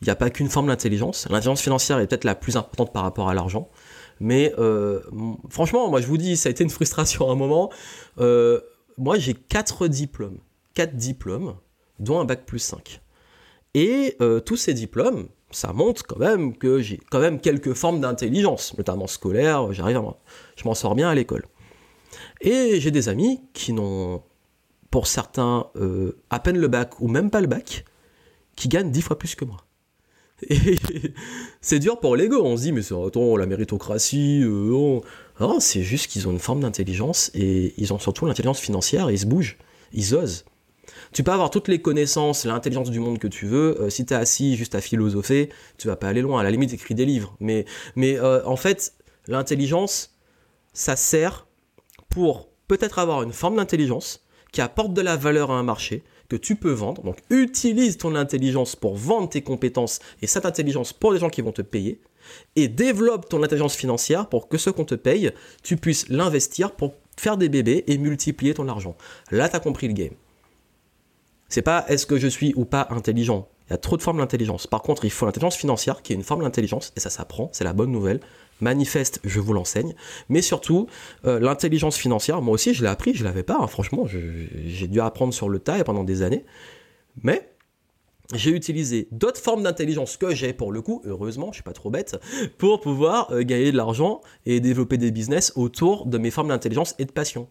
Il 0.00 0.06
n'y 0.06 0.10
a 0.10 0.16
pas 0.16 0.30
qu'une 0.30 0.48
forme 0.48 0.66
d'intelligence. 0.66 1.28
L'intelligence 1.30 1.62
financière 1.62 2.00
est 2.00 2.08
peut-être 2.08 2.24
la 2.24 2.34
plus 2.34 2.56
importante 2.56 2.92
par 2.92 3.04
rapport 3.04 3.28
à 3.28 3.34
l'argent. 3.34 3.70
Mais 4.18 4.52
franchement, 5.48 5.88
moi 5.88 6.00
je 6.00 6.06
vous 6.06 6.18
dis, 6.18 6.36
ça 6.36 6.48
a 6.48 6.50
été 6.50 6.64
une 6.64 6.70
frustration 6.70 7.28
à 7.28 7.32
un 7.32 7.36
moment. 7.36 7.70
moi 8.98 9.18
j'ai 9.18 9.34
quatre 9.34 9.86
diplômes. 9.86 10.38
Quatre 10.74 10.96
diplômes, 10.96 11.56
dont 12.00 12.18
un 12.18 12.24
bac 12.24 12.44
plus 12.46 12.58
5. 12.58 13.00
Et 13.74 14.16
tous 14.44 14.56
ces 14.56 14.74
diplômes, 14.74 15.28
ça 15.52 15.72
montre 15.72 16.04
quand 16.06 16.18
même 16.18 16.56
que 16.56 16.80
j'ai 16.80 16.98
quand 17.10 17.20
même 17.20 17.40
quelques 17.40 17.74
formes 17.74 18.00
d'intelligence, 18.00 18.76
notamment 18.76 19.06
scolaire, 19.06 19.72
j'arrive 19.72 19.96
à 19.96 20.16
je 20.56 20.64
m'en 20.64 20.74
sors 20.74 20.94
bien 20.94 21.08
à 21.08 21.14
l'école. 21.14 21.44
Et 22.40 22.80
j'ai 22.80 22.90
des 22.90 23.08
amis 23.08 23.40
qui 23.52 23.72
n'ont, 23.72 24.22
pour 24.90 25.06
certains, 25.06 25.68
euh, 25.76 26.18
à 26.30 26.40
peine 26.40 26.58
le 26.58 26.68
bac 26.68 27.00
ou 27.00 27.08
même 27.08 27.30
pas 27.30 27.40
le 27.40 27.46
bac, 27.46 27.84
qui 28.56 28.68
gagnent 28.68 28.90
dix 28.90 29.02
fois 29.02 29.18
plus 29.18 29.34
que 29.34 29.44
moi. 29.44 29.58
Et 30.48 30.58
c'est 31.60 31.78
dur 31.78 32.00
pour 32.00 32.16
l'ego. 32.16 32.42
On 32.44 32.56
se 32.56 32.62
dit, 32.62 32.72
mais 32.72 32.82
c'est 32.82 32.94
attends, 32.94 33.36
la 33.36 33.46
méritocratie, 33.46 34.42
euh, 34.42 35.00
non, 35.40 35.60
c'est 35.60 35.82
juste 35.82 36.10
qu'ils 36.10 36.28
ont 36.28 36.32
une 36.32 36.38
forme 36.38 36.60
d'intelligence 36.60 37.30
et 37.34 37.74
ils 37.76 37.92
ont 37.92 37.98
surtout 37.98 38.26
l'intelligence 38.26 38.60
financière 38.60 39.08
et 39.08 39.14
ils 39.14 39.20
se 39.20 39.26
bougent, 39.26 39.56
ils 39.92 40.14
osent. 40.14 40.44
Tu 41.12 41.22
peux 41.22 41.30
avoir 41.32 41.50
toutes 41.50 41.68
les 41.68 41.80
connaissances, 41.80 42.44
l'intelligence 42.44 42.90
du 42.90 43.00
monde 43.00 43.18
que 43.18 43.28
tu 43.28 43.46
veux. 43.46 43.80
Euh, 43.80 43.90
si 43.90 44.06
tu 44.06 44.14
es 44.14 44.16
assis 44.16 44.56
juste 44.56 44.74
à 44.74 44.80
philosopher, 44.80 45.50
tu 45.78 45.88
vas 45.88 45.96
pas 45.96 46.08
aller 46.08 46.22
loin. 46.22 46.40
À 46.40 46.42
la 46.42 46.50
limite, 46.50 46.72
écris 46.72 46.94
des 46.94 47.04
livres. 47.04 47.36
Mais, 47.40 47.64
mais 47.96 48.18
euh, 48.18 48.44
en 48.46 48.56
fait, 48.56 48.94
l'intelligence, 49.26 50.16
ça 50.72 50.96
sert 50.96 51.46
pour 52.08 52.48
peut-être 52.68 52.98
avoir 52.98 53.22
une 53.22 53.32
forme 53.32 53.56
d'intelligence 53.56 54.24
qui 54.52 54.60
apporte 54.60 54.92
de 54.92 55.00
la 55.00 55.16
valeur 55.16 55.50
à 55.50 55.54
un 55.54 55.62
marché, 55.62 56.04
que 56.32 56.36
tu 56.36 56.56
peux 56.56 56.72
vendre. 56.72 57.02
Donc 57.02 57.18
utilise 57.28 57.98
ton 57.98 58.14
intelligence 58.14 58.74
pour 58.74 58.96
vendre 58.96 59.28
tes 59.28 59.42
compétences 59.42 59.98
et 60.22 60.26
cette 60.26 60.46
intelligence 60.46 60.94
pour 60.94 61.12
les 61.12 61.18
gens 61.18 61.28
qui 61.28 61.42
vont 61.42 61.52
te 61.52 61.60
payer. 61.60 62.00
Et 62.56 62.68
développe 62.68 63.28
ton 63.28 63.42
intelligence 63.42 63.74
financière 63.74 64.28
pour 64.28 64.48
que 64.48 64.56
ce 64.56 64.70
qu'on 64.70 64.86
te 64.86 64.94
paye, 64.94 65.32
tu 65.62 65.76
puisses 65.76 66.08
l'investir 66.08 66.72
pour 66.72 66.94
faire 67.18 67.36
des 67.36 67.50
bébés 67.50 67.84
et 67.86 67.98
multiplier 67.98 68.54
ton 68.54 68.68
argent. 68.68 68.96
Là, 69.30 69.48
tu 69.50 69.56
as 69.56 69.60
compris 69.60 69.88
le 69.88 69.94
game. 69.94 70.14
C'est 71.52 71.60
pas 71.60 71.84
est-ce 71.88 72.06
que 72.06 72.16
je 72.16 72.28
suis 72.28 72.54
ou 72.56 72.64
pas 72.64 72.88
intelligent. 72.88 73.46
Il 73.68 73.72
y 73.72 73.74
a 73.74 73.76
trop 73.76 73.98
de 73.98 74.02
formes 74.02 74.16
d'intelligence. 74.16 74.66
Par 74.66 74.80
contre, 74.80 75.04
il 75.04 75.10
faut 75.10 75.26
l'intelligence 75.26 75.54
financière 75.54 76.00
qui 76.00 76.14
est 76.14 76.16
une 76.16 76.22
forme 76.22 76.44
d'intelligence 76.44 76.94
et 76.96 77.00
ça 77.00 77.10
s'apprend, 77.10 77.50
c'est 77.52 77.62
la 77.62 77.74
bonne 77.74 77.92
nouvelle. 77.92 78.20
Manifeste, 78.62 79.20
je 79.22 79.38
vous 79.38 79.52
l'enseigne. 79.52 79.94
Mais 80.30 80.40
surtout, 80.40 80.86
euh, 81.26 81.38
l'intelligence 81.40 81.98
financière, 81.98 82.40
moi 82.40 82.54
aussi, 82.54 82.72
je 82.72 82.82
l'ai 82.82 82.88
appris, 82.88 83.12
je 83.12 83.22
l'avais 83.22 83.42
pas. 83.42 83.58
Hein. 83.60 83.66
franchement, 83.66 84.06
j'ai 84.06 84.86
dû 84.88 84.98
apprendre 85.02 85.34
sur 85.34 85.50
le 85.50 85.58
tas 85.58 85.84
pendant 85.84 86.04
des 86.04 86.22
années. 86.22 86.46
Mais 87.22 87.50
j'ai 88.32 88.52
utilisé 88.52 89.08
d'autres 89.10 89.40
formes 89.40 89.62
d'intelligence 89.62 90.16
que 90.16 90.34
j'ai 90.34 90.54
pour 90.54 90.72
le 90.72 90.80
coup, 90.80 91.02
heureusement, 91.04 91.48
je 91.48 91.56
suis 91.56 91.62
pas 91.62 91.74
trop 91.74 91.90
bête, 91.90 92.18
pour 92.56 92.80
pouvoir 92.80 93.30
euh, 93.30 93.42
gagner 93.42 93.72
de 93.72 93.76
l'argent 93.76 94.22
et 94.46 94.60
développer 94.60 94.96
des 94.96 95.10
business 95.10 95.52
autour 95.56 96.06
de 96.06 96.16
mes 96.16 96.30
formes 96.30 96.48
d'intelligence 96.48 96.94
et 96.98 97.04
de 97.04 97.12
passion. 97.12 97.46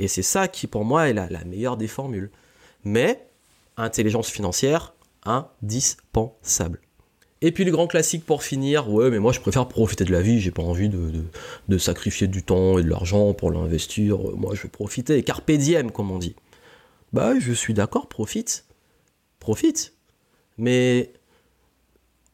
Et 0.00 0.08
c'est 0.08 0.22
ça 0.22 0.48
qui, 0.48 0.66
pour 0.66 0.84
moi, 0.84 1.08
est 1.08 1.12
la 1.12 1.44
meilleure 1.44 1.76
des 1.76 1.86
formules 1.86 2.32
mais 2.84 3.26
intelligence 3.76 4.28
financière 4.28 4.94
indispensable. 5.24 6.80
Et 7.42 7.52
puis 7.52 7.64
le 7.64 7.72
grand 7.72 7.86
classique 7.86 8.26
pour 8.26 8.42
finir, 8.42 8.90
ouais 8.90 9.10
mais 9.10 9.18
moi 9.18 9.32
je 9.32 9.40
préfère 9.40 9.66
profiter 9.66 10.04
de 10.04 10.12
la 10.12 10.20
vie, 10.20 10.40
j'ai 10.40 10.50
pas 10.50 10.62
envie 10.62 10.90
de, 10.90 11.78
sacrifier 11.78 12.26
du 12.26 12.42
temps 12.42 12.78
et 12.78 12.82
de 12.82 12.88
l'argent 12.88 13.32
pour 13.32 13.50
l'investir, 13.50 14.18
moi 14.36 14.54
je 14.54 14.62
vais 14.62 14.68
profiter, 14.68 15.22
carpe 15.22 15.50
diem 15.50 15.90
comme 15.90 16.10
on 16.10 16.18
dit. 16.18 16.36
Bah 17.12 17.38
je 17.38 17.52
suis 17.52 17.72
d'accord, 17.72 18.08
profite, 18.08 18.66
profite. 19.38 19.94
Mais 20.58 21.12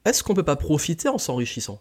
est-ce 0.04 0.24
qu'on 0.24 0.34
peut 0.34 0.42
pas 0.42 0.56
profiter 0.56 1.08
en 1.08 1.18
s'enrichissant? 1.18 1.80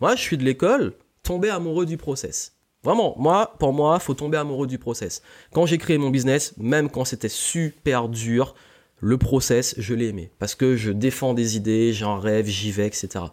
Moi 0.00 0.16
je 0.16 0.22
suis 0.22 0.38
de 0.38 0.44
l'école, 0.44 0.94
tomber 1.22 1.50
amoureux 1.50 1.84
du 1.84 1.98
process. 1.98 2.56
Vraiment, 2.84 3.14
moi, 3.18 3.54
pour 3.58 3.72
moi, 3.72 3.98
faut 3.98 4.14
tomber 4.14 4.36
amoureux 4.36 4.66
du 4.66 4.78
process. 4.78 5.22
Quand 5.52 5.64
j'ai 5.66 5.78
créé 5.78 5.96
mon 5.96 6.10
business, 6.10 6.54
même 6.58 6.90
quand 6.90 7.04
c'était 7.04 7.30
super 7.30 8.08
dur, 8.08 8.54
le 9.00 9.18
process, 9.18 9.74
je 9.78 9.94
l'ai 9.94 10.08
aimé. 10.08 10.30
Parce 10.38 10.54
que 10.54 10.76
je 10.76 10.90
défends 10.90 11.34
des 11.34 11.56
idées, 11.56 11.92
j'en 11.92 12.18
rêve, 12.18 12.46
j'y 12.46 12.70
vais, 12.70 12.86
etc. 12.86 13.24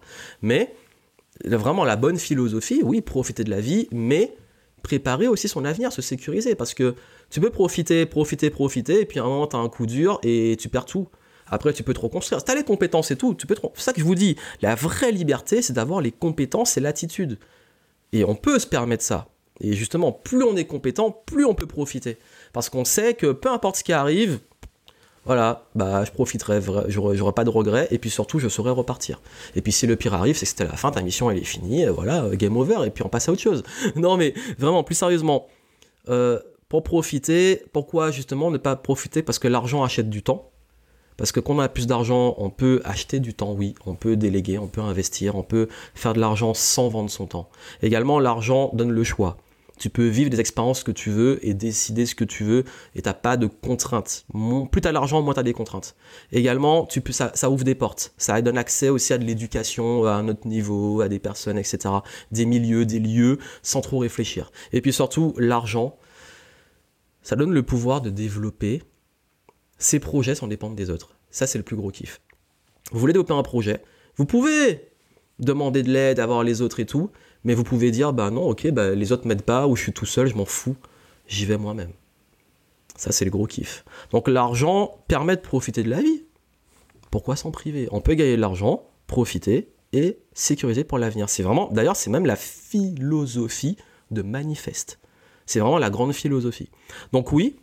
Mais, 0.42 0.74
vraiment, 1.46 1.84
la 1.84 1.98
bonne 1.98 2.18
philosophie, 2.18 2.82
oui, 2.84 3.02
profiter 3.02 3.44
de 3.44 3.50
la 3.50 3.60
vie, 3.60 3.88
mais 3.92 4.34
préparer 4.84 5.28
aussi 5.28 5.48
son 5.48 5.66
avenir, 5.66 5.92
se 5.92 6.02
sécuriser. 6.02 6.56
Parce 6.56 6.74
que 6.74 6.96
tu 7.30 7.40
peux 7.40 7.50
profiter, 7.50 8.06
profiter, 8.06 8.50
profiter, 8.50 9.02
et 9.02 9.06
puis 9.06 9.20
à 9.20 9.24
un 9.24 9.28
moment, 9.28 9.48
tu 9.48 9.56
as 9.56 9.60
un 9.60 9.70
coup 9.70 9.86
dur 9.86 10.20
et 10.24 10.56
tu 10.60 10.70
perds 10.70 10.86
tout. 10.86 11.08
Après, 11.48 11.74
tu 11.74 11.84
peux 11.84 11.94
te 11.94 12.00
reconstruire. 12.00 12.44
Tu 12.44 12.52
as 12.52 12.56
les 12.56 12.64
compétences 12.64 13.12
et 13.12 13.18
tout, 13.18 13.36
tu 13.36 13.46
peux 13.46 13.56
C'est 13.76 13.84
ça 13.84 13.94
que 13.94 14.00
je 14.00 14.06
vous 14.06 14.16
dis. 14.16 14.38
La 14.62 14.76
vraie 14.76 15.12
liberté, 15.12 15.62
c'est 15.62 15.74
d'avoir 15.74 16.00
les 16.00 16.12
compétences 16.12 16.78
et 16.78 16.80
l'attitude. 16.80 17.38
Et 18.14 18.24
on 18.24 18.36
peut 18.36 18.60
se 18.60 18.68
permettre 18.68 19.04
ça. 19.04 19.31
Et 19.62 19.74
justement, 19.74 20.12
plus 20.12 20.44
on 20.44 20.56
est 20.56 20.66
compétent, 20.66 21.12
plus 21.26 21.46
on 21.46 21.54
peut 21.54 21.68
profiter. 21.68 22.18
Parce 22.54 22.70
qu'on 22.70 22.86
sait 22.86 23.14
que 23.14 23.32
peu 23.32 23.50
importe 23.50 23.78
ce 23.78 23.84
qui 23.84 23.94
arrive, 23.94 24.40
voilà, 25.26 25.68
bah 25.76 26.04
je 26.04 26.12
profiterai, 26.12 26.62
j'aurai 26.88 27.34
pas 27.34 27.44
de 27.44 27.50
regrets, 27.50 27.88
et 27.92 28.00
puis 28.00 28.10
surtout 28.10 28.40
je 28.40 28.48
saurai 28.48 28.72
repartir. 28.72 29.22
Et 29.56 29.62
puis 29.62 29.72
si 29.72 29.86
le 29.86 29.96
pire 29.96 30.16
arrive, 30.16 30.36
c'est 30.36 30.46
que 30.46 30.50
c'était 30.50 30.66
la 30.66 30.76
fin, 30.76 30.90
ta 30.90 31.04
mission 31.04 31.30
elle 31.30 31.38
est 31.38 31.44
finie, 31.44 31.86
voilà, 31.86 32.24
euh, 32.24 32.36
game 32.36 32.58
over, 32.58 32.86
et 32.86 32.90
puis 32.90 33.04
on 33.06 33.10
passe 33.10 33.30
à 33.30 33.32
autre 33.32 33.42
chose. 33.42 33.62
non 33.96 34.18
mais 34.18 34.34
vraiment, 34.58 34.84
plus 34.84 34.96
sérieusement, 34.96 35.48
euh, 36.10 36.40
pour 36.70 36.84
profiter, 36.84 37.62
pourquoi 37.72 38.10
justement 38.10 38.50
ne 38.50 38.58
pas 38.58 38.76
profiter? 38.76 39.22
Parce 39.22 39.38
que 39.38 39.48
l'argent 39.48 39.84
achète 39.84 40.10
du 40.10 40.24
temps. 40.24 40.52
Parce 41.18 41.32
que 41.32 41.40
quand 41.40 41.54
on 41.54 41.60
a 41.60 41.70
plus 41.70 41.86
d'argent, 41.86 42.34
on 42.40 42.50
peut 42.50 42.82
acheter 42.84 43.20
du 43.20 43.36
temps, 43.36 43.52
oui, 43.52 43.76
on 43.86 43.94
peut 43.94 44.16
déléguer, 44.16 44.58
on 44.58 44.68
peut 44.68 44.82
investir, 44.82 45.36
on 45.36 45.44
peut 45.44 45.68
faire 45.94 46.14
de 46.14 46.20
l'argent 46.20 46.56
sans 46.56 46.88
vendre 46.88 47.12
son 47.12 47.28
temps. 47.28 47.50
Également, 47.84 48.20
l'argent 48.20 48.72
donne 48.74 48.92
le 48.92 49.04
choix. 49.04 49.38
Tu 49.82 49.90
peux 49.90 50.08
vivre 50.08 50.30
des 50.30 50.40
expériences 50.40 50.84
que 50.84 50.92
tu 50.92 51.10
veux 51.10 51.40
et 51.42 51.56
décider 51.56 52.06
ce 52.06 52.14
que 52.14 52.24
tu 52.24 52.44
veux 52.44 52.66
et 52.94 53.02
t'as 53.02 53.16
pas 53.16 53.36
de 53.36 53.48
contraintes. 53.48 54.28
Plus 54.72 54.80
tu 54.80 54.88
as 54.88 54.92
l'argent, 54.92 55.24
moins 55.24 55.34
tu 55.34 55.40
as 55.40 55.44
des 55.44 55.54
contraintes. 55.54 55.96
Également, 56.32 56.86
tu 56.86 57.02
peux, 57.02 57.12
ça, 57.12 57.50
ouvre 57.50 57.64
des 57.64 57.74
portes. 57.74 58.14
Ça 58.16 58.40
donne 58.44 58.60
accès 58.60 58.90
aussi 58.90 59.12
à 59.12 59.18
de 59.18 59.26
l'éducation 59.26 60.06
à 60.06 60.12
un 60.12 60.28
autre 60.28 60.48
niveau, 60.48 61.02
à 61.02 61.10
des 61.10 61.18
personnes, 61.18 61.58
etc. 61.58 61.96
Des 62.32 62.46
milieux, 62.46 62.86
des 62.86 63.00
lieux, 63.00 63.40
sans 63.64 63.82
trop 63.82 63.98
réfléchir. 63.98 64.52
Et 64.72 64.82
puis 64.82 64.94
surtout, 64.94 65.34
l'argent, 65.40 65.98
ça 67.24 67.36
donne 67.36 67.52
le 67.52 67.64
pouvoir 67.64 68.02
de 68.02 68.12
développer 68.12 68.84
ses 69.80 70.00
projets 70.00 70.36
sans 70.36 70.46
dépendre 70.46 70.76
des 70.76 70.92
autres. 70.92 71.18
Ça, 71.32 71.48
c'est 71.48 71.58
le 71.58 71.64
plus 71.64 71.76
gros 71.76 71.90
kiff. 71.90 72.22
Vous 72.92 73.00
voulez 73.00 73.14
développer 73.14 73.34
un 73.34 73.42
projet, 73.42 73.82
vous 74.16 74.26
pouvez 74.26 74.92
demander 75.40 75.82
de 75.82 75.90
l'aide, 75.90 76.20
avoir 76.20 76.44
les 76.44 76.62
autres 76.62 76.80
et 76.80 76.86
tout, 76.86 77.10
mais 77.44 77.54
vous 77.54 77.64
pouvez 77.64 77.92
dire, 77.92 78.14
bah 78.14 78.30
non, 78.30 78.48
ok, 78.48 78.70
bah, 78.72 78.92
les 78.92 79.12
autres 79.12 79.28
m'aident 79.28 79.42
pas, 79.42 79.68
ou 79.68 79.76
je 79.76 79.84
suis 79.84 79.94
tout 79.94 80.06
seul, 80.06 80.28
je 80.28 80.36
m'en 80.36 80.46
fous, 80.46 80.76
j'y 81.28 81.46
vais 81.46 81.58
moi-même. 81.58 81.92
Ça, 82.96 83.12
c'est 83.12 83.26
le 83.26 83.32
gros 83.32 83.48
kiff. 83.48 83.84
Donc 84.12 84.28
l'argent 84.28 85.04
permet 85.08 85.36
de 85.36 85.42
profiter 85.42 85.82
de 85.84 85.90
la 85.90 86.02
vie. 86.02 86.24
Pourquoi 87.10 87.36
s'en 87.36 87.52
priver? 87.52 87.88
On 87.92 88.00
peut 88.00 88.14
gagner 88.14 88.36
de 88.36 88.42
l'argent, 88.42 88.84
profiter 89.08 89.70
et 89.92 90.20
sécuriser 90.34 90.84
pour 90.84 90.98
l'avenir. 90.98 91.30
C'est 91.30 91.44
vraiment, 91.44 91.70
d'ailleurs, 91.72 91.96
c'est 91.96 92.10
même 92.10 92.26
la 92.26 92.36
philosophie 92.36 93.76
de 94.12 94.22
manifeste. 94.22 95.00
C'est 95.46 95.60
vraiment 95.60 95.80
la 95.80 95.90
grande 95.90 96.14
philosophie. 96.14 96.70
Donc 97.12 97.32
oui, 97.34 97.58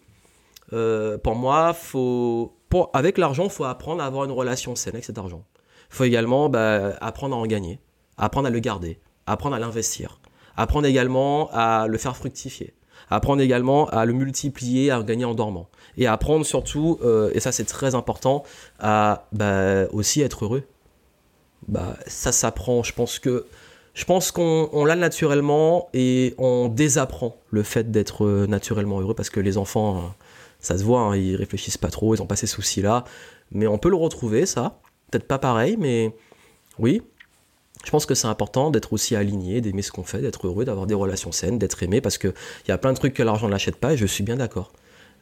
euh, 0.73 1.17
pour 1.19 1.37
moi, 1.37 1.73
faut, 1.73 2.59
pour, 2.69 2.91
avec 2.93 3.17
l'argent, 3.17 3.45
il 3.45 3.51
faut 3.51 3.65
apprendre 3.65 4.03
à 4.03 4.07
avoir 4.07 4.25
une 4.25 4.33
relation 4.33 4.75
saine 4.75 4.95
avec 4.95 5.05
cet 5.05 5.19
argent. 5.19 5.45
Il 5.91 5.95
faut 5.95 6.05
également 6.05 6.49
bah, 6.49 6.97
apprendre 7.01 7.35
à 7.35 7.39
en 7.39 7.47
gagner, 7.47 7.81
apprendre 8.19 8.49
à 8.49 8.51
le 8.51 8.59
garder, 8.59 8.99
apprendre 9.31 9.57
à 9.57 9.59
l'investir, 9.59 10.21
apprendre 10.57 10.87
également 10.87 11.51
à 11.53 11.87
le 11.87 11.99
faire 11.99 12.17
fructifier, 12.17 12.75
apprendre 13.11 13.43
également 13.43 13.87
à 13.89 14.05
le 14.05 14.13
multiplier, 14.13 14.91
à 14.91 15.03
gagner 15.03 15.25
en 15.25 15.35
dormant, 15.35 15.69
et 15.97 16.07
apprendre 16.07 16.45
surtout, 16.45 16.99
euh, 17.03 17.31
et 17.35 17.41
ça 17.41 17.53
c'est 17.53 17.65
très 17.65 17.95
important, 17.95 18.45
à 18.79 19.27
bah, 19.33 19.87
aussi 19.93 20.21
être 20.21 20.45
heureux. 20.45 20.65
Bah, 21.67 21.97
ça 22.07 22.33
s'apprend, 22.33 22.83
je 22.83 22.93
pense 22.93 23.19
que 23.19 23.47
je 23.95 24.05
pense 24.05 24.31
qu'on 24.31 24.85
l'a 24.85 24.95
naturellement 24.95 25.89
et 25.93 26.35
on 26.39 26.69
désapprend 26.69 27.37
le 27.51 27.65
fait 27.65 27.91
d'être 27.91 28.47
naturellement 28.47 29.01
heureux 29.01 29.15
parce 29.15 29.29
que 29.29 29.41
les 29.41 29.59
enfants, 29.59 29.99
hein, 29.99 30.15
ça 30.61 30.79
se 30.79 30.85
voit, 30.85 31.01
hein, 31.01 31.17
ils 31.17 31.35
réfléchissent 31.35 31.79
pas 31.79 31.91
trop, 31.91 32.15
ils 32.15 32.23
ont 32.23 32.27
pas 32.27 32.37
ces 32.37 32.47
soucis-là, 32.47 33.03
mais 33.51 33.67
on 33.67 33.77
peut 33.77 33.91
le 33.91 33.97
retrouver, 33.97 34.47
ça. 34.47 34.79
Peut-être 35.11 35.27
pas 35.27 35.39
pareil, 35.39 35.77
mais 35.81 36.15
oui, 36.79 37.03
je 37.85 37.91
pense 37.91 38.07
que 38.07 38.15
c'est 38.15 38.27
important 38.27 38.71
d'être 38.71 38.93
aussi 38.93 39.17
aligné, 39.17 39.61
d'aimer 39.61 39.83
ce 39.83 39.93
qu'on 39.93 40.03
fait, 40.03 40.19
d'être 40.19 40.47
heureux, 40.47 40.65
d'avoir 40.65 40.87
des 40.87 40.95
relations 40.95 41.33
saines, 41.33 41.59
d'être 41.59 41.83
aimé, 41.83 42.01
parce 42.01 42.19
qu'il 42.19 42.35
y 42.69 42.73
a 42.73 42.79
plein 42.79 42.93
de 42.93 42.99
trucs 42.99 43.15
que 43.15 43.23
l'argent 43.23 43.49
n'achète 43.49 43.77
pas, 43.77 43.95
et 43.95 43.97
je 43.97 44.07
suis 44.07 44.25
bien 44.25 44.37
d'accord. 44.37 44.73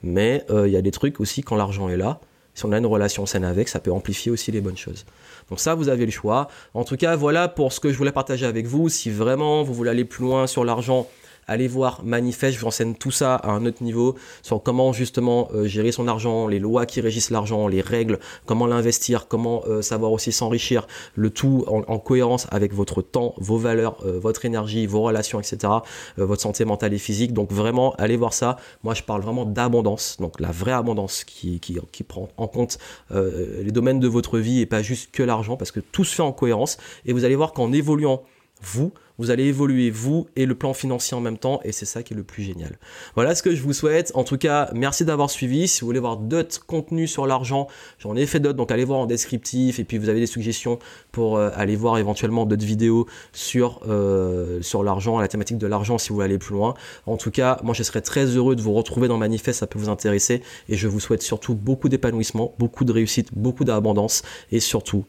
Mais 0.02 0.44
euh, 0.50 0.66
il 0.66 0.72
y 0.72 0.76
a 0.76 0.82
des 0.82 0.90
trucs 0.90 1.20
aussi, 1.20 1.42
quand 1.42 1.56
l'argent 1.56 1.88
est 1.88 1.96
là, 1.96 2.20
si 2.54 2.64
on 2.64 2.72
a 2.72 2.78
une 2.78 2.86
relation 2.86 3.26
saine 3.26 3.44
avec, 3.44 3.68
ça 3.68 3.80
peut 3.80 3.92
amplifier 3.92 4.32
aussi 4.32 4.50
les 4.50 4.62
bonnes 4.62 4.78
choses. 4.78 5.04
Donc 5.50 5.60
ça, 5.60 5.74
vous 5.74 5.88
avez 5.88 6.06
le 6.06 6.10
choix. 6.10 6.48
En 6.72 6.84
tout 6.84 6.96
cas, 6.96 7.14
voilà 7.14 7.48
pour 7.48 7.72
ce 7.72 7.80
que 7.80 7.92
je 7.92 7.98
voulais 7.98 8.12
partager 8.12 8.46
avec 8.46 8.66
vous. 8.66 8.88
Si 8.88 9.10
vraiment 9.10 9.62
vous 9.62 9.74
voulez 9.74 9.90
aller 9.90 10.06
plus 10.06 10.24
loin 10.24 10.46
sur 10.46 10.64
l'argent, 10.64 11.06
allez 11.46 11.68
voir 11.68 12.02
Manifeste, 12.04 12.56
je 12.56 12.60
vous 12.60 12.66
enseigne 12.66 12.94
tout 12.94 13.10
ça 13.10 13.36
à 13.36 13.50
un 13.50 13.64
autre 13.66 13.82
niveau 13.82 14.16
sur 14.42 14.62
comment 14.62 14.92
justement 14.92 15.48
euh, 15.54 15.66
gérer 15.66 15.92
son 15.92 16.08
argent, 16.08 16.48
les 16.48 16.58
lois 16.58 16.86
qui 16.86 17.00
régissent 17.00 17.30
l'argent, 17.30 17.68
les 17.68 17.80
règles, 17.80 18.18
comment 18.46 18.66
l'investir, 18.66 19.28
comment 19.28 19.62
euh, 19.66 19.82
savoir 19.82 20.12
aussi 20.12 20.32
s'enrichir, 20.32 20.86
le 21.14 21.30
tout 21.30 21.64
en, 21.68 21.98
cohérence 21.98 22.46
avec 22.50 22.74
votre 22.74 23.02
temps, 23.02 23.34
vos 23.38 23.58
valeurs, 23.58 23.98
euh, 24.04 24.18
votre 24.18 24.44
énergie, 24.44 24.86
vos 24.86 25.02
relations, 25.02 25.40
etc., 25.40 25.72
votre 26.16 26.42
santé 26.42 26.64
mentale 26.64 26.94
et 26.94 26.98
physique. 26.98 27.32
Donc 27.32 27.52
vraiment, 27.52 27.94
allez 27.98 28.16
voir 28.16 28.32
ça. 28.32 28.56
Moi, 28.82 28.94
je 28.94 29.02
parle 29.02 29.22
vraiment 29.22 29.44
d'abondance, 29.44 30.16
donc 30.20 30.40
la 30.40 30.50
vraie 30.50 30.72
abondance 30.72 31.24
qui, 31.24 31.60
qui, 31.60 31.78
qui 31.92 32.02
prend 32.02 32.28
en 32.36 32.46
compte 32.46 32.78
les 33.10 33.70
domaines 33.70 34.00
de 34.00 34.08
votre 34.08 34.38
vie 34.38 34.60
et 34.60 34.66
pas 34.66 34.82
juste 34.82 35.10
que 35.12 35.22
l'argent, 35.22 35.56
parce 35.56 35.70
que 35.70 35.80
tout 35.80 36.04
se 36.04 36.14
fait 36.14 36.22
en 36.22 36.32
cohérence. 36.32 36.76
Et 37.04 37.12
vous 37.12 37.24
allez 37.24 37.36
voir 37.36 37.52
qu'en 37.52 37.72
évoluant 37.72 38.22
vous, 38.62 38.92
vous 39.18 39.30
allez 39.30 39.44
évoluer 39.44 39.90
vous 39.90 40.26
et 40.36 40.46
le 40.46 40.54
plan 40.54 40.74
financier 40.74 41.16
en 41.16 41.20
même 41.20 41.38
temps 41.38 41.60
et 41.64 41.72
c'est 41.72 41.86
ça 41.86 42.02
qui 42.02 42.14
est 42.14 42.16
le 42.16 42.22
plus 42.22 42.42
génial. 42.42 42.78
Voilà 43.14 43.34
ce 43.34 43.42
que 43.42 43.54
je 43.54 43.62
vous 43.62 43.72
souhaite. 43.72 44.12
En 44.14 44.24
tout 44.24 44.36
cas, 44.36 44.70
merci 44.74 45.04
d'avoir 45.04 45.30
suivi. 45.30 45.68
Si 45.68 45.80
vous 45.80 45.86
voulez 45.86 46.00
voir 46.00 46.16
d'autres 46.16 46.64
contenus 46.66 47.10
sur 47.10 47.26
l'argent, 47.26 47.68
j'en 47.98 48.14
ai 48.16 48.26
fait 48.26 48.40
d'autres, 48.40 48.56
donc 48.56 48.70
allez 48.70 48.84
voir 48.84 49.00
en 49.00 49.06
descriptif 49.06 49.78
et 49.78 49.84
puis 49.84 49.98
vous 49.98 50.08
avez 50.08 50.20
des 50.20 50.26
suggestions 50.26 50.78
pour 51.12 51.36
euh, 51.36 51.50
aller 51.54 51.76
voir 51.76 51.98
éventuellement 51.98 52.46
d'autres 52.46 52.66
vidéos 52.66 53.06
sur, 53.32 53.80
euh, 53.88 54.60
sur 54.62 54.82
l'argent, 54.82 55.18
la 55.18 55.28
thématique 55.28 55.58
de 55.58 55.66
l'argent 55.66 55.98
si 55.98 56.10
vous 56.10 56.16
voulez 56.16 56.26
aller 56.26 56.38
plus 56.38 56.54
loin. 56.54 56.74
En 57.06 57.16
tout 57.16 57.30
cas, 57.30 57.58
moi 57.62 57.74
je 57.74 57.82
serais 57.82 58.02
très 58.02 58.24
heureux 58.24 58.56
de 58.56 58.62
vous 58.62 58.72
retrouver 58.72 59.08
dans 59.08 59.18
Manifeste, 59.18 59.60
ça 59.60 59.66
peut 59.66 59.78
vous 59.78 59.88
intéresser 59.88 60.42
et 60.68 60.76
je 60.76 60.88
vous 60.88 61.00
souhaite 61.00 61.22
surtout 61.22 61.54
beaucoup 61.54 61.88
d'épanouissement, 61.88 62.54
beaucoup 62.58 62.84
de 62.84 62.92
réussite, 62.92 63.30
beaucoup 63.32 63.64
d'abondance 63.64 64.22
et 64.50 64.60
surtout 64.60 65.04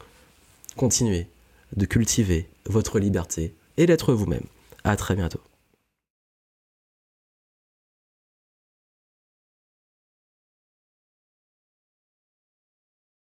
continuez 0.76 1.28
de 1.76 1.86
cultiver 1.86 2.48
votre 2.66 3.00
liberté 3.00 3.54
et 3.78 3.86
d'être 3.86 4.14
vous-même. 4.14 4.46
À 4.84 4.96
très 4.96 5.16
bientôt. 5.16 5.42